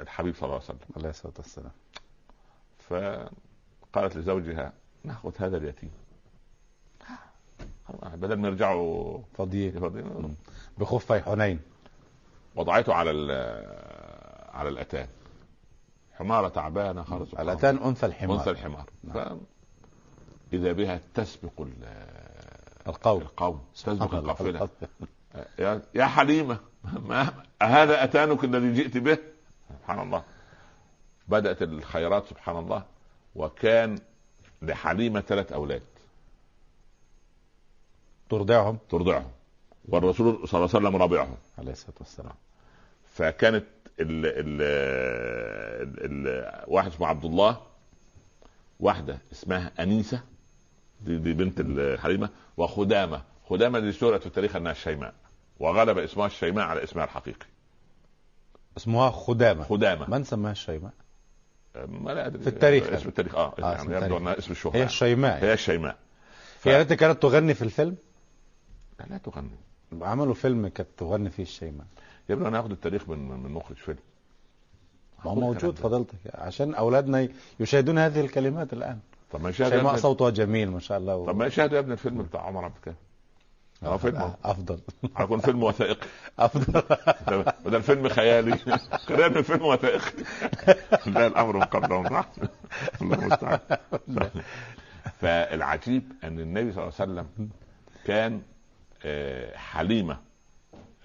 [0.00, 0.78] الحبيب صلى الله عليه وسلم.
[0.96, 1.72] عليه الصلاة والسلام.
[2.88, 4.72] فقالت لزوجها
[5.04, 5.90] ناخذ هذا اليتيم.
[8.04, 9.76] بدل ما يرجعوا فضيل.
[9.76, 10.28] يفضلوا.
[10.78, 11.60] بخفي حنين
[12.56, 15.08] وضعته على ال- على الأتان.
[16.12, 18.06] حمارة تعبانة سبحان الأتان أنثى.
[18.06, 18.38] الحمار.
[18.38, 18.90] أنثى الحمار.
[19.04, 19.40] نعم.
[20.52, 22.06] إذا بها تسبق ال-
[22.86, 23.22] القول.
[23.22, 23.64] القوم.
[23.74, 24.68] تسبق القافلة.
[25.94, 29.18] يا حليمة ما هذا أتانك الذي جئت به؟
[29.84, 30.22] سبحان الله.
[31.28, 32.82] بدأت الخيرات سبحان الله
[33.34, 33.98] وكان
[34.62, 35.82] لحليمة ثلاث أولاد.
[38.30, 39.30] ترضعهم؟ ترضعهم.
[39.88, 41.36] والرسول صلى الله عليه وسلم رابعهم.
[41.58, 42.34] عليه الصلاة والسلام.
[43.14, 43.64] فكانت
[44.00, 44.62] ال ال
[46.00, 47.60] ال واحد اسمه عبد الله
[48.80, 50.20] واحدة اسمها أنيسة
[51.00, 53.22] دي, دي بنت الحليمه وخدامة.
[53.48, 55.14] خدامة دي سورة في التاريخ إنها الشيماء
[55.60, 57.46] وغلب اسمها الشيماء على اسمها الحقيقي.
[58.76, 59.64] اسمها خدامة.
[59.64, 60.10] خدامة.
[60.10, 60.92] من سماها الشيماء؟
[61.88, 64.18] ما لا أدري في التاريخ اسم التاريخ آه, آه، اسم يعني يبدو.
[64.18, 64.72] أنها اسم الشهرة.
[64.74, 64.90] هي يعني.
[64.90, 65.96] الشيماء هي الشيماء
[66.58, 67.96] ف- هي التي كانت تغني في الفيلم؟
[69.00, 69.50] لا, لا تغني.
[70.02, 71.86] عملوا فيلم كانت تغني فيه الشيماء
[72.28, 73.98] يبدو أنا هاخد التاريخ من من مخرج فيلم.
[75.24, 75.78] ما هو موجود.
[75.78, 76.14] فضلتك.
[76.34, 77.28] عشان أولادنا
[77.60, 78.98] يشاهدون هذه الكلمات الآن.
[79.32, 81.26] طب ما يشاهد يا شيماء صوتها جميل ما شاء الله و...
[81.26, 82.96] طب ما يشاهدوا يا ابني الفيلم بتاع عمر عبد الكافي
[83.86, 84.32] هو فيلم.
[84.44, 84.80] أفضل.
[85.16, 86.06] هيكون فيلم وثائقي.
[86.38, 86.82] أفضل.
[87.28, 88.56] ده- بدل فيلم خيالي.
[89.06, 90.12] خلينا من فيلم وثائقي.
[91.06, 92.08] لا الأمر مقدم.
[92.08, 92.26] صح؟
[93.02, 93.58] الله المستعان.
[95.20, 97.48] فالعجيب أن النبي صلى الله عليه وسلم
[98.04, 98.42] كان
[99.04, 100.18] آه، حليمة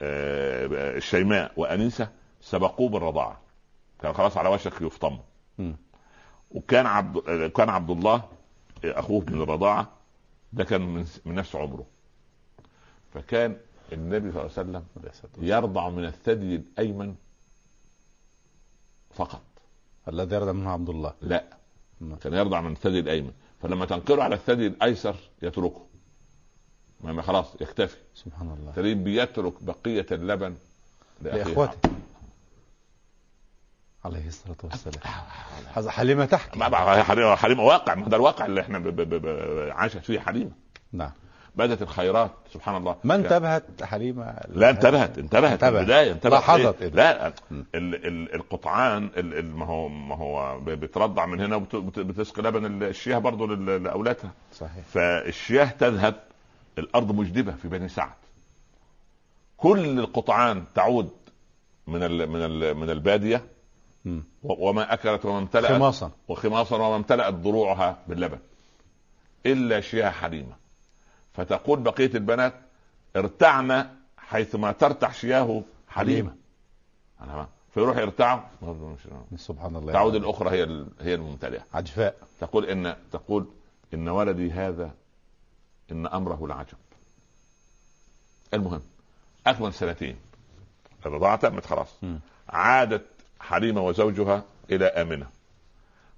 [0.02, 2.10] آه، الشيماء وأنيسة
[2.42, 3.40] سبقوه بالرضاعة.
[4.02, 5.20] كان خلاص على وشك يفطموا.
[6.52, 8.22] وكان عبد آه، كان عبد الله
[8.86, 9.88] أخوه من الرضاعة.
[10.54, 10.82] ده كان
[11.26, 11.86] من نفس عمره.
[13.14, 13.58] فكان
[13.94, 14.84] النبي صلى الله عليه وسلم
[15.38, 17.16] يرضع من الثدي الأيمن
[19.14, 19.42] فقط.
[20.08, 21.14] الذي يرضى منه عبد الله.
[21.22, 21.44] لا.
[22.22, 23.32] كان يرضع من الثدي الأيمن.
[23.62, 25.86] فلما تنقله على الثدي الأيسر يتركه.
[27.02, 27.98] ما خلاص يكتفي.
[28.16, 28.72] سبحان الله.
[28.72, 30.56] تريد بيترك بقية اللبن
[31.22, 31.90] لإخوته.
[34.06, 35.14] عليه الصلاة والسلام.
[35.74, 36.60] هذا حليمة تحكي
[37.04, 38.78] حليمة حليمة واقع ما ده الواقع اللي إحنا
[39.74, 40.52] عاشت فيه حليمة.
[40.92, 41.12] نعم.
[41.60, 42.96] بدت الخيرات سبحان الله.
[43.04, 45.82] ما انتبهت حليمة؟ لا انتبهت انتبهت انتبهت.
[45.82, 46.34] البداية انتبهت.
[46.34, 47.66] لاحظت إيه؟ إيه؟ لا ال.
[47.76, 53.48] ال القطعان ال ال ما هو ما هو بترضع من هنا وبتسقي لبن الشياه برضه
[53.56, 54.32] لأولادها.
[54.54, 54.84] صحيح.
[54.86, 56.16] فالشياه تذهب
[56.78, 58.20] الأرض مجدبة في بني سعد.
[59.58, 61.10] كل القطعان تعود
[61.88, 63.44] من ال من ال من البادية.
[64.44, 65.72] وما أكلت وما امتلأت.
[65.72, 66.12] خماصا.
[66.28, 68.40] وخماصا وما امتلأت ضروعها باللبن.
[69.46, 70.56] إلا شياه حليمة.
[71.40, 72.54] فتقول بقية البنات
[73.16, 76.36] ارتعنا حيثما ترتع شياه حليمة
[77.22, 78.40] أنا فيروح يرتعوا
[79.36, 79.94] سبحان الله.
[79.94, 81.62] تعود الأخرى هي ال- هي الممتلئة.
[81.74, 82.16] عجفاء.
[82.40, 83.48] تقول إن تقول
[83.94, 84.92] إن ولدي هذا
[85.92, 86.78] إن أمره العجب.
[88.54, 88.82] المهم
[89.48, 90.16] أكمل سنتين.
[91.06, 91.96] الرضاعة تمت خلاص.
[92.50, 93.06] عادت
[93.40, 95.28] حليمة وزوجها إلى آمنة.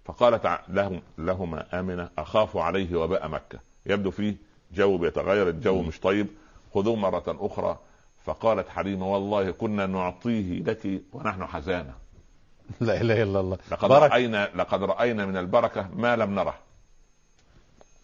[0.06, 3.60] فقالت لهم لهما آمنة أخاف عليه وباء مكة.
[3.86, 4.36] يبدو فيه
[4.74, 6.28] جو بيتغير الجو مش طيب.
[6.74, 7.80] خذوه مرة أخرى.
[8.26, 11.94] فقالت حليمة والله كنا نعطيه لك ونحن حزانة.
[12.82, 13.58] لا إله إلا الله.
[13.72, 14.08] لقد بركة.
[14.08, 16.60] رأينا لقد رأينا من البركة ما لم نره.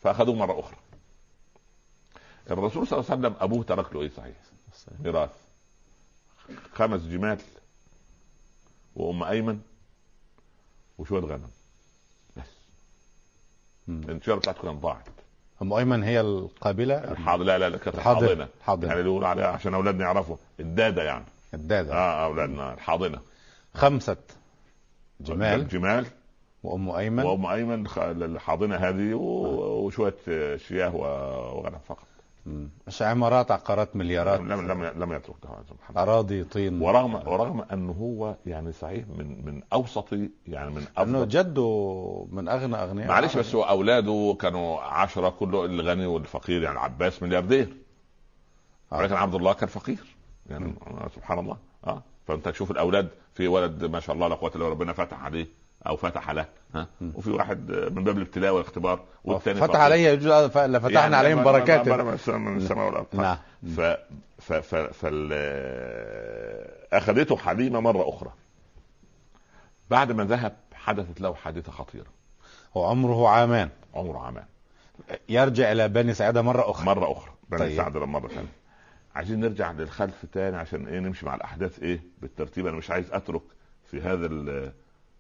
[0.01, 0.78] فأخذوه مرة أخرى.
[2.51, 4.36] الرسول صلى الله عليه وسلم أبوه ترك له إيه صحيح؟
[4.99, 5.36] ميراث.
[6.74, 7.38] خمس جمال
[8.95, 9.61] وأم أيمن
[10.97, 11.49] وشوية غنم.
[12.38, 12.43] بس.
[13.89, 15.07] التجارة بتاعته كانت ضاعت
[15.62, 17.95] أم أيمن هي القابلة؟ الحاضنة لا لا لا كانت.
[17.95, 18.47] الحاضنة.
[18.60, 18.93] الحاضنة.
[18.93, 20.36] يعني يقول عليها عشان أولادنا يعرفوا.
[20.60, 21.26] الدادة يعني.
[21.53, 21.93] الدادة.
[21.93, 23.20] آه أولادنا الحاضنة.
[23.74, 24.18] خمسة.
[25.22, 25.60] جمال.
[25.60, 26.05] الجمال
[26.64, 27.24] وأم أيمن.
[27.24, 30.16] وأم أيمن الحاضنة هذه وشوية
[30.58, 32.08] شياه وغنم فقط.
[32.88, 34.39] مش عمارات عقارات مليارات.
[34.39, 36.02] لم لم لم يتركها سبحان الله.
[36.02, 40.14] أراضي طين ورغم ورغم أنه هو يعني صحيح من من أوسط
[40.48, 43.38] يعني من انه افضل جده من أغنى أغنياء معلش.
[43.38, 47.74] بس هو أولاده كانوا عشرة كله الغني والفقير يعني العباس ملياردير
[48.91, 48.98] آه.
[48.98, 50.16] ولكن عبد الله كان فقير
[50.50, 50.74] يعني
[51.16, 51.58] سبحان الله.
[51.88, 52.04] آه.
[52.28, 55.48] فأنت تشوف الأولاد في ولد ما شاء الله لا قوة إلا بالله ربنا فتح عليه.
[55.88, 60.28] أو فتح له ها وفي واحد من باب الابتلاء والاختبار والثاني فتح عليه يجوز
[60.58, 61.88] لفتحنا يعني عليهم بركات
[62.28, 63.38] من السماء والارض نعم
[63.76, 63.82] ف
[64.41, 65.34] ف ف فال
[66.94, 68.32] اخذته حليمه مره أخرى
[69.90, 72.08] بعد ما ذهب حدثت له حادثه خطيره
[72.76, 74.45] وعمره عامان عمره عامان
[75.30, 77.78] يرجع إلى بني سعيده مره أخرى مره أخرى بني طيب.
[77.78, 78.48] سعد مره ثانية
[79.16, 83.41] عايزين نرجع للخلف تاني عشان إيه نمشي مع الاحداث إيه بالترتيب أنا مش عايز اترك
[83.91, 84.72] في هذا ال-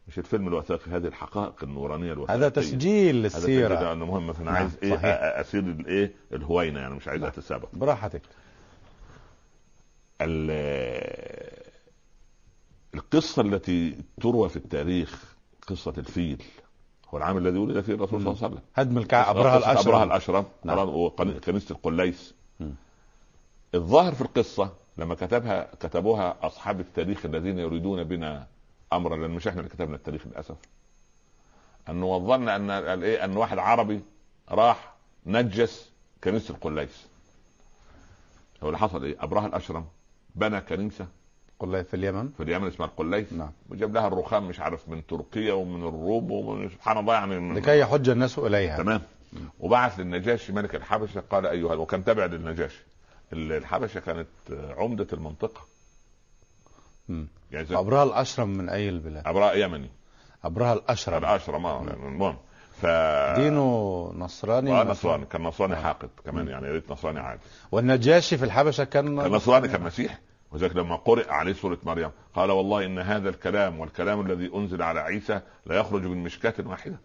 [0.07, 2.39] مش الفيلم الوثائقي هذه الحقائق النورانية الوثائقية.
[2.41, 4.95] هذا تسجيل هذا للسيره تسجيل لأنه مهم فانا نعم، عايز إيه
[5.41, 7.67] أسير الايه الهوينه يعني مش عايز أتسابق.
[7.73, 8.21] براحتك.
[10.21, 11.67] ال-
[12.95, 15.35] القصة التي تروى في التاريخ
[15.67, 16.43] قصة الفيل
[17.09, 18.63] هو العام الذي ولد فيه الرسول صلى الله عليه وسلم.
[18.75, 20.77] هدم الكعبة ابرهه قصة الاشرف أبرهة الأشرف نعم.
[20.77, 20.89] نعم.
[20.89, 22.33] وكنيسة القليس.
[23.75, 28.47] الظاهر في القصة لما كتبها كتبوها أصحاب التاريخ الذين يريدون بنا
[28.93, 30.55] أمرا لأن مش إحنا اللي كتبنا التاريخ للأسف.
[31.89, 34.01] أنه وظن أن الإيه أن واحد عربي
[34.49, 34.93] راح
[35.25, 35.89] نجس
[36.23, 37.07] كنيسة القليس.
[38.63, 39.85] هو اللي حصل إيه؟ أبرهة الأشرم
[40.35, 41.07] بنى كنيسة
[41.59, 42.29] قلي في اليمن.
[42.37, 43.51] في اليمن اسمها القليث نعم.
[43.69, 47.79] وجاب لها الرخام مش عارف من تركيا ومن الروم ومن سبحان الله يعني من لكي
[47.79, 48.77] يحج الناس إليها.
[48.77, 49.01] تمام.
[49.59, 52.83] وبعث للنجاشي ملك الحبشة قال أيها وكان تابع للنجاشي
[53.33, 54.27] ال- الحبشة كانت
[54.77, 55.61] عمدة المنطقة.
[57.51, 59.89] يعني ابرهة الاشرم من أي البلاد؟ ابراء يمني.
[60.43, 62.37] ابرهة الاشرم الاشرم آه المهم
[62.81, 62.85] ف
[63.35, 65.77] دينه نصراني آه نصراني كان نصراني آه.
[65.77, 66.47] حاقد كمان.
[66.47, 70.17] يعني يا ريت نصراني عادي والنجاشي في الحبشة كان كان نصراني كان مسيحي.
[70.51, 74.99] وذلك لما قرئ عليه سورة مريم قال والله إن هذا الكلام والكلام الذي أنزل على
[74.99, 76.95] عيسى لا يخرج من مشكاة واحدة.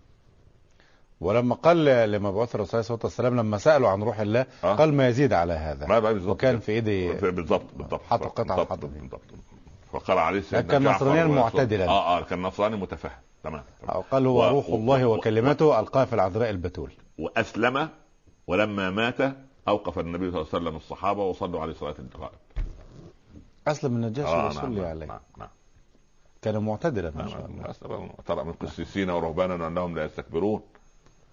[1.21, 4.75] ولما قال لمبعوث الرسول صلى الله عليه وسلم لما سألوا عن روح الله آه.
[4.75, 5.87] قال ما يزيد على هذا.
[5.87, 9.21] ما بقى بالظبط وكان في إيدي بالضبط بالضبط حطوا قطعة بالضبط.
[9.93, 11.89] فقال عليه سيدنا كان نصرانيا معتدلا.
[11.89, 13.13] آه آه كان نصراني متفهم.
[13.45, 14.03] تمام تمام.
[14.11, 16.93] قال هو و- روح و- الله و- وكلمته القاها في العذراء البتول.
[17.19, 17.89] وأسلم
[18.47, 19.37] ولما مات
[19.69, 22.35] أوقف النبي صلى الله عليه وسلم الصحابة وصلوا عليه صلاة الغائب.
[23.69, 25.07] أسلم النجاشي آه رسول الله نعم عليه.
[25.07, 25.49] نعم نعم.
[26.43, 27.63] كان معتدلا ما نعم شاء الله.
[27.99, 28.09] نعم.
[28.27, 30.61] ترى من قسيسين ورهبانا أنهم لا يستكبرون.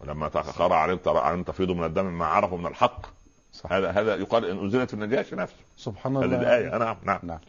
[0.02, 3.06] ولما تأخر عليهم ترى عليهم تفيض من الدم ما عرفوا من الحق.
[3.54, 3.72] صح.
[3.72, 5.56] هذا هذا يقال إن انزلت في النجاشي نفسه.
[5.78, 6.38] سبحان هذه الله.
[6.38, 6.78] الآية.
[6.78, 7.20] نعم نعم.
[7.24, 7.40] نعم.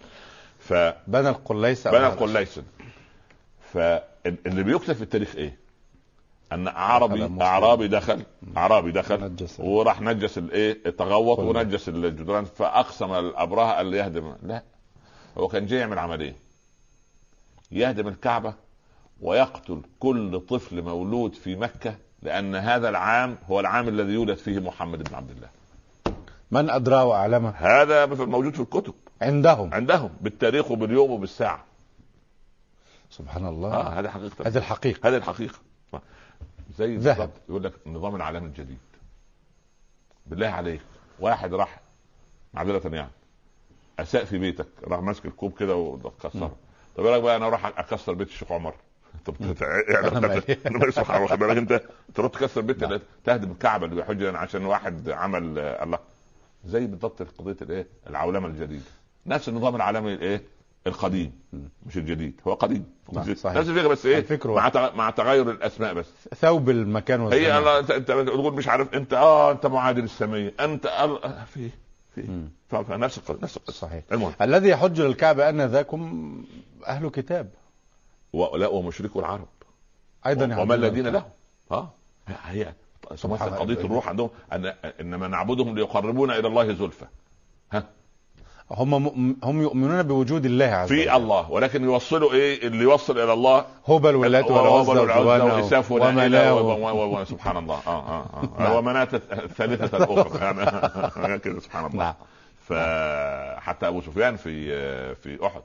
[0.71, 2.09] فبنى بنى القليس أبو هذا.
[2.09, 2.61] قليس
[3.73, 5.59] فاللي بيكتب في التاريخ إيه؟
[6.53, 7.43] أن اعرابي مسلم.
[7.43, 8.23] أعرابي دخل
[8.57, 9.37] أعرابي دخل.
[9.59, 11.39] وراح نجس الايه تغوط.
[11.39, 14.63] ونجس الجدران فأقسم الابرهه ان يهدم لا
[15.39, 16.37] هو كان جاي يعمل عملية
[17.73, 18.55] يهدم الكعبة
[19.21, 25.09] ويقتل كل طفل مولود في مكة لأن هذا العام هو العام الذي يولد فيه محمد
[25.09, 25.49] بن عبد الله
[26.51, 29.75] من ادراه واعلمه هذا موجود في الكتب عندهم.
[29.75, 31.65] عندهم بالتاريخ وباليوم وبالساعة.
[33.11, 33.75] سبحان الله.
[33.75, 34.47] آه هذه حقيقة.
[34.47, 35.09] هذه الحقيقة.
[35.09, 35.59] هذه الحقيقة.
[36.79, 37.31] زي ذهب.
[37.49, 38.79] يقول لك النظام العالمي الجديد.
[40.27, 40.81] بالله عليك.
[41.21, 41.81] واحد راح
[42.55, 43.11] معذرة يعني.
[43.99, 44.69] أساء في بيتك.
[44.85, 46.57] راح ماسك الكوب كده وكسره.
[46.97, 48.75] طب إيه بقى أنا أروح أكسر بيت الشيخ عمر؟
[49.27, 49.35] طب.
[49.41, 51.83] يعني سبحان الله بالك أنت؟
[52.15, 53.01] تروح تكسر بيت نعم.
[53.25, 55.99] تهدم الكعبة اللي بيحج عشان واحد عمل آه، الله.
[56.65, 58.85] زي بالضبط قضية الايه العولمة الجديدة.
[59.31, 60.43] نفس النظام العالمي الايه؟
[60.87, 61.33] القديم.
[61.87, 62.41] مش الجديد.
[62.47, 62.85] هو قديم.
[63.15, 63.57] صحيح.
[63.57, 66.07] نفس الفكرة بس إيه؟ مع مع تغير الأسماء بس.
[66.37, 70.55] ثوب المكان هي والزمان الله أنت أنت تقول مش عارف أنت آه أنت معادل الساميه
[70.61, 71.71] أنت آه، في
[72.15, 72.49] في.
[72.69, 73.87] فنفس القصة نفس القصة.
[73.87, 74.05] صحيح.
[74.13, 74.33] المهم.
[74.43, 76.35] الذي يحج للكعبه أن ذاكم
[76.87, 77.51] أهل كتاب.
[78.33, 79.49] و- لا ومشركو العرب.
[80.27, 81.09] أيضا وما يحجون الذين.
[81.09, 81.25] لهم.
[81.71, 81.91] آه
[82.29, 82.73] هي
[83.59, 83.75] قضية.
[83.85, 84.67] الروح عندهم أن
[85.01, 87.05] أنما نعبدهم ليقربونا إلى الله زلفى.
[88.71, 88.95] هم
[89.45, 91.11] هم يؤمنون بوجود الله عز في وجل.
[91.11, 91.51] الله.
[91.51, 93.65] ولكن يوصلوا إيه؟ اللي يوصل إلى الله.
[93.89, 97.81] هبل واللات والعزى وإساف ومناه سبحان الله.
[97.87, 98.67] آه آه نعم.
[98.67, 100.47] آه ومناة الثالثة الأخرى.
[101.29, 102.05] يعني كده سبحان الله.
[102.05, 102.15] نعم.
[102.69, 105.63] فحتى أبو سفيان في في أحد.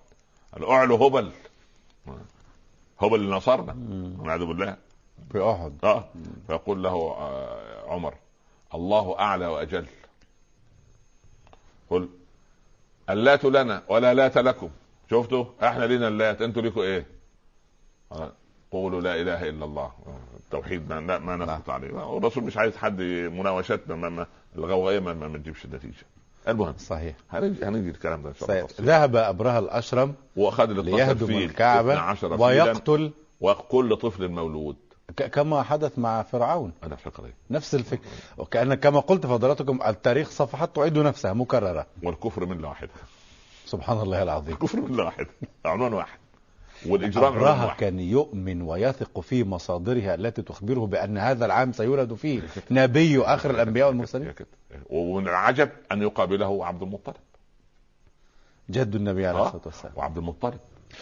[0.53, 1.31] قال اعلو هبل.
[2.99, 3.75] هبل اللي نصرنا
[4.19, 4.75] والعياذ بالله.
[5.31, 5.73] في أحد.
[5.83, 6.05] آه.
[6.47, 8.13] فيقول له آه، عمر
[8.75, 9.85] الله أعلى وأجل.
[11.89, 12.09] قل
[13.09, 14.69] اللات لنا ولا لات لكم.
[15.11, 16.41] شفتوا؟ إحنا لينا اللات.
[16.41, 17.05] أنتوا ليكوا إيه؟
[18.11, 18.31] آه،
[18.71, 19.91] قولوا لا إله إلا الله.
[20.39, 21.93] التوحيد ما لا ما نثبت عليه.
[21.93, 25.93] والرسول مش عايز حد مناوشات ما- ما- الغوغائية ما, ما تجيبش نتيجه
[26.47, 27.15] المهم صحيح.
[27.31, 28.67] هنيجي هنيجي الكلام ده إن شاء الله.
[28.81, 33.11] ذهب ابرهه الأشرم وأخذ ال 12 ليهدم الكعبة 12 فيلا ويقتل
[33.41, 34.75] وكل طفل مولود.
[35.13, 36.71] كما حدث مع فرعون.
[36.83, 41.85] أنا الفكرة نفس الفكرة وكأن كما قلت فضلاتكم التاريخ صفحات تعيد نفسها مكررة.
[42.03, 42.89] والكفر مله واحدة
[43.65, 44.53] سبحان الله العظيم.
[44.53, 45.27] الكفر مله واحدة
[45.65, 46.19] عنوان واحد.
[46.85, 47.77] والإجرام واحد.
[47.77, 52.41] كان يؤمن ويثق في مصادرها التي تخبره بأن هذا العام سيولد فيه
[52.71, 54.33] نبي آخر الأنبياء يا والمرسلين.
[54.89, 57.15] ومن العجب أن يقابله عبد المطلب.
[58.69, 59.45] جد النبي عليه آه.
[59.45, 59.93] الصلاة والسلام.
[59.95, 60.59] وعبد المطلب.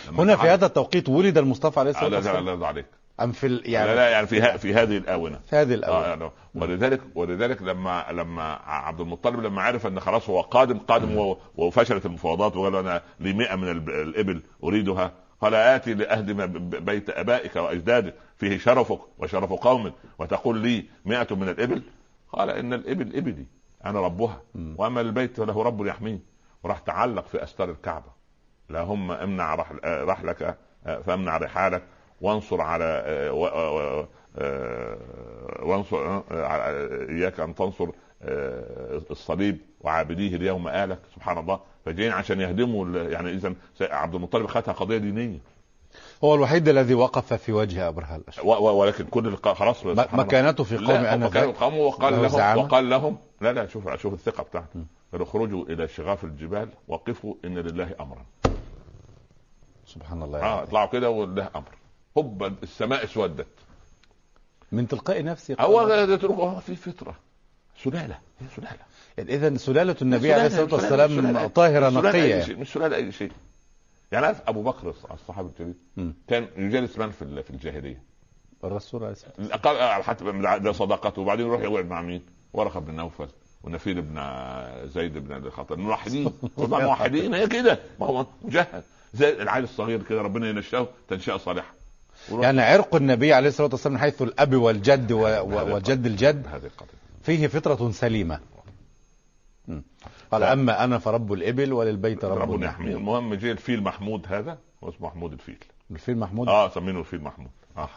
[0.07, 2.45] هنا في هذا التوقيت ولد المصطفى عليه لا لا والسلام.
[2.45, 2.85] لا يرضى عليك.
[3.21, 5.39] أم في ال- يعني لا لا يعني في ها في هذه الآونة.
[5.49, 10.29] في هذه آه الأول يعني ولذلك ولذلك لما لما عبد المطلب لما عرف أن خلاص
[10.29, 15.11] هو قادم قادم و- وفشلت المفاوضات وقال أنا لي 100 من الإبل أريدها
[15.41, 21.27] قال آتي لاهدم ب- ب- بيت أبائك وأجدادك فيه شرفك وشرف قوم وتقول لي 100
[21.31, 21.81] من الإبل؟
[22.33, 23.45] قال إن الإبل إبلي
[23.85, 24.41] أنا ربها.
[24.55, 24.75] مم.
[24.77, 26.19] وأما البيت فله رب يحميه.
[26.63, 28.05] وراح تعلق في أستار الكعبة.
[28.69, 31.83] اللهم امنع رحل آه، رحلك آه، فامنع رحالك.
[32.23, 34.97] وانصر على آه، آه،
[35.63, 37.87] وانصر آه، على- إياك أن تنصر
[39.11, 41.59] الصليب وعابديه اليوم آلك سبحان الله.
[41.85, 45.39] فجايين عشان يهدموا يعني إذا عبد المطلب خدها قضية دينية.
[46.23, 47.89] هو الوحيد الذي وقف في وجه
[48.43, 49.85] و- و- ولكن كل خلاص.
[50.13, 50.87] مكانته في قوم
[51.27, 55.65] ذاك قاموا وقال له لهم زعامة؟ وقال لهم لا لا شوف شوف الثقة بتاعته اخرجوا
[55.65, 58.25] إلى شغاف الجبال وقفوا إن لله أمرا.
[59.85, 61.67] سبحان الله آه اطلعوا كده وله أمر.
[62.17, 63.47] هب السماء اسودت.
[64.71, 67.15] من تلقاء نفسه هو يتركه في فطره
[67.83, 68.79] سلالة هي سلالة.
[69.19, 72.41] إذا سلالة النبي عليه الصلاة والسلام طاهرة نقية.
[72.43, 73.31] شيء، مش سلالة أي شيء.
[74.11, 76.13] يعني عارف أبو بكر الصحابي الجليل مم.
[76.27, 78.03] كان يجالس من في ال- في الجاهلية؟
[78.63, 79.59] الرسول عليه الصلاة والسلام.
[79.61, 80.23] الأقل- حتى
[80.63, 81.21] ده صداقته.
[81.21, 82.21] وبعدين يروح يقعد مع مين؟
[82.53, 83.27] ورقة بن نوفل
[83.63, 84.19] ونفيل بن
[84.87, 87.79] زيد بن الخطاب موحدين موحدين هي كده.
[87.99, 88.83] ما هو مجهز
[89.13, 91.73] زي العيل الصغير كده ربنا ينشأه تنشئة صالحة.
[92.31, 96.47] يعني عرق النبي عليه الصلاة والسلام من حيث الأب والجد و- و- وجد الجد
[97.23, 98.39] فيه فطرة سليمة.
[99.67, 99.83] مم.
[100.31, 102.97] قال أما أنا فرب الإبل وللبيت رب, ربنا يحميه يحميه.
[102.97, 105.57] المهم جه الفيل محمود هذا هو اسمه محمود الفيل.
[105.91, 107.49] الفيل محمود؟ آه سمينه الفيل محمود.
[107.77, 107.87] آه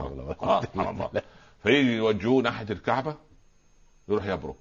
[0.62, 1.22] سبحان الله بالله.
[1.62, 3.14] فيجي يوجهوه ناحية الكعبة
[4.09, 4.56] يروح يبرك.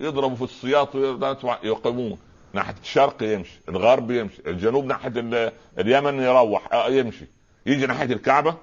[0.00, 2.18] يضربوا في السياط ويرجعوا يقيموه
[2.52, 7.24] ناحية الشرق يمشي الغرب يمشي الجنوب ناحية ال- اليمن يروح آه يمشي.
[7.66, 8.56] يجي ناحية الكعبة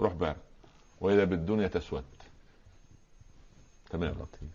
[0.00, 0.36] يروح بارك.
[1.00, 2.04] وإذا بالدنيا تسود.
[3.90, 4.12] تمام.
[4.14, 4.50] لطيف.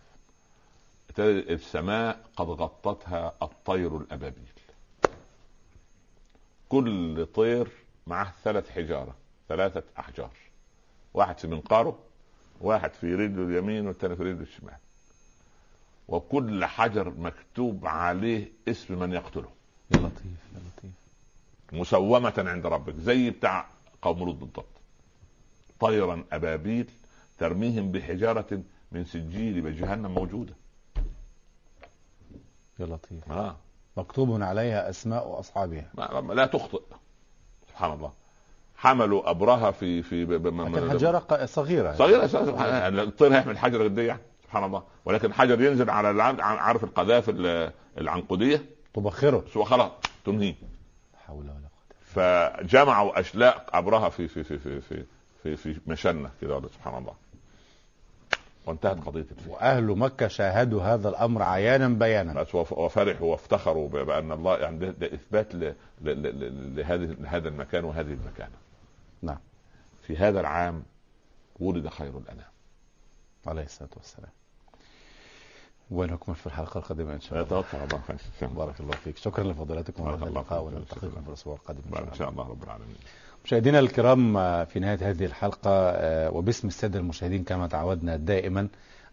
[1.14, 4.48] تجد السماء قد غطتها الطير الأبابيل.
[6.68, 7.68] كل طير
[8.06, 9.14] معه ثلاث حجارة
[9.48, 10.30] ثلاثة أحجار.
[11.14, 11.98] واحد في منقاره
[12.60, 14.76] واحد في رجله اليمين والثاني في رجله الشمال.
[16.08, 19.50] وكل حجر مكتوب عليه اسم من يقتله.
[19.90, 20.24] يا لطيف
[20.54, 20.90] يا لطيف.
[21.72, 23.66] مسومة عند ربك زي بتاع
[24.02, 24.64] قوم لوط بالضبط.
[25.80, 26.90] طيرا أبابيل
[27.38, 28.62] ترميهم بحجارة
[28.92, 30.52] من سجيل بجهنم موجودة.
[32.78, 33.32] يا لطيف.
[33.32, 33.56] آه.
[33.96, 35.90] مكتوب عليها أسماء أصحابها.
[36.34, 36.82] لا تخطئ.
[37.68, 38.12] سبحان الله.
[38.76, 41.92] حملوا أبرهة في في لكن حجره صغيرة.
[41.94, 43.02] صغيرة سبحان الله.
[43.02, 44.82] الطير هيحمل حجر قد إيه يعني؟ سبحان الله.
[45.04, 48.62] ولكن حجر ينزل على عارف القذافي ال- العنقودية؟
[48.94, 49.44] تبخره.
[49.54, 49.90] سوى خلاص
[50.24, 50.54] تنهيه.
[51.12, 51.67] لا حول ولا
[52.14, 55.04] فجمعوا أشلاء ابرهه في في في في في
[55.42, 57.14] في, في مشنة كده سبحان الله.
[58.66, 59.48] وانتهت قضية الفيل.
[59.52, 62.32] وأهل مكة شاهدوا هذا الأمر عيانا بيانا.
[62.42, 65.54] بس وف- وفرحوا وافتخروا بأن الله يعني ده, إثبات
[66.00, 68.54] لهذه لهذا المكان وهذه المكانة.
[69.22, 69.38] نعم.
[70.02, 70.82] في هذا العام
[71.60, 72.48] ولد خير الأنام.
[73.46, 74.30] عليه الصلاة والسلام.
[75.90, 77.62] ونكمل في الحلقة القادمة إن شاء الله.
[78.40, 78.48] خير.
[78.48, 79.16] بارك الله فيك.
[79.16, 80.62] شكرا لفضيلتكم الله اللقاء.
[80.64, 81.22] ونلتقيكم.
[81.22, 82.14] في الأسبوع القادم إن إن شاء الله.
[82.18, 82.96] شاء الله رب العالمين.
[83.44, 88.68] مشاهدينا الكرام آه، في نهاية هذه الحلقة آه، وباسم السادة المشاهدين كما تعودنا دائما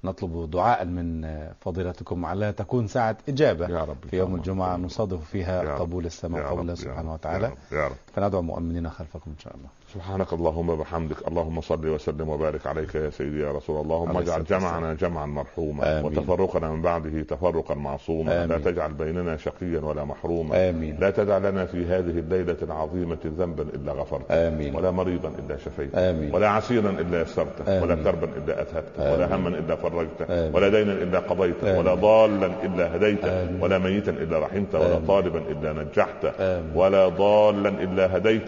[0.05, 1.27] نطلب دعاء من
[1.61, 5.75] فضيلتكم على تكون ساعة إجابة يا رب في يوم الجمعة نصادف فيها.
[5.75, 7.51] قبول السماء قول الله سبحانه وتعالى.
[7.71, 9.69] يا رب، فندعو مؤمنين خلفكم إن شاء الله.
[9.93, 14.03] سبحانك اللهم وبحمدك اللهم صل وسلم وبارك عليك يا سيدي يا رسول الله.
[14.03, 14.43] اللهم اجعل.
[14.43, 16.05] جمعنا جمعا مرحوما آمين.
[16.05, 18.43] وتفرقنا من بعده تفرقا معصوما.
[18.43, 18.49] آمين.
[18.49, 20.71] لا تجعل بيننا شقيا ولا محروما.
[20.99, 24.47] لا تدع لنا في هذه الليلة العظيمة ذنبا إلا غفرته.
[24.47, 24.75] آمين.
[24.75, 26.09] ولا مريضا إلا شفيته.
[26.09, 26.35] آمين.
[26.35, 27.83] ولا عسيرا إلا يسرته.
[27.83, 28.03] ولا آمين.
[28.03, 29.47] كربا إلا اذهبته ولا آمين.
[29.47, 29.94] هما إلا فرجته.
[30.01, 30.55] آمين.
[30.55, 31.53] ولا دينا إلا آمين.
[31.77, 33.17] ولا ضالا إلا آمين.
[33.61, 34.99] ولا ميتا إلا رحمته ولا.
[35.07, 36.63] طالبا إلا آمين.
[36.75, 38.41] ولا ضالا إلا آمين.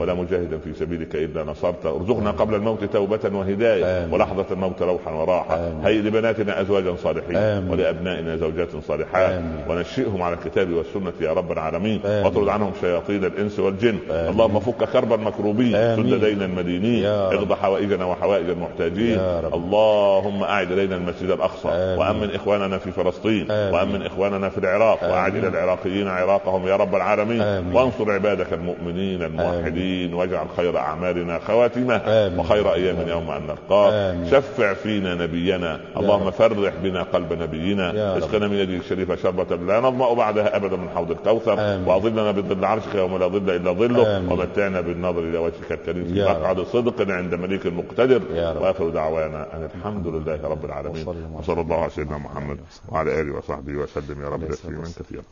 [0.00, 4.08] ولا مجاهدا في سبيلك إلا نصرته ارزقنا قبل الموت توبة وهداية.
[4.12, 5.72] ولحظة الموت روحا وراحة.
[5.84, 7.36] هيئ لبناتنا أزواجا صالحين.
[7.70, 9.42] ولأبنائنا زوجات صالحات.
[9.68, 12.00] ونشئهم على الكتاب والسنة يا رب العالمين.
[12.04, 13.98] واطرد عنهم شياطين الإنس والجن.
[14.10, 15.72] اللهم فك كرب المكروبين.
[15.72, 17.04] سد دين المدينين.
[17.06, 19.18] اقض حوائجنا وحوائج المحتاجين.
[19.54, 21.98] اللهم أعد الينا المسجد الأقصى آمين.
[21.98, 23.74] وأمن إخواننا في فلسطين آمين.
[23.74, 25.44] وأمن إخواننا في العراق وأعد آمين.
[25.44, 27.76] إلى العراقيين عراقهم يا رب العالمين آمين.
[27.76, 32.00] وانصر عبادك المؤمنين الموحدين واجعل خير أعمالنا خواتمة.
[32.38, 34.16] وخير أيام يوم أن نلقاك.
[34.30, 36.30] شفع فينا نبينا اللهم.
[36.30, 38.18] فرح بنا قلب نبينا.
[38.18, 41.52] اسقنا من يدك الشريفه شربة لا نظمأ بعدها أبدا من حوض الكوثر.
[41.86, 44.32] وأظلنا بظل عرشك يوم لا ظل إلا ظله.
[44.32, 46.24] ومتعنا بالنظر إلى وجهك الكريم في.
[46.24, 48.20] مقعد صدق عند مليك مقتدر.
[48.34, 52.60] وآخر دعوانا أن الحمد لله رب العالمين وصلى الله وصلى الله على سيدنا محمد.
[52.88, 54.22] وعلى آله وصحبه وسلم.
[54.22, 54.84] يا رب تسليما.
[54.84, 55.22] كثيرا.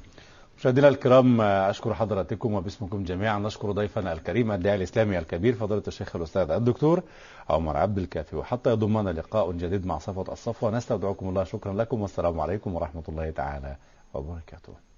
[0.58, 3.38] مشاهدينا الكرام أشكر حضراتكم وباسمكم جميعا.
[3.38, 7.02] نشكر ضيفنا الكريم الداعي الإسلامي الكبير فضيلة الشيخ الأستاذ الدكتور
[7.50, 8.36] عمر عبد الكافي.
[8.36, 10.70] وحتى يضمنا لقاء جديد مع صفوة الصفوة.
[10.70, 11.44] نستودعكم الله.
[11.44, 12.02] شكرا لكم.
[12.02, 13.76] والسلام عليكم ورحمة الله تعالى
[14.14, 14.91] وبركاته.